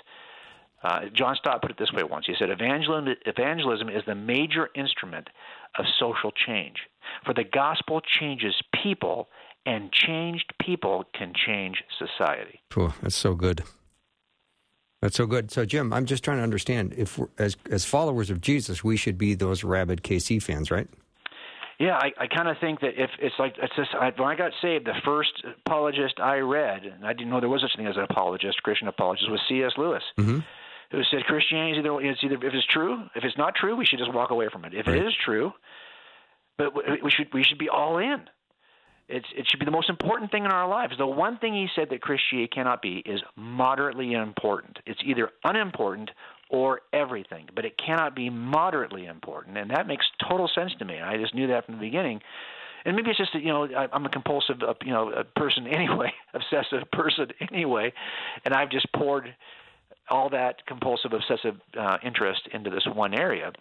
Uh, 0.83 1.05
John 1.13 1.35
Stott 1.35 1.61
put 1.61 1.71
it 1.71 1.77
this 1.77 1.91
way 1.93 2.03
once. 2.03 2.25
He 2.25 2.35
said, 2.37 2.49
evangelism, 2.49 3.15
evangelism 3.25 3.89
is 3.89 4.03
the 4.05 4.15
major 4.15 4.69
instrument 4.75 5.29
of 5.77 5.85
social 5.97 6.31
change. 6.31 6.77
For 7.25 7.33
the 7.33 7.43
gospel 7.43 8.01
changes 8.01 8.53
people, 8.83 9.29
and 9.65 9.91
changed 9.91 10.53
people 10.59 11.05
can 11.13 11.33
change 11.33 11.83
society. 11.97 12.61
Cool. 12.69 12.93
That's 13.01 13.15
so 13.15 13.35
good. 13.35 13.63
That's 15.01 15.15
so 15.15 15.25
good. 15.25 15.51
So, 15.51 15.65
Jim, 15.65 15.93
I'm 15.93 16.05
just 16.05 16.23
trying 16.23 16.37
to 16.37 16.43
understand 16.43 16.93
if, 16.97 17.19
as 17.37 17.55
as 17.69 17.85
followers 17.85 18.29
of 18.29 18.41
Jesus, 18.41 18.83
we 18.83 18.97
should 18.97 19.17
be 19.17 19.33
those 19.33 19.63
rabid 19.63 20.03
KC 20.03 20.41
fans, 20.41 20.71
right? 20.71 20.87
Yeah, 21.79 21.95
I, 21.95 22.11
I 22.23 22.27
kind 22.27 22.49
of 22.49 22.57
think 22.59 22.81
that 22.81 23.01
if 23.01 23.09
it's 23.19 23.35
like 23.39 23.55
it's 23.57 23.73
just 23.75 23.91
I, 23.95 24.11
when 24.17 24.27
I 24.27 24.35
got 24.35 24.51
saved, 24.61 24.85
the 24.85 24.99
first 25.05 25.31
apologist 25.65 26.19
I 26.21 26.39
read, 26.39 26.83
and 26.83 27.05
I 27.05 27.13
didn't 27.13 27.29
know 27.29 27.39
there 27.39 27.47
was 27.47 27.61
such 27.61 27.71
a 27.73 27.77
thing 27.77 27.87
as 27.87 27.95
an 27.95 28.03
apologist, 28.03 28.61
Christian 28.63 28.89
apologist, 28.89 29.31
was 29.31 29.39
C.S. 29.47 29.71
Lewis, 29.77 30.03
mm-hmm. 30.17 30.39
who 30.91 31.03
said 31.09 31.23
Christianity 31.23 31.79
is 31.79 31.85
either 31.85 32.01
it's 32.01 32.19
either 32.21 32.35
if 32.35 32.53
it's 32.53 32.67
true, 32.67 33.03
if 33.15 33.23
it's 33.23 33.37
not 33.37 33.55
true, 33.55 33.77
we 33.77 33.85
should 33.85 33.99
just 33.99 34.13
walk 34.13 34.29
away 34.29 34.49
from 34.51 34.65
it. 34.65 34.73
If 34.73 34.87
right. 34.87 34.97
it 34.97 35.07
is 35.07 35.13
true, 35.23 35.53
but 36.57 36.75
we 36.75 37.09
should 37.11 37.33
we 37.33 37.43
should 37.43 37.57
be 37.57 37.69
all 37.69 37.97
in. 37.97 38.25
It's, 39.07 39.25
it 39.35 39.47
should 39.49 39.59
be 39.59 39.65
the 39.65 39.71
most 39.71 39.89
important 39.89 40.29
thing 40.29 40.45
in 40.45 40.51
our 40.51 40.67
lives. 40.67 40.93
The 40.95 41.07
one 41.07 41.39
thing 41.39 41.55
he 41.55 41.67
said 41.75 41.87
that 41.89 41.99
Christianity 41.99 42.47
cannot 42.53 42.79
be 42.79 43.01
is 43.03 43.21
moderately 43.35 44.13
important. 44.13 44.77
It's 44.85 44.99
either 45.03 45.31
unimportant 45.43 46.11
or 46.49 46.81
everything, 46.93 47.47
but 47.55 47.63
it 47.63 47.77
cannot 47.77 48.15
be 48.15 48.29
moderately 48.29 49.05
important, 49.05 49.57
and 49.57 49.69
that 49.71 49.87
makes 49.87 50.05
total 50.27 50.49
sense 50.53 50.71
to 50.79 50.85
me. 50.85 50.99
I 50.99 51.17
just 51.17 51.35
knew 51.35 51.47
that 51.47 51.65
from 51.65 51.75
the 51.75 51.81
beginning. 51.81 52.21
And 52.85 52.95
maybe 52.95 53.09
it's 53.09 53.19
just 53.19 53.33
that 53.33 53.43
you 53.43 53.49
know 53.49 53.67
I'm 53.93 54.05
a 54.05 54.09
compulsive 54.09 54.63
uh, 54.63 54.73
you 54.83 54.91
know 54.91 55.11
a 55.11 55.23
person 55.23 55.67
anyway, 55.71 56.11
obsessive 56.33 56.89
person 56.91 57.27
anyway, 57.51 57.93
and 58.45 58.53
I've 58.53 58.71
just 58.71 58.91
poured 58.93 59.35
all 60.09 60.29
that 60.31 60.65
compulsive 60.65 61.13
obsessive 61.13 61.55
uh, 61.79 61.97
interest 62.03 62.41
into 62.51 62.69
this 62.69 62.85
one 62.93 63.13
area. 63.13 63.51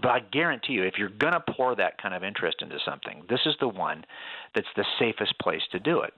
But 0.00 0.10
I 0.10 0.20
guarantee 0.20 0.72
you, 0.72 0.84
if 0.84 0.94
you're 0.96 1.10
going 1.10 1.34
to 1.34 1.44
pour 1.52 1.76
that 1.76 2.00
kind 2.00 2.14
of 2.14 2.24
interest 2.24 2.62
into 2.62 2.78
something, 2.84 3.22
this 3.28 3.40
is 3.44 3.54
the 3.60 3.68
one 3.68 4.04
that's 4.54 4.66
the 4.74 4.86
safest 4.98 5.38
place 5.38 5.60
to 5.70 5.78
do 5.78 6.00
it. 6.00 6.14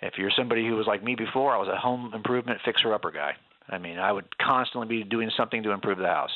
If 0.00 0.14
you're 0.16 0.30
somebody 0.36 0.66
who 0.66 0.76
was 0.76 0.86
like 0.86 1.04
me 1.04 1.14
before, 1.14 1.54
I 1.54 1.58
was 1.58 1.68
a 1.68 1.76
home 1.76 2.12
improvement 2.14 2.60
fixer 2.64 2.94
upper 2.94 3.10
guy. 3.10 3.32
I 3.68 3.78
mean, 3.78 3.98
I 3.98 4.12
would 4.12 4.26
constantly 4.38 4.88
be 4.88 5.04
doing 5.04 5.30
something 5.36 5.62
to 5.62 5.72
improve 5.72 5.98
the 5.98 6.06
house. 6.06 6.30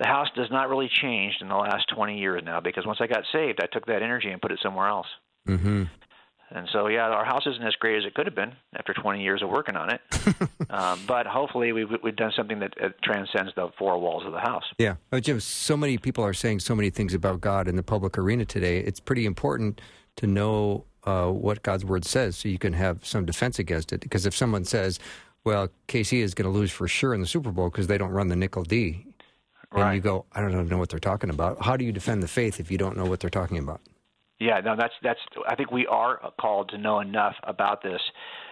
The 0.00 0.06
house 0.06 0.28
does 0.34 0.48
not 0.50 0.68
really 0.68 0.90
change 1.02 1.34
in 1.40 1.48
the 1.48 1.54
last 1.54 1.86
20 1.94 2.18
years 2.18 2.42
now 2.44 2.60
because 2.60 2.84
once 2.84 2.98
I 3.00 3.06
got 3.06 3.22
saved, 3.32 3.60
I 3.62 3.66
took 3.66 3.86
that 3.86 4.02
energy 4.02 4.30
and 4.30 4.42
put 4.42 4.50
it 4.50 4.58
somewhere 4.62 4.88
else. 4.88 5.06
Mm-hmm. 5.48 5.84
And 6.50 6.68
so, 6.72 6.88
yeah, 6.88 7.08
our 7.08 7.24
house 7.24 7.42
isn't 7.46 7.62
as 7.66 7.74
great 7.80 7.98
as 7.98 8.04
it 8.04 8.14
could 8.14 8.26
have 8.26 8.34
been 8.34 8.52
after 8.76 8.92
20 8.92 9.22
years 9.22 9.42
of 9.42 9.48
working 9.48 9.76
on 9.76 9.90
it. 9.92 10.00
um, 10.70 11.00
but 11.06 11.26
hopefully, 11.26 11.72
we've, 11.72 11.88
we've 12.02 12.14
done 12.14 12.32
something 12.36 12.60
that 12.60 12.74
uh, 12.80 12.90
transcends 13.02 13.52
the 13.56 13.70
four 13.78 13.98
walls 13.98 14.24
of 14.24 14.32
the 14.32 14.38
house. 14.38 14.62
Yeah. 14.78 14.96
Oh, 15.10 15.20
Jim, 15.20 15.40
so 15.40 15.76
many 15.76 15.98
people 15.98 16.22
are 16.22 16.34
saying 16.34 16.60
so 16.60 16.74
many 16.74 16.90
things 16.90 17.14
about 17.14 17.40
God 17.40 17.66
in 17.66 17.76
the 17.76 17.82
public 17.82 18.18
arena 18.18 18.44
today. 18.44 18.78
It's 18.78 19.00
pretty 19.00 19.26
important 19.26 19.80
to 20.16 20.26
know 20.26 20.84
uh, 21.04 21.28
what 21.28 21.62
God's 21.62 21.84
word 21.84 22.04
says 22.04 22.36
so 22.36 22.48
you 22.48 22.58
can 22.58 22.72
have 22.74 23.04
some 23.04 23.24
defense 23.24 23.58
against 23.58 23.92
it. 23.92 24.00
Because 24.00 24.26
if 24.26 24.36
someone 24.36 24.64
says, 24.64 25.00
well, 25.44 25.68
KC 25.88 26.20
is 26.20 26.34
going 26.34 26.50
to 26.50 26.56
lose 26.56 26.70
for 26.70 26.88
sure 26.88 27.14
in 27.14 27.20
the 27.20 27.26
Super 27.26 27.50
Bowl 27.50 27.70
because 27.70 27.86
they 27.86 27.98
don't 27.98 28.10
run 28.10 28.28
the 28.28 28.36
nickel 28.36 28.64
D. 28.64 29.06
Right. 29.72 29.86
And 29.86 29.96
you 29.96 30.00
go, 30.00 30.24
I 30.32 30.40
don't 30.40 30.68
know 30.68 30.78
what 30.78 30.88
they're 30.88 31.00
talking 31.00 31.30
about. 31.30 31.62
How 31.62 31.76
do 31.76 31.84
you 31.84 31.92
defend 31.92 32.22
the 32.22 32.28
faith 32.28 32.60
if 32.60 32.70
you 32.70 32.78
don't 32.78 32.96
know 32.96 33.04
what 33.04 33.20
they're 33.20 33.30
talking 33.30 33.58
about? 33.58 33.80
Yeah, 34.40 34.60
no, 34.60 34.74
that's 34.76 34.94
that's. 35.02 35.20
I 35.48 35.54
think 35.54 35.70
we 35.70 35.86
are 35.86 36.32
called 36.40 36.68
to 36.70 36.78
know 36.78 37.00
enough 37.00 37.34
about 37.44 37.82
this, 37.82 38.00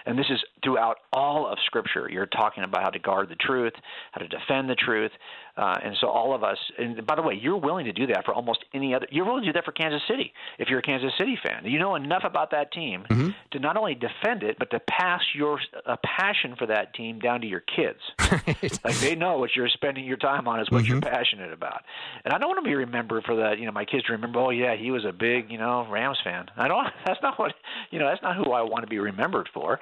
and 0.07 0.19
this 0.19 0.27
is 0.31 0.39
throughout 0.63 0.99
all 1.13 1.51
of 1.51 1.59
Scripture. 1.67 2.09
You're 2.11 2.27
talking 2.27 2.65
about 2.65 2.83
how 2.83 2.91
to 2.91 2.99
guard 2.99 3.29
the 3.31 3.37
truth, 3.37 3.73
how 4.13 4.21
to 4.21 4.29
defend 4.29 4.69
the 4.69 4.75
truth, 4.75 5.11
uh, 5.57 5.79
and 5.83 5.97
so 6.01 6.09
all 6.09 6.35
of 6.35 6.45
us. 6.45 6.59
And 6.79 7.07
by 7.07 7.17
the 7.17 7.23
way, 7.23 7.39
you're 7.41 7.57
willing 7.57 7.87
to 7.87 7.93
do 7.93 8.07
that 8.09 8.25
for 8.25 8.35
almost 8.35 8.65
any 8.75 8.95
other. 8.95 9.07
You're 9.11 9.25
willing 9.25 9.43
to 9.43 9.49
do 9.49 9.53
that 9.55 9.65
for 9.65 9.73
Kansas 9.73 10.03
City 10.09 10.33
if 10.59 10.69
you're 10.69 10.81
a 10.81 10.83
Kansas 10.83 11.13
City 11.19 11.39
fan. 11.43 11.65
You 11.65 11.79
know 11.79 11.95
enough 11.95 12.23
about 12.25 12.51
that 12.51 12.73
team 12.73 13.05
mm-hmm. 13.09 13.31
to 13.53 13.59
not 13.59 13.77
only 13.77 13.95
defend 13.95 14.43
it, 14.43 14.57
but 14.59 14.71
to 14.73 14.81
pass 14.81 15.23
your 15.35 15.59
uh, 15.87 15.97
passion 16.05 16.55
for 16.59 16.67
that 16.67 16.95
team 16.95 17.19
down 17.19 17.41
to 17.41 17.47
your 17.47 17.61
kids. 17.61 17.99
like 18.85 18.99
they 19.01 19.15
know 19.15 19.39
what 19.39 19.51
you're 19.57 19.69
spending 19.69 20.05
your 20.05 20.19
time 20.19 20.47
on 20.47 20.61
is 20.61 20.71
what 20.71 20.83
Mm-hmm. 20.83 20.93
you're 20.93 21.01
passionate 21.01 21.53
about. 21.53 21.83
And 22.25 22.35
I 22.35 22.39
don't 22.39 22.49
want 22.49 22.65
to 22.65 22.69
be 22.69 22.75
remembered 22.75 23.25
for 23.25 23.37
that. 23.37 23.59
You 23.59 23.67
know, 23.67 23.73
my 23.73 23.85
kids 23.85 24.09
remember. 24.09 24.41
Oh 24.41 24.51
yeah, 24.51 24.77
he 24.77 24.91
was 24.91 25.05
a 25.05 25.13
big 25.13 25.51
you 25.51 25.59
know 25.59 25.87
Rams 25.91 26.19
fan. 26.25 26.47
I 26.57 26.69
don't. 26.69 26.89
That's 27.07 27.23
not 27.23 27.39
what 27.39 27.55
you 27.91 27.99
know. 27.99 28.07
That's 28.09 28.23
not 28.23 28.37
who 28.37 28.53
I 28.53 28.63
want 28.63 28.83
to 28.83 28.89
be 28.89 28.99
remembered 28.99 29.49
for. 29.55 29.79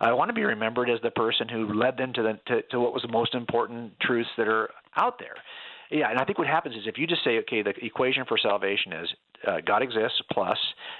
I 0.00 0.12
want 0.12 0.28
to 0.28 0.34
be 0.34 0.44
remembered 0.44 0.90
as 0.90 1.00
the 1.02 1.10
person 1.10 1.48
who 1.48 1.72
led 1.72 1.96
them 1.96 2.12
to 2.14 2.22
the 2.22 2.40
to, 2.46 2.62
to 2.62 2.80
what 2.80 2.92
was 2.92 3.02
the 3.02 3.12
most 3.12 3.34
important 3.34 3.98
truths 4.00 4.30
that 4.36 4.48
are 4.48 4.70
out 4.96 5.18
there. 5.18 5.34
Yeah, 5.90 6.10
and 6.10 6.18
I 6.18 6.24
think 6.24 6.38
what 6.38 6.46
happens 6.46 6.74
is 6.74 6.82
if 6.86 6.96
you 6.96 7.06
just 7.06 7.22
say, 7.22 7.38
okay, 7.40 7.62
the 7.62 7.74
equation 7.84 8.24
for 8.26 8.38
salvation 8.38 8.94
is 8.94 9.08
uh, 9.46 9.58
God 9.64 9.82
exists 9.82 10.22
plus 10.32 10.56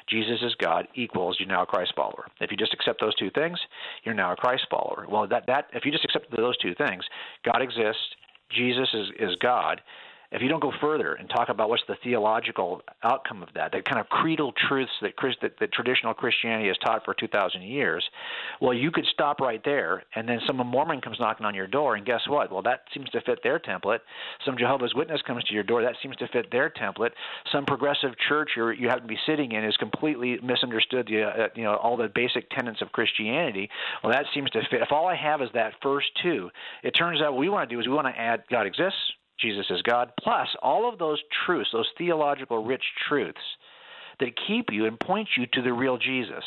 Jesus 0.08 0.42
is 0.42 0.54
God 0.56 0.86
equals 0.94 1.36
you're 1.38 1.48
now 1.48 1.62
a 1.62 1.66
Christ 1.66 1.92
follower. 1.96 2.26
If 2.40 2.50
you 2.50 2.58
just 2.58 2.74
accept 2.74 3.00
those 3.00 3.14
two 3.14 3.30
things, 3.30 3.58
you're 4.04 4.14
now 4.14 4.32
a 4.32 4.36
Christ 4.36 4.66
follower. 4.70 5.06
Well, 5.08 5.26
that 5.28 5.46
that 5.46 5.68
if 5.72 5.86
you 5.86 5.92
just 5.92 6.04
accept 6.04 6.34
those 6.36 6.58
two 6.58 6.74
things, 6.74 7.04
God 7.44 7.62
exists, 7.62 8.02
Jesus 8.50 8.88
is 8.92 9.08
is 9.18 9.36
God. 9.40 9.80
If 10.32 10.40
you 10.40 10.48
don't 10.48 10.60
go 10.60 10.72
further 10.80 11.12
and 11.12 11.28
talk 11.28 11.50
about 11.50 11.68
what's 11.68 11.82
the 11.86 11.96
theological 12.02 12.80
outcome 13.02 13.42
of 13.42 13.50
that, 13.54 13.72
the 13.72 13.82
kind 13.82 14.00
of 14.00 14.08
creedal 14.08 14.52
truths 14.66 14.92
that, 15.02 15.12
that, 15.42 15.58
that 15.60 15.72
traditional 15.72 16.14
Christianity 16.14 16.68
has 16.68 16.78
taught 16.78 17.04
for 17.04 17.12
2,000 17.12 17.60
years, 17.62 18.02
well, 18.60 18.72
you 18.72 18.90
could 18.90 19.04
stop 19.12 19.40
right 19.40 19.60
there, 19.64 20.04
and 20.14 20.26
then 20.26 20.40
some 20.46 20.56
Mormon 20.56 21.00
comes 21.02 21.18
knocking 21.20 21.44
on 21.44 21.54
your 21.54 21.66
door, 21.66 21.96
and 21.96 22.06
guess 22.06 22.22
what? 22.28 22.50
Well, 22.50 22.62
that 22.62 22.84
seems 22.94 23.10
to 23.10 23.20
fit 23.20 23.40
their 23.42 23.58
template. 23.58 23.98
Some 24.46 24.56
Jehovah's 24.56 24.94
Witness 24.94 25.20
comes 25.26 25.44
to 25.44 25.54
your 25.54 25.64
door, 25.64 25.82
that 25.82 25.96
seems 26.02 26.16
to 26.16 26.28
fit 26.28 26.50
their 26.50 26.70
template. 26.70 27.10
Some 27.52 27.66
progressive 27.66 28.12
church 28.28 28.50
you're, 28.56 28.72
you 28.72 28.88
happen 28.88 29.02
to 29.02 29.08
be 29.08 29.18
sitting 29.26 29.52
in 29.52 29.64
is 29.64 29.76
completely 29.76 30.38
misunderstood 30.42 31.08
the, 31.08 31.24
uh, 31.24 31.48
you 31.54 31.64
know, 31.64 31.76
all 31.76 31.96
the 31.98 32.08
basic 32.14 32.48
tenets 32.50 32.80
of 32.80 32.90
Christianity. 32.92 33.68
Well, 34.02 34.12
that 34.12 34.24
seems 34.32 34.48
to 34.50 34.60
fit. 34.70 34.80
If 34.80 34.92
all 34.92 35.08
I 35.08 35.16
have 35.16 35.42
is 35.42 35.48
that 35.52 35.74
first 35.82 36.06
two, 36.22 36.50
it 36.82 36.92
turns 36.92 37.20
out 37.20 37.32
what 37.32 37.38
we 37.38 37.50
want 37.50 37.68
to 37.68 37.74
do 37.74 37.80
is 37.80 37.86
we 37.86 37.92
want 37.92 38.06
to 38.06 38.18
add 38.18 38.44
God 38.50 38.66
exists 38.66 38.96
Jesus 39.40 39.66
is 39.70 39.82
God, 39.82 40.12
plus 40.20 40.48
all 40.62 40.88
of 40.88 40.98
those 40.98 41.20
truths, 41.44 41.70
those 41.72 41.88
theological 41.98 42.64
rich 42.64 42.84
truths 43.08 43.40
that 44.20 44.30
keep 44.46 44.70
you 44.70 44.86
and 44.86 44.98
point 44.98 45.28
you 45.36 45.46
to 45.52 45.62
the 45.62 45.72
real 45.72 45.98
Jesus. 45.98 46.44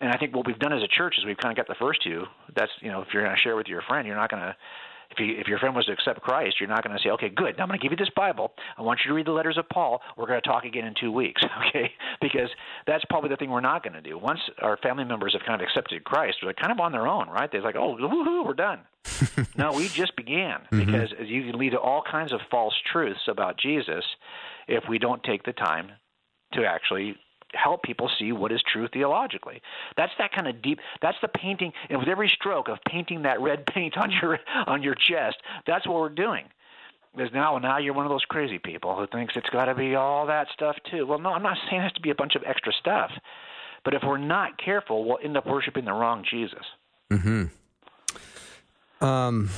And 0.00 0.10
I 0.12 0.16
think 0.16 0.34
what 0.34 0.46
we've 0.46 0.58
done 0.58 0.72
as 0.72 0.82
a 0.82 0.88
church 0.88 1.16
is 1.18 1.24
we've 1.24 1.36
kind 1.36 1.50
of 1.50 1.56
got 1.56 1.66
the 1.66 1.78
first 1.78 2.02
two. 2.02 2.24
That's 2.54 2.70
you 2.80 2.90
know, 2.90 3.02
if 3.02 3.08
you're 3.12 3.24
going 3.24 3.34
to 3.34 3.40
share 3.42 3.56
with 3.56 3.66
your 3.66 3.82
friend, 3.82 4.06
you're 4.06 4.16
not 4.16 4.30
going 4.30 4.42
to 4.42 4.56
If, 5.10 5.18
you, 5.18 5.36
if 5.38 5.46
your 5.46 5.58
friend 5.58 5.74
was 5.74 5.86
to 5.86 5.92
accept 5.92 6.20
Christ, 6.20 6.56
you're 6.60 6.68
not 6.68 6.84
going 6.84 6.96
to 6.96 7.02
say, 7.02 7.10
okay, 7.10 7.28
good, 7.28 7.56
now 7.56 7.62
I'm 7.62 7.68
going 7.68 7.80
to 7.80 7.82
give 7.82 7.92
you 7.92 7.96
this 7.96 8.10
Bible. 8.14 8.52
I 8.76 8.82
want 8.82 9.00
you 9.04 9.08
to 9.08 9.14
read 9.14 9.26
the 9.26 9.32
letters 9.32 9.56
of 9.56 9.68
Paul. 9.68 10.02
We're 10.16 10.26
going 10.26 10.40
to 10.40 10.46
talk 10.46 10.64
again 10.64 10.84
in 10.84 10.94
two 11.00 11.10
weeks, 11.10 11.42
okay? 11.68 11.92
Because 12.20 12.50
that's 12.86 13.04
probably 13.06 13.30
the 13.30 13.36
thing 13.36 13.50
we're 13.50 13.60
not 13.60 13.82
going 13.82 13.94
to 13.94 14.02
do. 14.02 14.18
Once 14.18 14.40
our 14.60 14.76
family 14.76 15.04
members 15.04 15.32
have 15.32 15.42
kind 15.46 15.60
of 15.60 15.66
accepted 15.66 16.04
Christ, 16.04 16.38
they're 16.42 16.52
kind 16.52 16.72
of 16.72 16.80
on 16.80 16.92
their 16.92 17.06
own, 17.06 17.28
right? 17.28 17.50
They're 17.50 17.62
like, 17.62 17.76
oh, 17.76 17.96
woohoo, 17.96 18.44
we're 18.44 18.54
done. 18.54 18.80
no, 19.56 19.72
we 19.72 19.88
just 19.88 20.14
began 20.16 20.60
mm-hmm. 20.70 20.84
because 20.84 21.12
you 21.24 21.42
can 21.44 21.58
lead 21.58 21.70
to 21.70 21.78
all 21.78 22.02
kinds 22.08 22.32
of 22.32 22.40
false 22.50 22.74
truths 22.92 23.20
about 23.28 23.58
Jesus 23.58 24.04
if 24.66 24.84
we 24.88 24.98
don't 24.98 25.22
take 25.22 25.44
the 25.44 25.52
time 25.52 25.90
to 26.52 26.64
actually 26.64 27.16
help 27.54 27.82
people 27.82 28.10
see 28.18 28.32
what 28.32 28.52
is 28.52 28.62
true 28.62 28.88
theologically. 28.88 29.62
That's 29.96 30.12
that 30.18 30.32
kind 30.32 30.46
of 30.46 30.62
deep. 30.62 30.80
That's 31.00 31.18
the 31.22 31.28
painting, 31.28 31.72
and 31.88 31.98
with 31.98 32.08
every 32.08 32.28
stroke 32.28 32.68
of 32.68 32.78
painting 32.86 33.22
that 33.22 33.40
red 33.40 33.66
paint 33.74 33.96
on 33.96 34.10
your 34.10 34.38
on 34.66 34.82
your 34.82 34.94
chest, 34.94 35.36
that's 35.66 35.86
what 35.86 35.96
we're 35.96 36.08
doing. 36.08 36.44
Because 37.16 37.32
now, 37.32 37.58
now 37.58 37.78
you're 37.78 37.94
one 37.94 38.04
of 38.04 38.10
those 38.10 38.24
crazy 38.28 38.58
people 38.58 38.94
who 38.94 39.06
thinks 39.06 39.34
it's 39.34 39.48
got 39.50 39.64
to 39.64 39.74
be 39.74 39.94
all 39.94 40.26
that 40.26 40.48
stuff 40.52 40.76
too. 40.90 41.06
Well, 41.06 41.18
no, 41.18 41.30
I'm 41.30 41.42
not 41.42 41.56
saying 41.68 41.80
it 41.80 41.84
has 41.84 41.92
to 41.94 42.00
be 42.00 42.10
a 42.10 42.14
bunch 42.14 42.34
of 42.36 42.42
extra 42.46 42.72
stuff, 42.72 43.10
but 43.84 43.94
if 43.94 44.02
we're 44.06 44.18
not 44.18 44.62
careful, 44.62 45.04
we'll 45.04 45.18
end 45.22 45.36
up 45.36 45.46
worshiping 45.46 45.84
the 45.84 45.92
wrong 45.92 46.24
Jesus. 46.28 46.62
Hmm. 47.10 47.44
Um, 49.00 49.50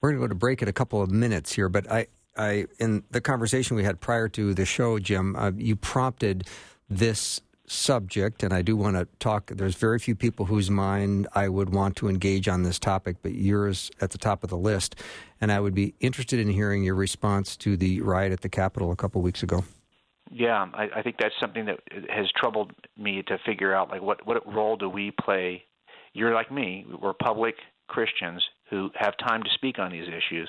we're 0.00 0.10
going 0.10 0.20
to 0.20 0.24
go 0.26 0.28
to 0.28 0.34
break 0.34 0.62
in 0.62 0.68
a 0.68 0.72
couple 0.72 1.02
of 1.02 1.10
minutes 1.10 1.52
here, 1.52 1.68
but 1.68 1.90
I, 1.90 2.06
I, 2.36 2.66
in 2.78 3.04
the 3.10 3.20
conversation 3.20 3.76
we 3.76 3.84
had 3.84 4.00
prior 4.00 4.28
to 4.30 4.54
the 4.54 4.64
show, 4.64 4.98
Jim, 4.98 5.36
uh, 5.36 5.52
you 5.56 5.76
prompted 5.76 6.48
this 6.90 7.40
subject, 7.66 8.42
and 8.42 8.52
I 8.52 8.62
do 8.62 8.76
want 8.76 8.96
to 8.96 9.06
talk. 9.20 9.52
There's 9.54 9.76
very 9.76 10.00
few 10.00 10.16
people 10.16 10.46
whose 10.46 10.70
mind 10.70 11.28
I 11.34 11.48
would 11.48 11.72
want 11.72 11.96
to 11.96 12.08
engage 12.08 12.48
on 12.48 12.64
this 12.64 12.80
topic, 12.80 13.18
but 13.22 13.34
yours 13.34 13.90
at 14.00 14.10
the 14.10 14.18
top 14.18 14.42
of 14.42 14.50
the 14.50 14.58
list, 14.58 14.96
and 15.40 15.52
I 15.52 15.60
would 15.60 15.74
be 15.74 15.94
interested 16.00 16.40
in 16.40 16.48
hearing 16.48 16.82
your 16.82 16.96
response 16.96 17.56
to 17.58 17.76
the 17.76 18.00
riot 18.00 18.32
at 18.32 18.40
the 18.40 18.48
Capitol 18.48 18.90
a 18.90 18.96
couple 18.96 19.22
weeks 19.22 19.44
ago. 19.44 19.64
Yeah, 20.32 20.66
I, 20.74 20.88
I 20.96 21.02
think 21.02 21.16
that's 21.18 21.34
something 21.40 21.64
that 21.66 21.80
has 22.08 22.26
troubled 22.36 22.72
me 22.96 23.22
to 23.28 23.38
figure 23.46 23.74
out. 23.74 23.88
Like, 23.88 24.02
what 24.02 24.26
what 24.26 24.52
role 24.52 24.76
do 24.76 24.88
we 24.88 25.12
play? 25.20 25.64
You're 26.12 26.34
like 26.34 26.50
me. 26.50 26.86
We're 27.00 27.14
public 27.14 27.54
Christians 27.88 28.44
who 28.68 28.90
have 28.94 29.14
time 29.18 29.42
to 29.42 29.50
speak 29.54 29.78
on 29.78 29.90
these 29.90 30.06
issues. 30.08 30.48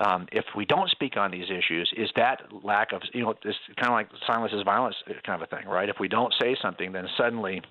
Um, 0.00 0.26
if 0.32 0.44
we 0.56 0.64
don't 0.64 0.90
speak 0.90 1.16
on 1.16 1.30
these 1.30 1.44
issues, 1.44 1.92
is 1.96 2.10
that 2.16 2.42
lack 2.64 2.92
of 2.92 3.02
you 3.12 3.22
know 3.22 3.34
it's 3.44 3.58
kind 3.76 3.88
of 3.88 3.92
like 3.92 4.08
silence 4.26 4.52
is 4.52 4.62
violence 4.64 4.96
kind 5.24 5.40
of 5.40 5.42
a 5.42 5.56
thing, 5.56 5.68
right? 5.68 5.88
If 5.88 5.96
we 6.00 6.08
don't 6.08 6.34
say 6.40 6.56
something, 6.60 6.90
then 6.92 7.06
suddenly 7.16 7.62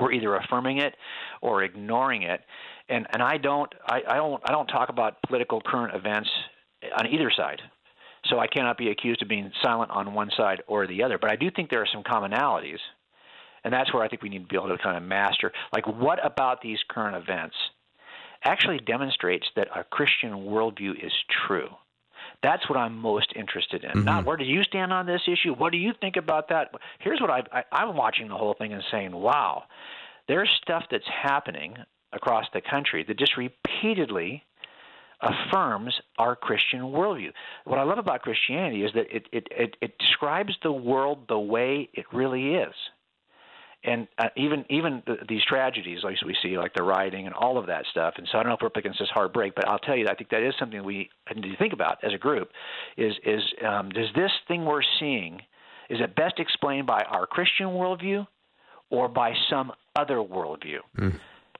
we're 0.00 0.12
either 0.12 0.34
affirming 0.34 0.78
it 0.78 0.94
or 1.40 1.62
ignoring 1.62 2.22
it. 2.22 2.40
And 2.88 3.06
and 3.12 3.22
I 3.22 3.36
don't 3.36 3.72
I, 3.86 4.00
I 4.08 4.16
don't 4.16 4.42
I 4.44 4.52
don't 4.52 4.66
talk 4.66 4.88
about 4.88 5.22
political 5.26 5.60
current 5.60 5.94
events 5.94 6.28
on 6.98 7.06
either 7.06 7.30
side. 7.36 7.60
So 8.26 8.40
I 8.40 8.48
cannot 8.48 8.76
be 8.76 8.90
accused 8.90 9.22
of 9.22 9.28
being 9.28 9.50
silent 9.62 9.92
on 9.92 10.12
one 10.12 10.30
side 10.36 10.62
or 10.66 10.88
the 10.88 11.04
other. 11.04 11.18
But 11.18 11.30
I 11.30 11.36
do 11.36 11.50
think 11.54 11.70
there 11.70 11.82
are 11.82 11.88
some 11.90 12.02
commonalities. 12.02 12.78
And 13.64 13.72
that's 13.72 13.92
where 13.94 14.02
I 14.02 14.08
think 14.08 14.22
we 14.22 14.28
need 14.28 14.42
to 14.42 14.46
be 14.46 14.56
able 14.56 14.68
to 14.68 14.78
kind 14.82 14.96
of 14.96 15.02
master 15.02 15.52
like 15.72 15.86
what 15.86 16.24
about 16.24 16.62
these 16.62 16.78
current 16.88 17.16
events 17.16 17.54
actually 18.48 18.78
demonstrates 18.78 19.46
that 19.56 19.68
a 19.74 19.84
Christian 19.84 20.30
worldview 20.30 21.04
is 21.04 21.12
true. 21.46 21.68
That's 22.42 22.68
what 22.68 22.78
I'm 22.78 22.96
most 22.96 23.32
interested 23.34 23.84
in. 23.84 24.04
Not 24.04 24.18
mm-hmm. 24.20 24.28
where 24.28 24.36
do 24.36 24.44
you 24.44 24.62
stand 24.62 24.92
on 24.92 25.06
this 25.06 25.22
issue? 25.26 25.54
What 25.54 25.72
do 25.72 25.78
you 25.78 25.92
think 26.00 26.16
about 26.16 26.48
that? 26.48 26.72
Here's 27.00 27.20
what 27.20 27.30
I, 27.30 27.42
I 27.52 27.62
I'm 27.72 27.96
watching 27.96 28.28
the 28.28 28.36
whole 28.36 28.54
thing 28.54 28.72
and 28.72 28.82
saying, 28.90 29.12
wow, 29.12 29.64
there's 30.28 30.50
stuff 30.62 30.84
that's 30.90 31.08
happening 31.08 31.76
across 32.12 32.46
the 32.52 32.60
country 32.60 33.04
that 33.06 33.18
just 33.18 33.36
repeatedly 33.36 34.44
affirms 35.20 35.94
our 36.18 36.36
Christian 36.36 36.80
worldview. 36.80 37.32
What 37.64 37.78
I 37.78 37.82
love 37.82 37.98
about 37.98 38.22
Christianity 38.22 38.84
is 38.84 38.92
that 38.94 39.06
it, 39.14 39.26
it, 39.32 39.48
it, 39.50 39.76
it 39.80 39.98
describes 39.98 40.54
the 40.62 40.72
world 40.72 41.24
the 41.28 41.38
way 41.38 41.88
it 41.92 42.06
really 42.12 42.54
is. 42.54 42.74
And 43.84 44.08
uh, 44.18 44.28
even 44.36 44.64
even 44.70 45.02
the, 45.06 45.18
these 45.28 45.44
tragedies, 45.46 46.00
like 46.02 46.16
we 46.26 46.36
see, 46.42 46.58
like 46.58 46.74
the 46.74 46.82
rioting 46.82 47.26
and 47.26 47.34
all 47.34 47.58
of 47.58 47.66
that 47.66 47.84
stuff. 47.90 48.14
And 48.16 48.26
so 48.30 48.38
I 48.38 48.42
don't 48.42 48.50
know 48.50 48.56
if 48.56 48.60
we're 48.60 48.66
up 48.66 48.76
against 48.76 48.98
this 48.98 49.08
hard 49.14 49.32
break, 49.32 49.54
but 49.54 49.68
I'll 49.68 49.78
tell 49.78 49.96
you, 49.96 50.08
I 50.08 50.16
think 50.16 50.30
that 50.30 50.42
is 50.42 50.52
something 50.58 50.82
we 50.82 51.08
need 51.34 51.42
to 51.42 51.56
think 51.56 51.72
about 51.72 51.98
as 52.02 52.12
a 52.12 52.18
group. 52.18 52.50
Is 52.96 53.12
is 53.24 53.40
um, 53.64 53.90
does 53.90 54.08
this 54.16 54.32
thing 54.48 54.64
we're 54.64 54.82
seeing 54.98 55.40
is 55.88 56.00
it 56.00 56.16
best 56.16 56.38
explained 56.38 56.86
by 56.86 57.02
our 57.02 57.26
Christian 57.26 57.68
worldview 57.68 58.26
or 58.90 59.08
by 59.08 59.32
some 59.48 59.72
other 59.96 60.16
worldview? 60.16 60.80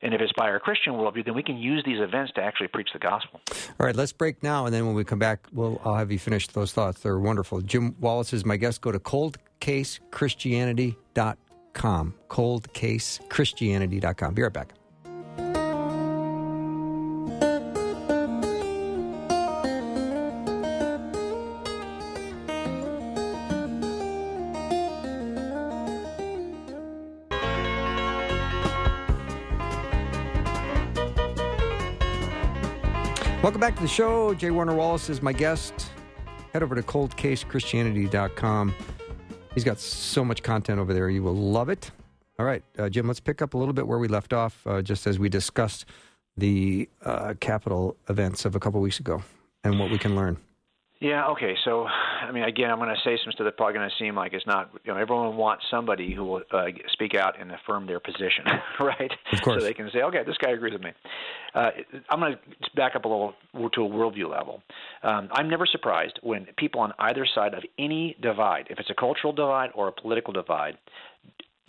And 0.01 0.14
if 0.14 0.21
it's 0.21 0.33
by 0.37 0.49
our 0.49 0.61
Christian 0.61 0.93
worldview, 0.93 1.25
then 1.25 1.35
we 1.35 1.43
can 1.43 1.57
use 1.57 1.83
these 1.85 1.99
events 2.01 2.31
to 2.37 2.43
actually 2.43 2.69
preach 2.69 2.91
the 2.93 3.01
gospel. 3.01 3.41
All 3.51 3.87
right, 3.87 3.97
let's 3.97 4.12
break 4.12 4.45
now, 4.45 4.66
and 4.66 4.75
then 4.75 4.87
when 4.87 4.95
we 4.95 5.03
come 5.05 5.19
back, 5.19 5.49
we'll 5.53 5.81
I'll 5.85 5.97
have 5.97 6.12
you 6.12 6.21
finish 6.21 6.47
those 6.49 6.73
thoughts. 6.73 7.01
They're 7.01 7.19
wonderful. 7.19 7.61
Jim 7.62 7.97
Wallace 8.01 8.33
is 8.33 8.45
my 8.45 8.57
guest. 8.57 8.81
Go 8.81 8.93
to 8.93 9.01
coldcasechristianity.com. 9.01 11.48
Coldcasechristianity.com. 11.79 14.35
Be 14.35 14.43
right 14.43 14.53
back. 14.53 14.74
Welcome 33.41 33.61
back 33.61 33.76
to 33.76 33.83
the 33.83 33.89
show. 33.89 34.35
J. 34.35 34.51
Warner 34.51 34.74
Wallace 34.74 35.09
is 35.09 35.22
my 35.22 35.33
guest. 35.33 35.91
Head 36.53 36.62
over 36.62 36.74
to 36.74 36.83
coldcasechristianity.com. 36.83 38.74
He's 39.59 39.65
got 39.65 39.81
so 39.81 40.25
much 40.25 40.45
content 40.45 40.79
over 40.79 40.95
there. 40.95 41.11
You 41.11 41.25
will 41.25 41.35
love 41.35 41.69
it. 41.69 41.91
All 42.39 42.47
right, 42.47 42.63
uh, 42.79 42.89
Jim, 42.89 43.09
let's 43.09 43.19
pick 43.19 43.43
up 43.43 43.55
a 43.55 43.59
little 43.59 43.75
bit 43.75 43.89
where 43.89 43.99
we 43.99 44.07
left 44.07 44.33
off, 44.33 44.65
uh, 44.69 44.83
just 44.83 45.05
as 45.05 45.19
we 45.19 45.29
discussed 45.29 45.85
the 46.37 46.89
uh, 47.05 47.35
Capitol 47.41 47.97
events 48.09 48.45
of 48.45 48.55
a 48.55 48.61
couple 48.61 48.81
weeks 48.81 49.01
ago 49.01 49.21
and 49.65 49.81
what 49.81 49.91
we 49.91 49.99
can 49.99 50.15
learn. 50.15 50.37
Yeah. 51.01 51.29
Okay. 51.29 51.55
So, 51.65 51.85
I 51.87 52.33
mean, 52.33 52.43
again, 52.43 52.71
I'm 52.71 52.79
going 52.79 52.89
to 52.89 53.01
say 53.05 53.17
some 53.23 53.33
stuff 53.33 53.45
that's 53.45 53.57
probably 53.57 53.75
going 53.75 53.89
to 53.89 53.95
seem 54.05 54.17
like 54.17 54.33
it's 54.33 54.47
not. 54.47 54.71
You 54.85 54.93
know, 54.93 54.99
everyone 54.99 55.37
wants 55.37 55.65
somebody 55.71 56.13
who 56.13 56.25
will 56.25 56.43
uh, 56.51 56.67
speak 56.93 57.15
out 57.15 57.41
and 57.41 57.53
affirm 57.53 57.87
their 57.87 58.01
position, 58.01 58.45
right? 58.81 59.13
Of 59.33 59.43
course. 59.43 59.63
So 59.63 59.67
they 59.67 59.75
can 59.75 59.89
say, 59.93 60.03
okay, 60.03 60.25
this 60.27 60.37
guy 60.39 60.51
agrees 60.51 60.73
with 60.73 60.83
me. 60.83 60.91
Uh, 61.55 61.71
I'm 62.11 62.19
going 62.19 62.35
to 62.35 62.71
back 62.75 62.97
up 62.97 63.05
a 63.05 63.09
little 63.09 63.35
to 63.55 63.85
a 63.85 63.89
worldview 63.89 64.29
level. 64.29 64.61
Um, 65.05 65.29
I'm 65.31 65.49
never 65.49 65.67
surprised 65.67 66.19
when 66.23 66.47
people 66.57 66.81
on 66.81 66.93
either 66.99 67.27
side 67.33 67.55
of 67.55 67.63
any 67.79 68.17
divide, 68.21 68.67
if 68.69 68.81
it's 68.81 68.91
a 68.91 68.95
cultural 68.95 69.33
divide 69.33 69.71
or 69.75 69.89
a 69.89 69.93
political 69.93 70.33
divide, 70.33 70.79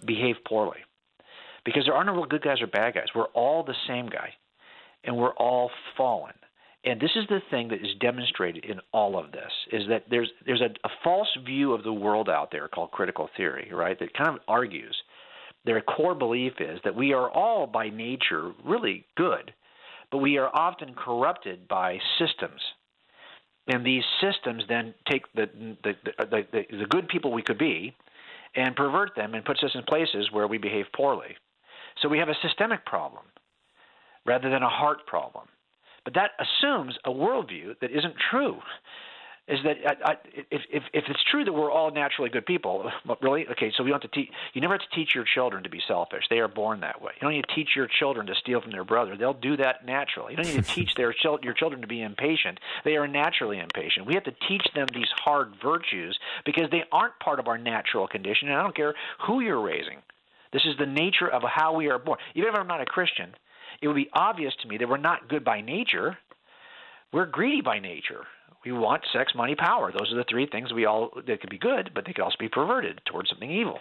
behave 0.06 0.38
poorly, 0.48 0.80
because 1.66 1.84
there 1.86 1.94
are 1.94 2.04
no 2.04 2.14
real 2.14 2.26
good 2.26 2.42
guys 2.42 2.62
or 2.62 2.68
bad 2.68 2.96
guys. 2.96 3.08
We're 3.14 3.26
all 3.26 3.64
the 3.64 3.76
same 3.88 4.08
guy, 4.08 4.34
and 5.04 5.16
we're 5.16 5.34
all 5.34 5.70
fallen. 5.96 6.34
And 6.86 7.00
this 7.00 7.12
is 7.16 7.26
the 7.28 7.42
thing 7.50 7.68
that 7.70 7.82
is 7.82 7.94
demonstrated 8.00 8.64
in 8.64 8.80
all 8.94 9.20
of 9.20 9.32
this 9.32 9.52
is 9.72 9.84
that 9.90 10.06
there's 10.10 10.30
there's 10.46 10.62
a, 10.62 10.70
a 10.86 10.90
false 11.04 11.28
view 11.46 11.74
of 11.74 11.84
the 11.84 11.92
world 11.92 12.30
out 12.30 12.52
there 12.52 12.68
called 12.70 12.92
critical 12.92 13.30
theory, 13.36 13.70
right? 13.74 14.00
That 14.00 14.14
kind 14.14 14.30
of 14.30 14.40
argues 14.48 14.96
their 15.66 15.82
core 15.82 16.16
belief 16.16 16.54
is 16.60 16.80
that 16.84 16.96
we 16.96 17.14
are 17.14 17.30
all 17.30 17.68
by 17.68 17.90
nature 17.90 18.54
really 18.64 19.06
good, 19.18 19.54
but 20.10 20.20
we 20.20 20.38
are 20.38 20.50
often 20.56 20.96
corrupted 20.96 21.68
by 21.68 22.00
systems. 22.18 22.62
And 23.68 23.86
these 23.86 24.04
systems 24.22 24.64
then 24.70 24.94
take 25.10 25.32
the 25.34 25.50
the, 25.84 25.96
the, 26.18 26.46
the, 26.52 26.78
the 26.78 26.86
good 26.86 27.10
people 27.10 27.34
we 27.34 27.44
could 27.44 27.58
be 27.60 27.94
and 28.56 28.76
pervert 28.76 29.16
them 29.16 29.36
and 29.36 29.46
puts 29.46 29.64
us 29.64 29.72
in 29.76 29.84
places 29.84 30.30
where 30.32 30.48
we 30.48 30.58
behave 30.58 30.86
poorly. 30.96 31.36
So 32.02 32.08
we 32.08 32.20
have 32.20 32.30
a 32.30 32.36
systemic 32.42 32.86
problem 32.86 33.26
rather 34.26 34.50
than 34.50 34.64
a 34.64 34.70
heart 34.70 35.06
problem. 35.06 35.48
But 36.10 36.16
that 36.16 36.32
assumes 36.40 36.98
a 37.06 37.12
worldview 37.12 37.80
that 37.82 37.92
isn't 37.92 38.16
true. 38.32 38.58
Is 39.48 39.60
that 39.64 39.78
I, 39.86 40.12
I, 40.12 40.16
if, 40.50 40.62
if 40.72 40.84
if 40.92 41.04
it's 41.08 41.20
true 41.30 41.46
that 41.46 41.54
we're 41.54 41.72
all 41.72 41.92
naturally 41.92 42.32
good 42.32 42.48
people, 42.48 42.90
really? 43.22 43.48
Okay, 43.48 43.72
so 43.78 43.84
we 43.84 43.92
don't 43.92 44.02
have 44.02 44.12
to 44.12 44.16
teach. 44.20 44.32
You 44.54 44.62
never 44.62 44.74
have 44.74 44.82
to 44.82 44.96
teach 44.96 45.14
your 45.14 45.24
children 45.24 45.64
to 45.64 45.70
be 45.70 45.80
selfish. 45.88 46.24
They 46.32 46.40
are 46.40 46.48
born 46.48 46.80
that 46.80 47.00
way. 47.00 47.12
You 47.16 47.22
don't 47.22 47.34
need 47.34 47.46
to 47.48 47.54
teach 47.54 47.70
your 47.76 47.88
children 48.00 48.26
to 48.26 48.34
steal 48.42 48.60
from 48.60 48.72
their 48.72 48.84
brother. 48.84 49.18
They'll 49.18 49.34
do 49.36 49.56
that 49.58 49.86
naturally. 49.86 50.34
You 50.34 50.38
don't 50.38 50.56
need 50.56 50.64
to 50.64 50.74
teach 50.76 50.96
their 50.96 51.14
your 51.44 51.54
children 51.54 51.82
to 51.82 51.88
be 51.88 52.02
impatient. 52.02 52.60
They 52.84 52.96
are 52.96 53.08
naturally 53.08 53.60
impatient. 53.60 54.08
We 54.08 54.16
have 54.16 54.24
to 54.24 54.36
teach 54.48 54.66
them 54.74 54.88
these 54.92 55.10
hard 55.24 55.54
virtues 55.62 56.18
because 56.44 56.72
they 56.72 56.86
aren't 56.92 57.20
part 57.20 57.40
of 57.40 57.48
our 57.48 57.60
natural 57.60 58.08
condition. 58.08 58.50
And 58.50 58.58
I 58.58 58.64
don't 58.64 58.76
care 58.76 58.96
who 59.28 59.42
you're 59.42 59.62
raising. 59.62 60.00
This 60.54 60.64
is 60.66 60.76
the 60.80 60.88
nature 60.88 61.30
of 61.30 61.44
how 61.44 61.76
we 61.76 61.88
are 61.90 62.00
born. 62.00 62.18
Even 62.34 62.50
if 62.50 62.60
I'm 62.60 62.68
not 62.68 62.82
a 62.82 62.86
Christian, 62.86 63.36
it 63.82 63.88
would 63.88 63.96
be 63.96 64.10
obvious 64.14 64.54
to 64.62 64.68
me 64.68 64.78
that 64.78 64.90
we're 64.90 64.98
not 64.98 65.30
good 65.30 65.44
by 65.44 65.62
nature. 65.62 66.18
We're 67.14 67.26
greedy 67.26 67.62
by 67.62 67.80
nature. 67.80 68.26
We 68.66 68.72
want 68.74 69.04
sex, 69.14 69.34
money, 69.36 69.56
power. 69.56 69.92
Those 69.92 70.12
are 70.12 70.18
the 70.18 70.26
three 70.30 70.46
things 70.46 70.74
we 70.74 70.86
all 70.86 71.12
that 71.28 71.40
could 71.40 71.50
be 71.50 71.58
good, 71.58 71.92
but 71.96 72.06
they 72.06 72.14
could 72.14 72.24
also 72.24 72.36
be 72.40 72.50
perverted 72.50 73.00
towards 73.06 73.30
something 73.30 73.50
evil. 73.50 73.80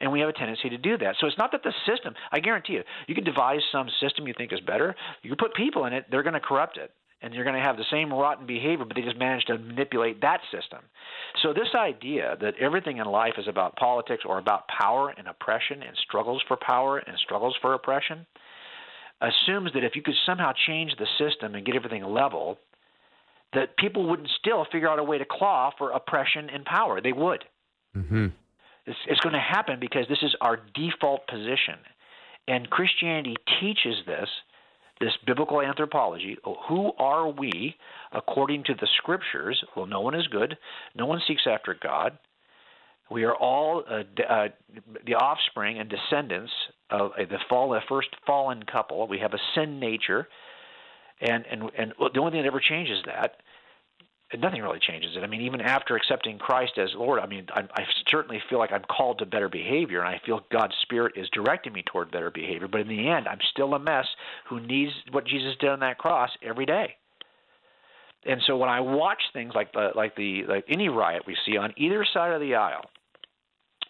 And 0.00 0.12
we 0.12 0.20
have 0.20 0.28
a 0.28 0.32
tendency 0.32 0.68
to 0.70 0.78
do 0.78 0.96
that. 0.98 1.16
So 1.20 1.26
it's 1.26 1.38
not 1.38 1.52
that 1.52 1.62
the 1.62 1.72
system, 1.86 2.14
I 2.30 2.40
guarantee 2.40 2.74
you, 2.74 2.82
you 3.06 3.14
can 3.14 3.24
devise 3.24 3.60
some 3.70 3.88
system 4.00 4.26
you 4.26 4.34
think 4.36 4.52
is 4.52 4.60
better. 4.60 4.94
You 5.22 5.30
could 5.30 5.38
put 5.38 5.54
people 5.54 5.84
in 5.86 5.92
it, 5.92 6.06
they're 6.10 6.22
going 6.22 6.34
to 6.34 6.40
corrupt 6.40 6.76
it. 6.76 6.90
and 7.20 7.32
you're 7.32 7.44
going 7.44 7.56
to 7.56 7.62
have 7.62 7.76
the 7.76 7.84
same 7.90 8.12
rotten 8.12 8.46
behavior, 8.46 8.84
but 8.84 8.96
they 8.96 9.02
just 9.02 9.16
manage 9.16 9.44
to 9.44 9.58
manipulate 9.58 10.20
that 10.20 10.40
system. 10.50 10.80
So, 11.42 11.52
this 11.52 11.68
idea 11.76 12.36
that 12.40 12.54
everything 12.60 12.98
in 12.98 13.06
life 13.06 13.34
is 13.38 13.46
about 13.46 13.76
politics 13.76 14.24
or 14.26 14.38
about 14.38 14.66
power 14.68 15.14
and 15.16 15.28
oppression 15.28 15.82
and 15.82 15.96
struggles 15.96 16.42
for 16.48 16.56
power 16.56 16.98
and 16.98 17.16
struggles 17.18 17.56
for 17.62 17.74
oppression 17.74 18.26
assumes 19.22 19.72
that 19.74 19.84
if 19.84 19.94
you 19.94 20.02
could 20.02 20.14
somehow 20.26 20.52
change 20.66 20.92
the 20.98 21.06
system 21.18 21.54
and 21.54 21.64
get 21.64 21.76
everything 21.76 22.04
level, 22.04 22.58
that 23.54 23.76
people 23.76 24.08
wouldn't 24.08 24.28
still 24.38 24.66
figure 24.72 24.88
out 24.88 24.98
a 24.98 25.04
way 25.04 25.18
to 25.18 25.24
claw 25.24 25.70
for 25.78 25.90
oppression 25.90 26.50
and 26.50 26.64
power. 26.64 27.00
They 27.00 27.12
would. 27.12 27.44
Mm-hmm. 27.96 28.26
It's, 28.86 28.98
it's 29.06 29.20
going 29.20 29.34
to 29.34 29.40
happen 29.40 29.78
because 29.80 30.06
this 30.08 30.22
is 30.22 30.34
our 30.40 30.58
default 30.74 31.26
position. 31.26 31.76
And 32.48 32.68
Christianity 32.70 33.36
teaches 33.60 33.96
this, 34.06 34.28
this 35.00 35.12
biblical 35.26 35.60
anthropology. 35.60 36.36
Who 36.68 36.92
are 36.98 37.28
we 37.28 37.76
according 38.12 38.64
to 38.64 38.74
the 38.74 38.88
scriptures? 38.98 39.62
Well, 39.76 39.86
no 39.86 40.00
one 40.00 40.14
is 40.14 40.26
good. 40.26 40.56
No 40.96 41.06
one 41.06 41.20
seeks 41.28 41.42
after 41.46 41.76
God. 41.80 42.18
We 43.10 43.24
are 43.24 43.34
all 43.34 43.84
uh, 43.88 44.02
uh, 44.28 44.48
the 45.06 45.14
offspring 45.14 45.78
and 45.78 45.90
descendants 45.90 46.52
of 46.81 46.81
uh, 46.92 47.08
the 47.18 47.38
fall, 47.48 47.70
the 47.70 47.80
first 47.88 48.08
fallen 48.26 48.62
couple. 48.64 49.06
We 49.08 49.18
have 49.18 49.34
a 49.34 49.38
sin 49.54 49.80
nature, 49.80 50.28
and 51.20 51.44
and 51.50 51.70
and 51.76 51.92
the 52.12 52.20
only 52.20 52.32
thing 52.32 52.42
that 52.42 52.46
ever 52.46 52.60
changes 52.60 52.98
that 53.06 53.36
nothing 54.38 54.62
really 54.62 54.78
changes 54.80 55.12
it. 55.16 55.22
I 55.22 55.26
mean, 55.26 55.42
even 55.42 55.60
after 55.60 55.96
accepting 55.96 56.38
Christ 56.38 56.78
as 56.78 56.90
Lord, 56.94 57.20
I 57.20 57.26
mean, 57.26 57.46
I, 57.54 57.60
I 57.74 57.84
certainly 58.08 58.40
feel 58.48 58.58
like 58.58 58.72
I'm 58.72 58.84
called 58.84 59.18
to 59.18 59.26
better 59.26 59.48
behavior, 59.48 60.00
and 60.00 60.08
I 60.08 60.20
feel 60.24 60.40
God's 60.50 60.74
Spirit 60.82 61.14
is 61.16 61.28
directing 61.32 61.72
me 61.72 61.82
toward 61.86 62.10
better 62.10 62.30
behavior. 62.30 62.68
But 62.68 62.82
in 62.82 62.88
the 62.88 63.08
end, 63.08 63.28
I'm 63.28 63.40
still 63.50 63.74
a 63.74 63.78
mess 63.78 64.06
who 64.48 64.60
needs 64.60 64.92
what 65.10 65.26
Jesus 65.26 65.54
did 65.60 65.70
on 65.70 65.80
that 65.80 65.98
cross 65.98 66.30
every 66.42 66.66
day. 66.66 66.96
And 68.24 68.40
so 68.46 68.56
when 68.56 68.68
I 68.68 68.80
watch 68.80 69.20
things 69.32 69.52
like 69.54 69.72
the, 69.72 69.90
like 69.96 70.14
the 70.14 70.44
like 70.48 70.64
any 70.68 70.88
riot 70.88 71.24
we 71.26 71.36
see 71.44 71.56
on 71.56 71.74
either 71.76 72.06
side 72.14 72.32
of 72.32 72.40
the 72.40 72.54
aisle, 72.54 72.84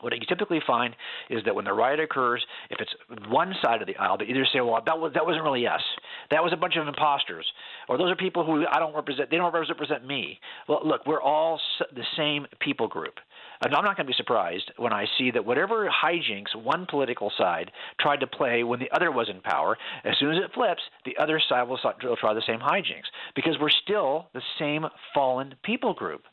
what 0.03 0.13
you 0.13 0.27
typically 0.29 0.61
find 0.67 0.95
is 1.31 1.43
that 1.45 1.55
when 1.55 1.65
the 1.65 1.73
riot 1.73 2.01
occurs, 2.01 2.45
if 2.71 2.81
it's 2.81 2.95
one 3.29 3.55
side 3.63 3.81
of 3.81 3.87
the 3.87 3.97
aisle, 3.97 4.19
they 4.19 4.27
either 4.27 4.47
say, 4.53 4.61
"Well, 4.61 4.83
that 4.85 4.99
was 4.99 5.13
that 5.15 5.25
wasn't 5.25 5.45
really 5.45 5.67
us. 5.67 5.83
That 6.31 6.43
was 6.43 6.53
a 6.53 6.57
bunch 6.57 6.77
of 6.77 6.87
imposters," 6.89 7.51
or 7.89 7.97
"Those 7.97 8.11
are 8.11 8.17
people 8.17 8.45
who 8.45 8.67
I 8.67 8.79
don't 8.79 8.95
represent. 8.95 9.31
They 9.31 9.37
don't 9.37 9.53
represent 9.53 10.05
me." 10.05 10.41
Well, 10.69 10.81
look, 10.85 11.07
we're 11.07 11.23
all 11.23 11.61
the 11.93 12.05
same 12.17 12.47
people 12.61 12.89
group. 12.89 13.19
And 13.65 13.75
I'm 13.77 13.85
not 13.85 13.97
going 13.97 14.07
to 14.07 14.11
be 14.11 14.17
surprised 14.17 14.73
when 14.77 14.93
I 14.93 15.07
see 15.19 15.31
that 15.31 15.45
whatever 15.45 15.89
hijinks 15.89 16.55
one 16.57 16.85
political 16.87 17.31
side 17.39 17.71
tried 18.01 18.19
to 18.21 18.27
play 18.27 18.65
when 18.65 18.81
the 18.81 18.91
other 18.91 19.13
was 19.13 19.29
in 19.29 19.41
power, 19.41 19.79
as 20.05 20.19
soon 20.19 20.33
as 20.35 20.43
it 20.43 20.53
flips, 20.53 20.83
the 21.05 21.17
other 21.19 21.41
side 21.49 21.69
will 21.69 21.79
try 21.79 22.35
the 22.35 22.43
same 22.43 22.59
hijinks 22.59 23.07
because 23.37 23.57
we're 23.61 23.71
still 23.71 24.29
the 24.33 24.43
same 24.59 24.87
fallen 25.15 25.55
people 25.63 25.95
group. 25.95 26.27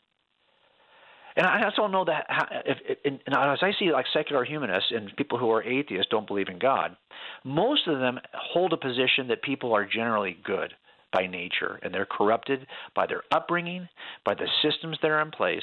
And 1.36 1.46
I 1.46 1.64
also 1.64 1.86
know 1.86 2.04
that 2.04 2.26
if, 2.66 2.78
if, 2.88 2.98
and 3.04 3.20
as 3.28 3.58
I 3.62 3.72
see 3.78 3.92
like 3.92 4.06
secular 4.12 4.44
humanists 4.44 4.90
and 4.90 5.14
people 5.16 5.38
who 5.38 5.50
are 5.50 5.62
atheists 5.62 6.08
don't 6.10 6.26
believe 6.26 6.48
in 6.48 6.58
God, 6.58 6.96
most 7.44 7.86
of 7.86 8.00
them 8.00 8.18
hold 8.34 8.72
a 8.72 8.76
position 8.76 9.28
that 9.28 9.42
people 9.42 9.72
are 9.74 9.86
generally 9.86 10.36
good 10.44 10.74
by 11.12 11.26
nature 11.26 11.78
and 11.82 11.92
they're 11.94 12.06
corrupted 12.06 12.66
by 12.94 13.06
their 13.06 13.22
upbringing, 13.32 13.88
by 14.24 14.34
the 14.34 14.48
systems 14.62 14.98
that 15.02 15.10
are 15.10 15.22
in 15.22 15.30
place 15.30 15.62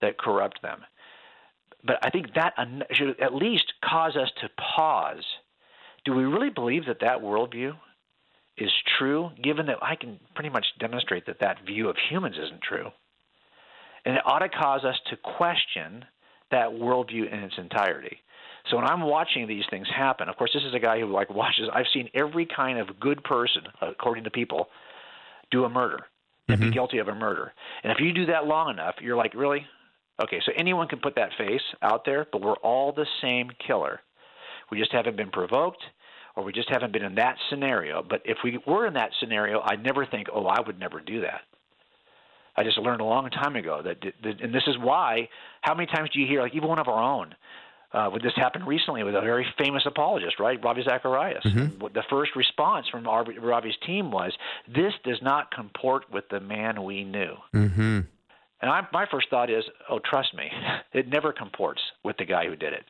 that 0.00 0.18
corrupt 0.18 0.62
them. 0.62 0.80
But 1.84 1.98
I 2.02 2.10
think 2.10 2.34
that 2.34 2.54
should 2.92 3.20
at 3.20 3.34
least 3.34 3.72
cause 3.84 4.16
us 4.16 4.30
to 4.40 4.48
pause. 4.76 5.24
Do 6.04 6.14
we 6.14 6.24
really 6.24 6.50
believe 6.50 6.86
that 6.86 7.00
that 7.00 7.20
worldview 7.20 7.72
is 8.58 8.70
true, 8.98 9.30
given 9.42 9.66
that 9.66 9.82
I 9.82 9.96
can 9.96 10.18
pretty 10.34 10.50
much 10.50 10.66
demonstrate 10.80 11.26
that 11.26 11.40
that 11.40 11.64
view 11.66 11.88
of 11.88 11.96
humans 12.08 12.36
isn't 12.42 12.62
true? 12.62 12.90
And 14.06 14.14
it 14.14 14.22
ought 14.24 14.38
to 14.38 14.48
cause 14.48 14.84
us 14.84 14.94
to 15.10 15.16
question 15.16 16.06
that 16.50 16.70
worldview 16.70 17.30
in 17.30 17.40
its 17.40 17.54
entirety. 17.58 18.18
So 18.70 18.76
when 18.76 18.86
I'm 18.86 19.02
watching 19.02 19.46
these 19.46 19.64
things 19.68 19.86
happen, 19.94 20.28
of 20.28 20.36
course, 20.36 20.50
this 20.54 20.62
is 20.62 20.74
a 20.74 20.78
guy 20.78 20.98
who 20.98 21.06
like 21.12 21.28
watches. 21.28 21.68
I've 21.72 21.86
seen 21.92 22.08
every 22.14 22.46
kind 22.46 22.78
of 22.78 22.98
good 22.98 23.22
person, 23.24 23.62
according 23.80 24.24
to 24.24 24.30
people, 24.30 24.68
do 25.50 25.64
a 25.64 25.68
murder 25.68 26.06
and 26.48 26.58
mm-hmm. 26.58 26.70
be 26.70 26.74
guilty 26.74 26.98
of 26.98 27.08
a 27.08 27.14
murder. 27.14 27.52
And 27.82 27.92
if 27.92 27.98
you 28.00 28.12
do 28.12 28.26
that 28.26 28.46
long 28.46 28.70
enough, 28.70 28.94
you're 29.00 29.16
like, 29.16 29.34
really? 29.34 29.66
Okay, 30.22 30.40
so 30.46 30.52
anyone 30.56 30.88
can 30.88 31.00
put 31.00 31.16
that 31.16 31.30
face 31.36 31.60
out 31.82 32.04
there, 32.04 32.26
but 32.30 32.40
we're 32.40 32.56
all 32.56 32.92
the 32.92 33.06
same 33.20 33.50
killer. 33.66 34.00
We 34.70 34.78
just 34.78 34.92
haven't 34.92 35.16
been 35.16 35.30
provoked, 35.30 35.82
or 36.34 36.44
we 36.44 36.52
just 36.52 36.70
haven't 36.70 36.92
been 36.92 37.04
in 37.04 37.16
that 37.16 37.36
scenario. 37.50 38.02
But 38.08 38.22
if 38.24 38.38
we 38.42 38.58
were 38.66 38.86
in 38.86 38.94
that 38.94 39.10
scenario, 39.20 39.60
I'd 39.64 39.84
never 39.84 40.06
think, 40.06 40.28
oh, 40.32 40.46
I 40.46 40.60
would 40.66 40.78
never 40.78 41.00
do 41.00 41.20
that. 41.20 41.42
I 42.56 42.64
just 42.64 42.78
learned 42.78 43.00
a 43.00 43.04
long 43.04 43.28
time 43.30 43.56
ago 43.56 43.82
that, 43.84 44.00
that 44.00 44.40
and 44.40 44.54
this 44.54 44.64
is 44.66 44.76
why. 44.78 45.28
How 45.60 45.74
many 45.74 45.86
times 45.86 46.10
do 46.12 46.20
you 46.20 46.26
hear 46.26 46.42
like 46.42 46.54
even 46.54 46.68
one 46.68 46.78
of 46.78 46.88
our 46.88 47.02
own? 47.02 47.34
Uh, 47.92 48.10
would 48.12 48.22
this 48.22 48.32
happen 48.36 48.64
recently 48.64 49.04
with 49.04 49.14
a 49.14 49.20
very 49.20 49.46
famous 49.58 49.82
apologist, 49.86 50.40
right, 50.40 50.62
Ravi 50.62 50.82
Zacharias? 50.82 51.44
Mm-hmm. 51.44 51.86
The 51.94 52.02
first 52.10 52.32
response 52.34 52.86
from 52.90 53.06
Ravi's 53.06 53.76
team 53.86 54.10
was, 54.10 54.32
"This 54.68 54.92
does 55.04 55.18
not 55.22 55.50
comport 55.50 56.10
with 56.12 56.24
the 56.30 56.40
man 56.40 56.82
we 56.82 57.04
knew." 57.04 57.34
Mm-hmm. 57.54 58.00
And 58.60 58.70
I, 58.70 58.82
my 58.92 59.06
first 59.10 59.28
thought 59.30 59.50
is, 59.50 59.64
"Oh, 59.88 59.98
trust 59.98 60.34
me, 60.34 60.50
it 60.92 61.08
never 61.08 61.32
comports 61.32 61.80
with 62.04 62.16
the 62.16 62.24
guy 62.24 62.46
who 62.46 62.56
did 62.56 62.72
it." 62.72 62.84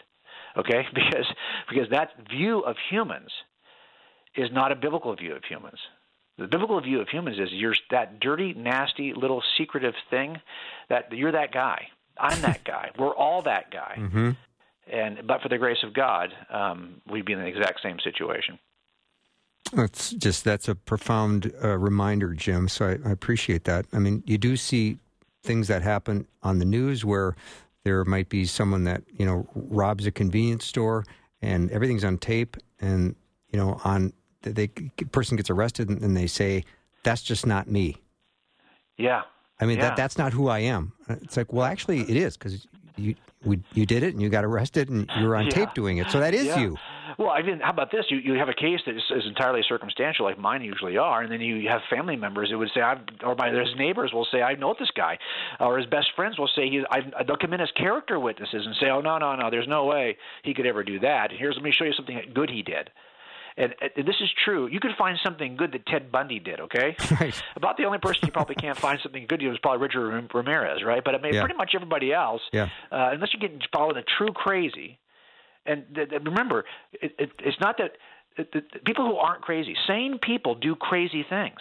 Okay, 0.57 0.87
because 0.95 1.27
because 1.69 1.89
that 1.91 2.11
view 2.31 2.61
of 2.61 2.77
humans 2.91 3.31
is 4.35 4.49
not 4.53 4.73
a 4.73 4.77
biblical 4.77 5.15
view 5.15 5.35
of 5.35 5.43
humans. 5.45 5.79
The 6.39 6.47
biblical 6.47 6.81
view 6.81 7.01
of 7.01 7.09
humans 7.09 7.39
is 7.39 7.49
you're 7.53 7.75
that 7.91 8.21
dirty, 8.21 8.53
nasty, 8.53 9.15
little 9.15 9.43
secretive 9.57 9.95
thing. 10.11 10.41
That 10.89 11.11
you're 11.13 11.33
that 11.33 11.53
guy. 11.53 11.89
I'm 12.19 12.41
that 12.43 12.65
guy. 12.65 12.91
We're 12.99 13.15
all 13.15 13.43
that 13.43 13.71
guy. 13.71 13.97
Mm-hmm. 13.99 14.31
And 14.93 15.27
but 15.27 15.43
for 15.43 15.49
the 15.49 15.59
grace 15.59 15.83
of 15.83 15.95
God, 15.95 16.33
um, 16.51 17.01
we'd 17.11 17.25
be 17.25 17.33
in 17.33 17.41
the 17.41 17.47
exact 17.47 17.81
same 17.83 17.99
situation. 18.01 18.59
That's 19.73 20.11
just 20.11 20.45
that's 20.45 20.69
a 20.69 20.75
profound 20.75 21.53
uh, 21.65 21.77
reminder, 21.77 22.35
Jim. 22.35 22.69
So 22.69 22.87
I, 22.87 23.09
I 23.09 23.13
appreciate 23.13 23.65
that. 23.65 23.87
I 23.93 23.99
mean, 23.99 24.23
you 24.27 24.39
do 24.39 24.57
see 24.57 24.99
things 25.43 25.69
that 25.69 25.83
happen 25.83 26.27
on 26.43 26.59
the 26.59 26.65
news 26.65 27.05
where 27.05 27.35
there 27.85 28.05
might 28.05 28.29
be 28.29 28.45
someone 28.45 28.85
that 28.85 29.03
you 29.17 29.25
know 29.25 29.49
robs 29.55 30.07
a 30.07 30.11
convenience 30.11 30.65
store 30.65 31.05
and 31.41 31.71
everything's 31.71 32.05
on 32.05 32.19
tape 32.19 32.57
and 32.81 33.17
you 33.51 33.59
know 33.59 33.81
on 33.85 34.13
the 34.43 34.69
person 35.13 35.37
gets 35.37 35.51
arrested 35.51 35.89
and 35.91 36.17
they 36.17 36.27
say 36.27 36.65
that's 37.03 37.23
just 37.23 37.47
not 37.47 37.69
me. 37.69 37.97
Yeah. 38.97 39.23
I 39.61 39.67
mean 39.67 39.79
yeah. 39.79 39.89
that 39.89 39.97
that's 39.97 40.19
not 40.19 40.33
who 40.33 40.49
I 40.49 40.61
am. 40.61 40.93
It's 41.09 41.37
like 41.37 41.53
well 41.53 41.65
actually 41.65 42.01
it 42.01 42.17
is 42.17 42.37
because 42.37 42.67
you 42.97 43.15
we, 43.45 43.61
you 43.75 43.87
did 43.87 44.03
it 44.03 44.13
and 44.13 44.23
you 44.23 44.29
got 44.29 44.45
arrested 44.45 44.89
and 44.89 45.09
you 45.19 45.27
were 45.27 45.37
on 45.37 45.45
yeah. 45.45 45.51
tape 45.51 45.75
doing 45.75 45.99
it. 45.99 46.11
So 46.11 46.21
that 46.21 46.35
is 46.35 46.47
yeah. 46.47 46.59
you. 46.59 46.77
Well, 47.19 47.31
I 47.31 47.41
mean, 47.43 47.61
how 47.61 47.71
about 47.71 47.91
this? 47.91 48.07
You 48.11 48.19
you 48.19 48.35
have 48.35 48.49
a 48.49 48.55
case 48.55 48.81
that 48.85 48.95
is, 48.95 49.03
is 49.11 49.25
entirely 49.27 49.63
circumstantial, 49.67 50.27
like 50.27 50.39
mine 50.39 50.63
usually 50.63 50.99
are, 50.99 51.23
and 51.23 51.33
then 51.33 51.41
you 51.41 51.67
have 51.69 51.81
family 51.89 52.17
members 52.17 52.51
who 52.51 52.59
would 52.59 52.69
say, 52.75 52.83
I've, 52.83 52.99
or 53.25 53.35
my 53.35 53.49
his 53.49 53.75
neighbors 53.79 54.13
will 54.13 54.27
say, 54.31 54.43
I 54.43 54.55
know 54.55 54.75
this 54.79 54.91
guy, 54.95 55.19
or 55.59 55.79
his 55.79 55.87
best 55.87 56.09
friends 56.15 56.39
will 56.39 56.51
say, 56.55 56.69
he, 56.69 56.85
I, 56.91 57.01
they'll 57.27 57.39
come 57.39 57.55
in 57.55 57.61
as 57.61 57.71
character 57.77 58.21
witnesses 58.21 58.67
and 58.67 58.75
say, 58.81 58.89
Oh 58.91 59.01
no, 59.01 59.17
no, 59.17 59.35
no, 59.35 59.51
there's 59.51 59.69
no 59.69 59.85
way 59.87 60.19
he 60.43 60.53
could 60.53 60.67
ever 60.67 60.85
do 60.85 60.99
that. 61.01 61.31
Here's 61.33 61.55
let 61.55 61.65
me 61.65 61.73
show 61.73 61.85
you 61.85 61.95
something 61.95 62.21
good 62.35 62.51
he 62.51 62.63
did. 62.63 62.91
And, 63.59 63.75
and 63.81 64.07
this 64.07 64.17
is 64.21 64.29
true. 64.45 64.67
You 64.67 64.81
could 64.81 64.93
find 64.99 65.19
something 65.25 65.57
good 65.57 65.73
that 65.73 65.87
Ted 65.87 66.13
Bundy 66.13 66.39
did, 66.39 66.61
okay? 66.61 66.95
Right. 67.19 67.43
About 67.55 67.79
the 67.79 67.85
only 67.85 67.99
person 67.99 68.27
you 68.27 68.33
probably 68.33 68.57
can't 68.57 68.77
find 68.77 68.99
something 69.03 69.27
good 69.27 69.41
was 69.43 69.59
probably 69.63 69.81
Richard 69.81 70.29
Ramirez, 70.35 70.85
right? 70.85 71.03
But 71.03 71.15
I 71.15 71.19
mean, 71.19 71.33
yeah. 71.33 71.41
pretty 71.41 71.57
much 71.57 71.73
everybody 71.75 72.13
else, 72.13 72.43
yeah. 72.53 72.69
uh, 72.93 73.11
unless 73.13 73.33
you 73.33 73.41
get 73.41 73.53
following 73.73 73.97
a 73.97 74.03
true 74.19 74.33
crazy. 74.35 74.99
And 75.65 75.85
th- 75.95 76.11
th- 76.11 76.23
remember, 76.23 76.65
it, 76.93 77.15
it, 77.19 77.31
it's 77.39 77.57
not 77.59 77.79
that 77.79 77.93
it, 78.37 78.85
people 78.85 79.07
who 79.07 79.17
aren't 79.17 79.43
crazy, 79.43 79.75
sane 79.87 80.19
people 80.21 80.55
do 80.55 80.75
crazy 80.75 81.25
things. 81.29 81.59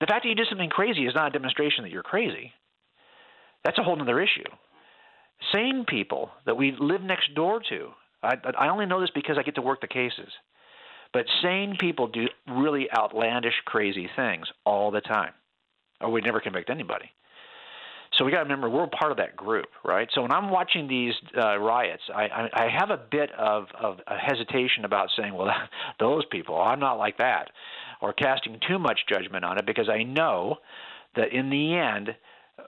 The 0.00 0.06
fact 0.06 0.22
that 0.22 0.28
you 0.28 0.34
do 0.36 0.44
something 0.48 0.70
crazy 0.70 1.06
is 1.06 1.14
not 1.14 1.28
a 1.28 1.30
demonstration 1.30 1.82
that 1.84 1.90
you're 1.90 2.02
crazy. 2.02 2.52
That's 3.64 3.78
a 3.78 3.82
whole 3.82 4.00
other 4.00 4.20
issue. 4.20 4.44
Sane 5.52 5.84
people 5.88 6.30
that 6.46 6.56
we 6.56 6.74
live 6.78 7.02
next 7.02 7.34
door 7.34 7.60
to, 7.70 7.90
I, 8.22 8.36
I 8.58 8.68
only 8.68 8.86
know 8.86 9.00
this 9.00 9.10
because 9.14 9.36
I 9.38 9.42
get 9.42 9.56
to 9.56 9.62
work 9.62 9.80
the 9.80 9.88
cases. 9.88 10.30
But 11.14 11.26
sane 11.42 11.76
people 11.78 12.08
do 12.08 12.26
really 12.48 12.88
outlandish, 12.94 13.54
crazy 13.64 14.10
things 14.16 14.46
all 14.66 14.90
the 14.90 15.00
time, 15.00 15.32
or 16.00 16.10
we'd 16.10 16.24
never 16.24 16.40
convict 16.40 16.68
anybody. 16.68 17.10
So 18.18 18.24
we 18.24 18.30
got 18.30 18.38
to 18.38 18.42
remember 18.44 18.68
we're 18.68 18.88
part 18.88 19.12
of 19.12 19.18
that 19.18 19.36
group, 19.36 19.66
right? 19.84 20.08
So 20.12 20.22
when 20.22 20.32
I'm 20.32 20.50
watching 20.50 20.86
these 20.86 21.14
uh, 21.36 21.58
riots, 21.58 22.02
I, 22.14 22.22
I, 22.22 22.48
I 22.64 22.68
have 22.68 22.90
a 22.90 22.96
bit 22.96 23.30
of, 23.32 23.66
of 23.80 23.98
a 24.06 24.16
hesitation 24.16 24.84
about 24.84 25.08
saying, 25.16 25.34
well, 25.34 25.50
those 26.00 26.24
people, 26.30 26.60
I'm 26.60 26.80
not 26.80 26.94
like 26.94 27.18
that, 27.18 27.50
or 28.00 28.12
casting 28.12 28.58
too 28.68 28.78
much 28.78 29.00
judgment 29.08 29.44
on 29.44 29.58
it 29.58 29.66
because 29.66 29.88
I 29.88 30.02
know 30.02 30.58
that 31.16 31.32
in 31.32 31.48
the 31.48 31.76
end, 31.76 32.10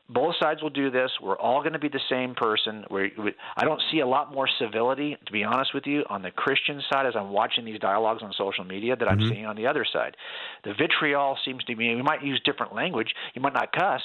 both 0.09 0.35
sides 0.41 0.63
will 0.63 0.71
do 0.71 0.91
this. 0.91 1.11
We're 1.23 1.39
all 1.39 1.61
going 1.61 1.73
to 1.73 1.79
be 1.79 1.89
the 1.89 2.01
same 2.11 2.35
person. 2.35 2.85
we 2.91 3.13
we, 3.19 3.33
I 3.57 3.65
don't 3.65 3.81
see 3.91 4.01
a 4.01 4.07
lot 4.07 4.33
more 4.35 4.49
civility, 4.59 5.17
to 5.27 5.33
be 5.33 5.45
honest 5.45 5.75
with 5.75 5.87
you, 5.87 6.05
on 6.11 6.23
the 6.23 6.31
Christian 6.31 6.83
side 6.91 7.07
as 7.07 7.15
I'm 7.17 7.31
watching 7.31 7.65
these 7.65 7.79
dialogues 7.79 8.23
on 8.23 8.33
social 8.37 8.65
media 8.65 8.97
that 8.97 9.09
I'm 9.09 9.19
Mm-hmm. 9.19 9.29
seeing 9.29 9.47
on 9.47 9.57
the 9.57 9.67
other 9.67 9.87
side. 9.91 10.17
The 10.65 10.75
vitriol 10.75 11.39
seems 11.45 11.63
to 11.65 11.77
be. 11.77 11.95
We 11.95 12.03
might 12.03 12.25
use 12.25 12.41
different 12.45 12.75
language. 12.75 13.15
You 13.35 13.43
might 13.43 13.55
not 13.55 13.73
cuss, 13.73 14.03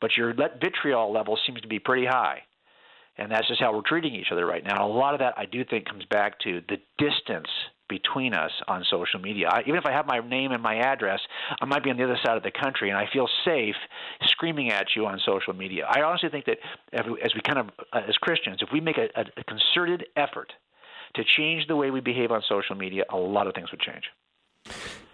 but 0.00 0.16
your 0.16 0.32
let- 0.34 0.60
vitriol 0.60 1.12
level 1.12 1.38
seems 1.46 1.60
to 1.60 1.68
be 1.68 1.78
pretty 1.78 2.06
high. 2.06 2.40
And 3.18 3.30
that's 3.30 3.48
just 3.48 3.60
how 3.60 3.74
we're 3.74 3.82
treating 3.82 4.14
each 4.14 4.28
other 4.32 4.46
right 4.46 4.64
now. 4.64 4.86
A 4.86 4.88
lot 4.88 5.12
of 5.12 5.20
that, 5.20 5.34
I 5.36 5.44
do 5.44 5.64
think, 5.64 5.86
comes 5.88 6.04
back 6.06 6.38
to 6.40 6.62
the 6.68 6.76
distance 6.98 7.48
between 7.88 8.34
us 8.34 8.50
on 8.66 8.84
social 8.90 9.20
media. 9.20 9.48
I, 9.48 9.60
even 9.62 9.76
if 9.76 9.86
I 9.86 9.92
have 9.92 10.06
my 10.06 10.18
name 10.20 10.52
and 10.52 10.62
my 10.62 10.76
address, 10.76 11.20
I 11.60 11.64
might 11.64 11.82
be 11.82 11.90
on 11.90 11.96
the 11.96 12.04
other 12.04 12.18
side 12.24 12.36
of 12.36 12.42
the 12.42 12.50
country, 12.50 12.90
and 12.90 12.98
I 12.98 13.06
feel 13.12 13.28
safe 13.44 13.76
screaming 14.26 14.70
at 14.70 14.88
you 14.94 15.06
on 15.06 15.20
social 15.24 15.54
media. 15.54 15.86
I 15.88 16.02
honestly 16.02 16.28
think 16.28 16.46
that 16.46 16.58
as 16.92 17.04
we, 17.34 17.40
kind 17.40 17.58
of, 17.58 17.68
uh, 17.92 18.02
as 18.08 18.16
Christians, 18.16 18.58
if 18.60 18.68
we 18.72 18.80
make 18.80 18.98
a, 18.98 19.08
a 19.16 19.44
concerted 19.44 20.06
effort 20.16 20.52
to 21.14 21.24
change 21.36 21.66
the 21.66 21.76
way 21.76 21.90
we 21.90 22.00
behave 22.00 22.30
on 22.30 22.42
social 22.48 22.76
media, 22.76 23.04
a 23.10 23.16
lot 23.16 23.46
of 23.46 23.54
things 23.54 23.70
would 23.70 23.80
change. 23.80 24.04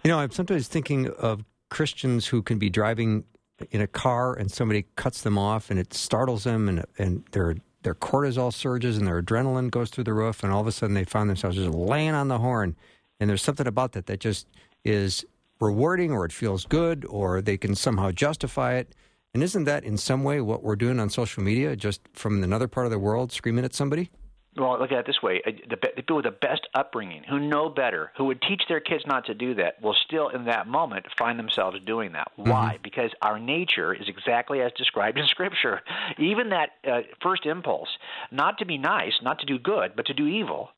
You 0.03 0.11
know, 0.11 0.19
I'm 0.19 0.31
sometimes 0.31 0.67
thinking 0.67 1.09
of 1.11 1.43
Christians 1.69 2.27
who 2.27 2.41
can 2.41 2.59
be 2.59 2.69
driving 2.69 3.23
in 3.71 3.81
a 3.81 3.87
car 3.87 4.33
and 4.33 4.51
somebody 4.51 4.85
cuts 4.95 5.21
them 5.21 5.37
off 5.37 5.69
and 5.69 5.79
it 5.79 5.93
startles 5.93 6.43
them 6.43 6.67
and 6.67 6.85
and 6.97 7.23
their 7.31 7.55
their 7.85 7.95
cortisol 7.95 8.51
surges 8.51 8.97
and 8.97 9.07
their 9.07 9.21
adrenaline 9.21 9.71
goes 9.71 9.89
through 9.89 10.03
the 10.03 10.13
roof 10.13 10.43
and 10.43 10.51
all 10.51 10.59
of 10.59 10.67
a 10.67 10.71
sudden 10.71 10.95
they 10.95 11.05
find 11.05 11.29
themselves 11.29 11.55
just 11.55 11.69
laying 11.69 12.13
on 12.13 12.27
the 12.27 12.39
horn 12.39 12.75
and 13.19 13.29
there's 13.29 13.41
something 13.41 13.67
about 13.67 13.93
that 13.93 14.07
that 14.07 14.19
just 14.19 14.47
is 14.83 15.25
rewarding 15.59 16.11
or 16.11 16.25
it 16.25 16.31
feels 16.31 16.65
good 16.65 17.05
or 17.09 17.41
they 17.41 17.57
can 17.57 17.75
somehow 17.75 18.11
justify 18.11 18.73
it. 18.73 18.93
And 19.33 19.43
isn't 19.43 19.65
that 19.65 19.83
in 19.83 19.97
some 19.97 20.23
way 20.23 20.41
what 20.41 20.63
we're 20.63 20.75
doing 20.75 20.99
on 20.99 21.09
social 21.09 21.43
media 21.43 21.75
just 21.75 22.01
from 22.13 22.43
another 22.43 22.67
part 22.67 22.85
of 22.85 22.91
the 22.91 22.99
world 22.99 23.31
screaming 23.31 23.65
at 23.65 23.73
somebody? 23.73 24.09
Well, 24.57 24.79
look 24.79 24.91
at 24.91 24.99
it 24.99 25.05
this 25.05 25.21
way: 25.21 25.41
Uh, 25.45 25.51
the, 25.69 25.75
the 25.75 26.01
people 26.01 26.15
with 26.17 26.25
the 26.25 26.31
best 26.31 26.67
upbringing, 26.73 27.23
who 27.23 27.39
know 27.39 27.69
better, 27.69 28.11
who 28.17 28.25
would 28.25 28.41
teach 28.41 28.63
their 28.69 28.79
kids 28.79 29.03
not 29.05 29.25
to 29.25 29.33
do 29.33 29.55
that, 29.55 29.81
will 29.81 29.95
still, 30.05 30.29
in 30.29 30.45
that 30.45 30.67
moment, 30.67 31.05
find 31.17 31.37
themselves 31.37 31.77
doing 31.85 32.13
that. 32.13 32.31
Why? 32.35 32.79
Because 32.81 33.11
our 33.21 33.39
nature 33.39 33.93
is 33.93 34.07
exactly 34.07 34.61
as 34.61 34.71
described 34.77 35.17
in 35.17 35.27
Scripture. 35.29 35.81
Even 36.17 36.49
that 36.49 36.69
uh, 36.87 37.01
first 37.21 37.45
impulse, 37.45 37.89
not 38.31 38.57
to 38.59 38.65
be 38.65 38.77
nice, 38.77 39.13
not 39.21 39.39
to 39.39 39.45
do 39.45 39.59
good, 39.59 39.93
but 39.95 40.05
to 40.05 40.13
do 40.13 40.27
evil, 40.27 40.69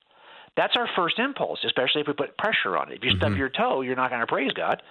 that's 0.55 0.75
our 0.75 0.89
first 0.95 1.19
impulse. 1.19 1.59
Especially 1.63 2.01
if 2.01 2.07
we 2.07 2.13
put 2.13 2.37
pressure 2.37 2.77
on 2.77 2.91
it. 2.91 2.95
If 2.95 3.03
you 3.03 3.11
stub 3.17 3.35
your 3.35 3.49
toe, 3.49 3.81
you're 3.81 3.95
not 3.95 4.09
going 4.09 4.21
to 4.21 4.27
praise 4.27 4.53
God. 4.53 4.81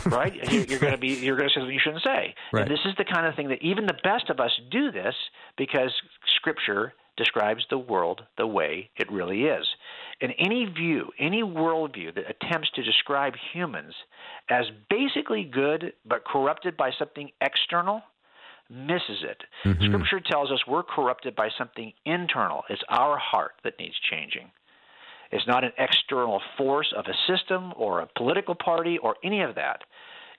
right? 0.06 0.34
You're, 0.52 0.64
you're 0.64 0.78
going 0.78 0.92
to 0.92 0.98
be 0.98 1.08
you're 1.08 1.36
going 1.36 1.48
to 1.48 1.52
say 1.52 1.60
something 1.60 1.74
you 1.74 1.80
shouldn't 1.82 2.04
say. 2.04 2.34
Right. 2.52 2.62
And 2.62 2.70
this 2.70 2.80
is 2.84 2.94
the 2.96 3.04
kind 3.04 3.26
of 3.26 3.34
thing 3.34 3.48
that 3.48 3.62
even 3.62 3.86
the 3.86 3.98
best 4.04 4.30
of 4.30 4.38
us 4.40 4.52
do 4.70 4.92
this 4.92 5.14
because 5.56 5.90
Scripture 6.36 6.94
describes 7.16 7.64
the 7.68 7.78
world 7.78 8.22
the 8.38 8.46
way 8.46 8.90
it 8.96 9.10
really 9.10 9.42
is. 9.44 9.66
And 10.20 10.32
any 10.38 10.64
view, 10.66 11.10
any 11.18 11.42
worldview 11.42 12.14
that 12.14 12.24
attempts 12.28 12.70
to 12.74 12.82
describe 12.82 13.34
humans 13.52 13.94
as 14.48 14.64
basically 14.88 15.44
good 15.44 15.92
but 16.06 16.24
corrupted 16.24 16.76
by 16.76 16.90
something 16.98 17.30
external 17.40 18.02
misses 18.70 19.22
it. 19.22 19.42
Mm-hmm. 19.64 19.84
Scripture 19.84 20.20
tells 20.20 20.50
us 20.50 20.60
we're 20.66 20.82
corrupted 20.82 21.36
by 21.36 21.48
something 21.58 21.92
internal. 22.04 22.62
It's 22.70 22.82
our 22.88 23.18
heart 23.18 23.52
that 23.64 23.78
needs 23.78 23.94
changing. 24.10 24.50
It's 25.30 25.46
not 25.46 25.64
an 25.64 25.72
external 25.78 26.40
force 26.56 26.92
of 26.96 27.06
a 27.06 27.32
system 27.32 27.72
or 27.76 28.00
a 28.00 28.08
political 28.16 28.54
party 28.54 28.98
or 28.98 29.16
any 29.24 29.42
of 29.42 29.54
that. 29.56 29.80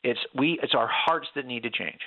It's 0.03 0.19
we 0.35 0.59
it's 0.61 0.75
our 0.75 0.89
hearts 0.91 1.27
that 1.35 1.45
need 1.45 1.63
to 1.63 1.69
change. 1.69 1.99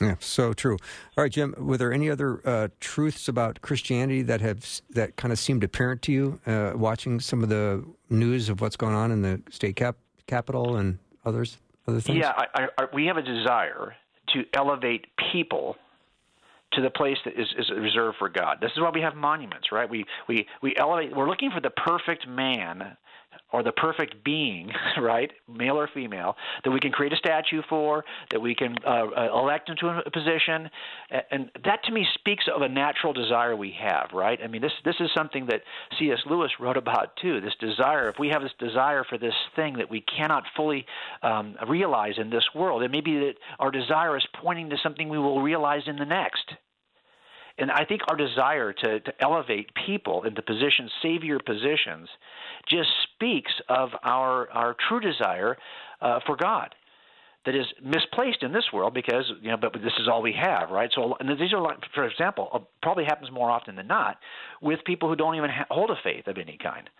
Yeah, 0.00 0.16
so 0.20 0.52
true. 0.52 0.76
All 1.16 1.24
right, 1.24 1.32
Jim. 1.32 1.54
Were 1.56 1.78
there 1.78 1.92
any 1.92 2.10
other 2.10 2.40
uh, 2.46 2.68
truths 2.80 3.28
about 3.28 3.62
Christianity 3.62 4.22
that 4.22 4.42
have 4.42 4.82
that 4.90 5.16
kind 5.16 5.32
of 5.32 5.38
seemed 5.38 5.64
apparent 5.64 6.02
to 6.02 6.12
you 6.12 6.40
uh, 6.46 6.72
watching 6.74 7.18
some 7.18 7.42
of 7.42 7.48
the 7.48 7.82
news 8.10 8.50
of 8.50 8.60
what's 8.60 8.76
going 8.76 8.94
on 8.94 9.10
in 9.10 9.22
the 9.22 9.40
state 9.50 9.76
cap 9.76 9.96
capital 10.26 10.76
and 10.76 10.98
others 11.24 11.56
other 11.88 12.00
things? 12.00 12.18
Yeah, 12.18 12.32
I, 12.36 12.68
I, 12.78 12.86
we 12.92 13.06
have 13.06 13.16
a 13.16 13.22
desire 13.22 13.94
to 14.34 14.44
elevate 14.54 15.06
people 15.32 15.76
to 16.72 16.82
the 16.82 16.90
place 16.90 17.16
that 17.24 17.38
is, 17.40 17.46
is 17.58 17.70
reserved 17.70 18.18
for 18.18 18.28
God. 18.28 18.58
This 18.60 18.72
is 18.76 18.82
why 18.82 18.90
we 18.92 19.00
have 19.00 19.14
monuments, 19.14 19.72
right? 19.72 19.88
We 19.88 20.04
we 20.28 20.46
we 20.62 20.74
elevate. 20.76 21.14
We're 21.16 21.28
looking 21.28 21.50
for 21.50 21.60
the 21.60 21.70
perfect 21.70 22.26
man 22.28 22.96
or 23.52 23.62
the 23.62 23.72
perfect 23.72 24.24
being, 24.24 24.70
right, 25.00 25.30
male 25.48 25.78
or 25.78 25.88
female, 25.92 26.36
that 26.64 26.70
we 26.70 26.80
can 26.80 26.90
create 26.90 27.12
a 27.12 27.16
statue 27.16 27.62
for, 27.68 28.04
that 28.30 28.40
we 28.40 28.54
can 28.54 28.74
uh, 28.86 29.06
uh, 29.16 29.38
elect 29.38 29.68
into 29.68 29.88
a 29.88 30.10
position, 30.10 30.68
and 31.30 31.50
that 31.64 31.82
to 31.84 31.92
me 31.92 32.06
speaks 32.14 32.44
of 32.54 32.62
a 32.62 32.68
natural 32.68 33.12
desire 33.12 33.54
we 33.56 33.74
have, 33.78 34.10
right? 34.12 34.38
I 34.42 34.46
mean, 34.48 34.62
this 34.62 34.72
this 34.84 34.96
is 35.00 35.10
something 35.16 35.46
that 35.46 35.62
C.S. 35.98 36.18
Lewis 36.26 36.50
wrote 36.60 36.76
about 36.76 37.16
too. 37.16 37.40
This 37.40 37.54
desire, 37.60 38.08
if 38.08 38.16
we 38.18 38.28
have 38.28 38.42
this 38.42 38.52
desire 38.58 39.04
for 39.04 39.18
this 39.18 39.34
thing 39.54 39.78
that 39.78 39.90
we 39.90 40.02
cannot 40.02 40.44
fully 40.56 40.86
um, 41.22 41.56
realize 41.68 42.14
in 42.18 42.30
this 42.30 42.44
world, 42.54 42.82
it 42.82 42.90
may 42.90 43.00
be 43.00 43.18
that 43.20 43.34
our 43.58 43.70
desire 43.70 44.16
is 44.16 44.26
pointing 44.42 44.70
to 44.70 44.76
something 44.82 45.08
we 45.08 45.18
will 45.18 45.42
realize 45.42 45.82
in 45.86 45.96
the 45.96 46.04
next. 46.04 46.52
And 47.58 47.70
I 47.70 47.84
think 47.84 48.02
our 48.08 48.16
desire 48.16 48.72
to, 48.72 49.00
to 49.00 49.12
elevate 49.20 49.70
people 49.86 50.24
into 50.24 50.42
positions, 50.42 50.90
savior 51.02 51.38
positions, 51.38 52.08
just 52.68 52.88
speaks 53.14 53.52
of 53.68 53.90
our, 54.02 54.50
our 54.50 54.76
true 54.88 55.00
desire 55.00 55.56
uh, 56.00 56.20
for 56.26 56.36
God 56.36 56.74
that 57.46 57.54
is 57.54 57.66
misplaced 57.82 58.42
in 58.42 58.52
this 58.52 58.64
world 58.72 58.92
because 58.92 59.24
you 59.40 59.50
know, 59.50 59.56
but 59.56 59.72
this 59.74 59.92
is 60.00 60.08
all 60.08 60.20
we 60.20 60.32
have, 60.32 60.70
right? 60.70 60.90
So, 60.92 61.16
and 61.20 61.28
these 61.40 61.52
are, 61.52 61.60
like, 61.60 61.78
for 61.94 62.04
example, 62.04 62.50
uh, 62.52 62.58
probably 62.82 63.04
happens 63.04 63.30
more 63.30 63.50
often 63.50 63.76
than 63.76 63.86
not 63.86 64.18
with 64.60 64.80
people 64.84 65.08
who 65.08 65.14
don't 65.14 65.36
even 65.36 65.50
hold 65.70 65.90
a 65.90 65.96
faith 66.02 66.26
of 66.26 66.38
any 66.38 66.58
kind, 66.60 66.90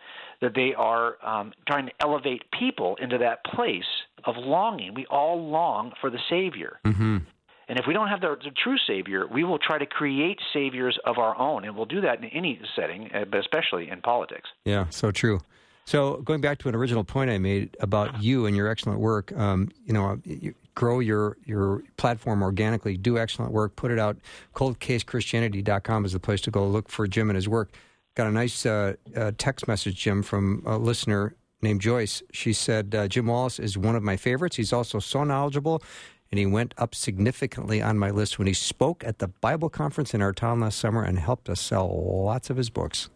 that 0.40 0.54
they 0.54 0.72
are 0.74 1.16
um, 1.26 1.52
trying 1.66 1.86
to 1.86 1.92
elevate 2.00 2.42
people 2.56 2.96
into 3.02 3.18
that 3.18 3.44
place 3.44 3.84
of 4.24 4.36
longing. 4.38 4.94
We 4.94 5.04
all 5.06 5.50
long 5.50 5.92
for 6.00 6.10
the 6.10 6.20
Savior. 6.30 6.78
Mm-hmm. 6.86 7.18
And 7.68 7.78
if 7.78 7.86
we 7.86 7.94
don't 7.94 8.08
have 8.08 8.20
the, 8.20 8.36
the 8.42 8.50
true 8.50 8.76
Savior, 8.86 9.26
we 9.26 9.42
will 9.42 9.58
try 9.58 9.78
to 9.78 9.86
create 9.86 10.38
saviors 10.52 10.98
of 11.04 11.18
our 11.18 11.36
own, 11.36 11.64
and 11.64 11.76
we'll 11.76 11.86
do 11.86 12.00
that 12.02 12.22
in 12.22 12.26
any 12.26 12.60
setting, 12.76 13.10
uh, 13.12 13.24
but 13.24 13.40
especially 13.40 13.90
in 13.90 14.00
politics. 14.00 14.48
Yeah, 14.64 14.86
so 14.90 15.10
true. 15.10 15.40
So 15.84 16.16
going 16.18 16.40
back 16.40 16.58
to 16.58 16.68
an 16.68 16.74
original 16.74 17.04
point 17.04 17.30
I 17.30 17.38
made 17.38 17.76
about 17.80 18.22
you 18.22 18.46
and 18.46 18.56
your 18.56 18.68
excellent 18.68 19.00
work, 19.00 19.36
um, 19.36 19.70
you 19.84 19.92
know, 19.92 20.20
you 20.24 20.54
grow 20.74 20.98
your 20.98 21.36
your 21.44 21.82
platform 21.96 22.42
organically, 22.42 22.96
do 22.96 23.18
excellent 23.18 23.52
work, 23.52 23.76
put 23.76 23.92
it 23.92 23.98
out. 23.98 24.16
ColdCaseChristianity.com 24.54 26.04
is 26.04 26.12
the 26.12 26.20
place 26.20 26.40
to 26.42 26.50
go 26.50 26.66
look 26.66 26.88
for 26.88 27.06
Jim 27.06 27.30
and 27.30 27.36
his 27.36 27.48
work. 27.48 27.72
Got 28.16 28.26
a 28.26 28.32
nice 28.32 28.66
uh, 28.66 28.94
uh, 29.16 29.32
text 29.38 29.68
message, 29.68 29.96
Jim, 29.96 30.22
from 30.22 30.62
a 30.66 30.76
listener 30.76 31.36
named 31.62 31.80
Joyce. 31.80 32.22
She 32.32 32.52
said, 32.52 32.94
uh, 32.94 33.08
Jim 33.08 33.26
Wallace 33.26 33.58
is 33.58 33.78
one 33.78 33.94
of 33.96 34.02
my 34.02 34.16
favorites. 34.16 34.56
He's 34.56 34.72
also 34.72 34.98
so 34.98 35.22
knowledgeable, 35.24 35.82
and 36.30 36.38
he 36.38 36.46
went 36.46 36.74
up 36.78 36.94
significantly 36.94 37.80
on 37.80 37.98
my 37.98 38.10
list 38.10 38.38
when 38.38 38.46
he 38.46 38.54
spoke 38.54 39.04
at 39.04 39.18
the 39.18 39.28
Bible 39.28 39.68
conference 39.68 40.14
in 40.14 40.22
our 40.22 40.32
town 40.32 40.60
last 40.60 40.78
summer 40.78 41.02
and 41.02 41.18
helped 41.18 41.48
us 41.48 41.60
sell 41.60 41.88
lots 42.24 42.50
of 42.50 42.56
his 42.56 42.70
books. 42.70 43.08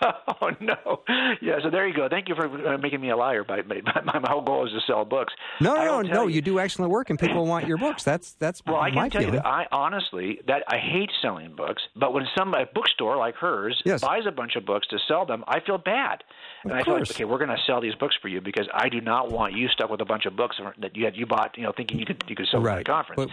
oh 0.42 0.50
no! 0.60 1.00
Yeah, 1.40 1.58
so 1.62 1.70
there 1.70 1.86
you 1.86 1.94
go. 1.94 2.08
Thank 2.08 2.28
you 2.28 2.34
for 2.34 2.46
uh, 2.74 2.78
making 2.78 3.00
me 3.00 3.10
a 3.10 3.16
liar. 3.16 3.44
By, 3.44 3.62
by, 3.62 3.80
my, 4.04 4.18
my 4.18 4.30
whole 4.30 4.42
goal 4.42 4.66
is 4.66 4.72
to 4.72 4.80
sell 4.86 5.04
books. 5.04 5.32
No, 5.60 5.74
no, 5.74 6.00
no, 6.02 6.12
no. 6.12 6.26
You 6.26 6.42
do 6.42 6.58
excellent 6.60 6.90
work, 6.90 7.10
and 7.10 7.18
people 7.18 7.46
want 7.46 7.66
your 7.66 7.78
books. 7.78 8.04
That's 8.04 8.32
that's 8.34 8.62
Well, 8.66 8.76
I 8.76 8.90
can 8.90 9.10
tell 9.10 9.20
feeling. 9.20 9.34
you 9.34 9.40
that 9.40 9.46
I 9.46 9.66
honestly 9.72 10.40
that 10.46 10.62
I 10.68 10.76
hate 10.78 11.10
selling 11.22 11.54
books, 11.56 11.82
but 11.96 12.12
when 12.12 12.24
some 12.36 12.54
a 12.54 12.66
bookstore 12.74 13.16
like 13.16 13.36
hers 13.36 13.80
Yes. 13.84 14.00
buys 14.02 14.22
a 14.26 14.32
bunch 14.32 14.56
of 14.56 14.64
books 14.66 14.86
to 14.88 14.98
sell 15.08 15.24
them, 15.26 15.44
I 15.48 15.60
feel 15.60 15.78
bad. 15.78 16.22
And 16.64 16.72
I 16.72 16.82
feel 16.82 16.94
like, 16.98 17.10
okay, 17.10 17.24
we're 17.24 17.38
going 17.38 17.50
to 17.50 17.56
sell 17.64 17.80
these 17.80 17.94
books 17.94 18.16
for 18.20 18.26
you 18.26 18.40
because 18.40 18.66
I 18.74 18.88
do 18.88 19.00
not 19.00 19.30
want 19.30 19.52
you 19.54 19.68
stuck 19.68 19.88
with 19.88 20.00
a 20.00 20.04
bunch 20.04 20.26
of 20.26 20.34
books 20.34 20.56
that 20.80 20.96
you 20.96 21.04
had 21.04 21.14
you 21.16 21.24
bought, 21.24 21.56
you 21.56 21.62
know, 21.62 21.72
thinking 21.76 21.98
you 22.00 22.06
could 22.06 22.24
you 22.26 22.34
could 22.34 22.46
sell 22.50 22.60
them 22.60 22.72
at 22.72 22.80
a 22.80 22.84
conference. 22.84 23.16
But 23.16 23.28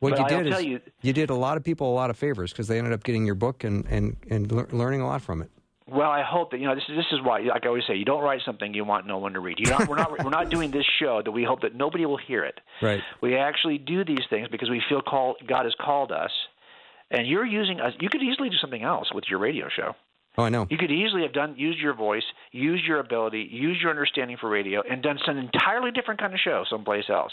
what 0.00 0.10
But 0.10 0.18
you 0.18 0.24
I'll 0.24 0.42
did 0.42 0.50
tell 0.50 0.58
is 0.60 0.66
you, 1.02 1.12
did 1.12 1.30
a 1.30 1.34
lot 1.34 1.56
of 1.56 1.62
people 1.62 1.90
a 1.92 1.94
lot 1.94 2.10
of 2.10 2.16
favors 2.18 2.52
because 2.52 2.66
they 2.66 2.78
ended 2.78 2.92
up 2.92 3.04
getting 3.04 3.24
your 3.24 3.36
book 3.36 3.62
and 3.64 3.86
and 3.86 4.16
and 4.28 4.50
lear- 4.50 4.68
learning 4.72 5.00
a 5.02 5.06
lot 5.06 5.22
from 5.22 5.40
it. 5.42 5.50
Well, 5.86 6.10
I 6.10 6.22
hope 6.22 6.50
that 6.52 6.60
you 6.60 6.66
know 6.66 6.74
this 6.74 6.84
is 6.88 6.96
this 6.96 7.12
is 7.12 7.20
why, 7.22 7.40
like 7.40 7.64
I 7.64 7.68
always 7.68 7.84
say, 7.86 7.94
you 7.94 8.06
don't 8.06 8.22
write 8.22 8.40
something 8.46 8.72
you 8.72 8.86
want 8.86 9.06
no 9.06 9.18
one 9.18 9.34
to 9.34 9.40
read. 9.40 9.58
You 9.58 9.70
not, 9.70 9.86
we're 9.86 9.96
not 9.96 10.24
we're 10.24 10.30
not 10.30 10.48
doing 10.48 10.70
this 10.70 10.86
show 10.98 11.20
that 11.22 11.30
we 11.30 11.44
hope 11.44 11.60
that 11.60 11.74
nobody 11.74 12.06
will 12.06 12.16
hear 12.16 12.42
it. 12.42 12.58
Right. 12.80 13.02
We 13.20 13.36
actually 13.36 13.76
do 13.76 14.02
these 14.02 14.24
things 14.30 14.48
because 14.50 14.70
we 14.70 14.82
feel 14.88 15.02
called. 15.02 15.36
God 15.46 15.64
has 15.64 15.74
called 15.78 16.10
us, 16.10 16.30
and 17.10 17.28
you're 17.28 17.44
using 17.44 17.80
us. 17.80 17.92
You 18.00 18.08
could 18.08 18.22
easily 18.22 18.48
do 18.48 18.56
something 18.56 18.82
else 18.82 19.12
with 19.14 19.24
your 19.28 19.38
radio 19.38 19.68
show. 19.68 19.92
Oh, 20.38 20.44
I 20.44 20.48
know. 20.48 20.66
You 20.70 20.78
could 20.78 20.90
easily 20.90 21.22
have 21.22 21.34
done 21.34 21.54
used 21.58 21.78
your 21.78 21.94
voice, 21.94 22.24
used 22.50 22.84
your 22.84 22.98
ability, 22.98 23.46
used 23.52 23.82
your 23.82 23.90
understanding 23.90 24.38
for 24.40 24.48
radio, 24.48 24.82
and 24.90 25.02
done 25.02 25.18
some 25.26 25.36
entirely 25.36 25.90
different 25.90 26.18
kind 26.18 26.32
of 26.32 26.40
show 26.40 26.64
someplace 26.68 27.04
else. 27.10 27.32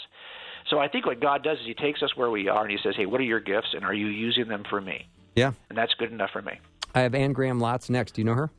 So 0.68 0.78
I 0.78 0.88
think 0.88 1.06
what 1.06 1.20
God 1.20 1.42
does 1.42 1.58
is 1.58 1.66
He 1.66 1.74
takes 1.74 2.02
us 2.02 2.10
where 2.16 2.30
we 2.30 2.48
are 2.48 2.62
and 2.62 2.70
He 2.70 2.78
says, 2.82 2.94
"Hey, 2.98 3.06
what 3.06 3.18
are 3.20 3.24
your 3.24 3.40
gifts, 3.40 3.68
and 3.72 3.82
are 3.82 3.94
you 3.94 4.08
using 4.08 4.46
them 4.46 4.62
for 4.68 4.80
me?" 4.80 5.06
Yeah. 5.34 5.52
And 5.70 5.78
that's 5.78 5.94
good 5.94 6.12
enough 6.12 6.30
for 6.32 6.42
me. 6.42 6.60
I 6.94 7.00
have 7.00 7.14
Ann 7.14 7.32
Graham 7.32 7.60
Lotz 7.60 7.88
next. 7.90 8.12
Do 8.12 8.20
you 8.20 8.24
know 8.24 8.34
her? 8.34 8.50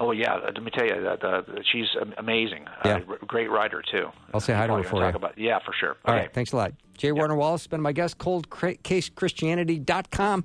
Oh 0.00 0.12
yeah, 0.12 0.36
let 0.36 0.62
me 0.62 0.70
tell 0.70 0.86
you, 0.86 0.94
the, 0.94 1.64
she's 1.72 1.88
amazing. 2.18 2.66
Yeah. 2.84 2.98
Uh, 2.98 3.16
great 3.26 3.50
writer 3.50 3.82
too. 3.90 4.10
I'll 4.32 4.38
say 4.38 4.52
hi 4.52 4.68
to 4.68 4.74
her 4.74 4.84
for 4.84 5.02
you. 5.02 5.08
About, 5.08 5.36
yeah, 5.36 5.58
for 5.64 5.72
sure. 5.72 5.96
All 6.04 6.14
okay. 6.14 6.22
right, 6.22 6.32
thanks 6.32 6.52
a 6.52 6.56
lot. 6.56 6.72
J. 6.96 7.10
Warner 7.12 7.34
Wallace 7.34 7.62
has 7.62 7.66
been 7.66 7.80
my 7.80 7.90
guest, 7.92 8.18
coldcasechristianity.com. 8.18 10.44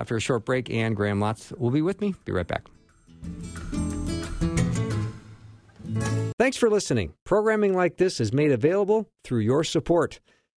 After 0.00 0.16
a 0.16 0.20
short 0.20 0.44
break, 0.44 0.68
Ann 0.70 0.94
Graham 0.94 1.20
Lotz 1.20 1.56
will 1.56 1.70
be 1.70 1.82
with 1.82 2.00
me. 2.00 2.16
Be 2.24 2.32
right 2.32 2.46
back. 2.46 2.66
Thanks 6.38 6.56
for 6.56 6.68
listening. 6.68 7.12
Programming 7.24 7.76
like 7.76 7.98
this 7.98 8.20
is 8.20 8.32
made 8.32 8.50
available 8.50 9.08
through 9.22 9.38
your 9.40 9.62
support. 9.62 10.18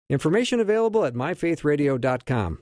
Information 0.09 0.61
available 0.61 1.03
at 1.03 1.13
myfaithradio.com. 1.13 2.59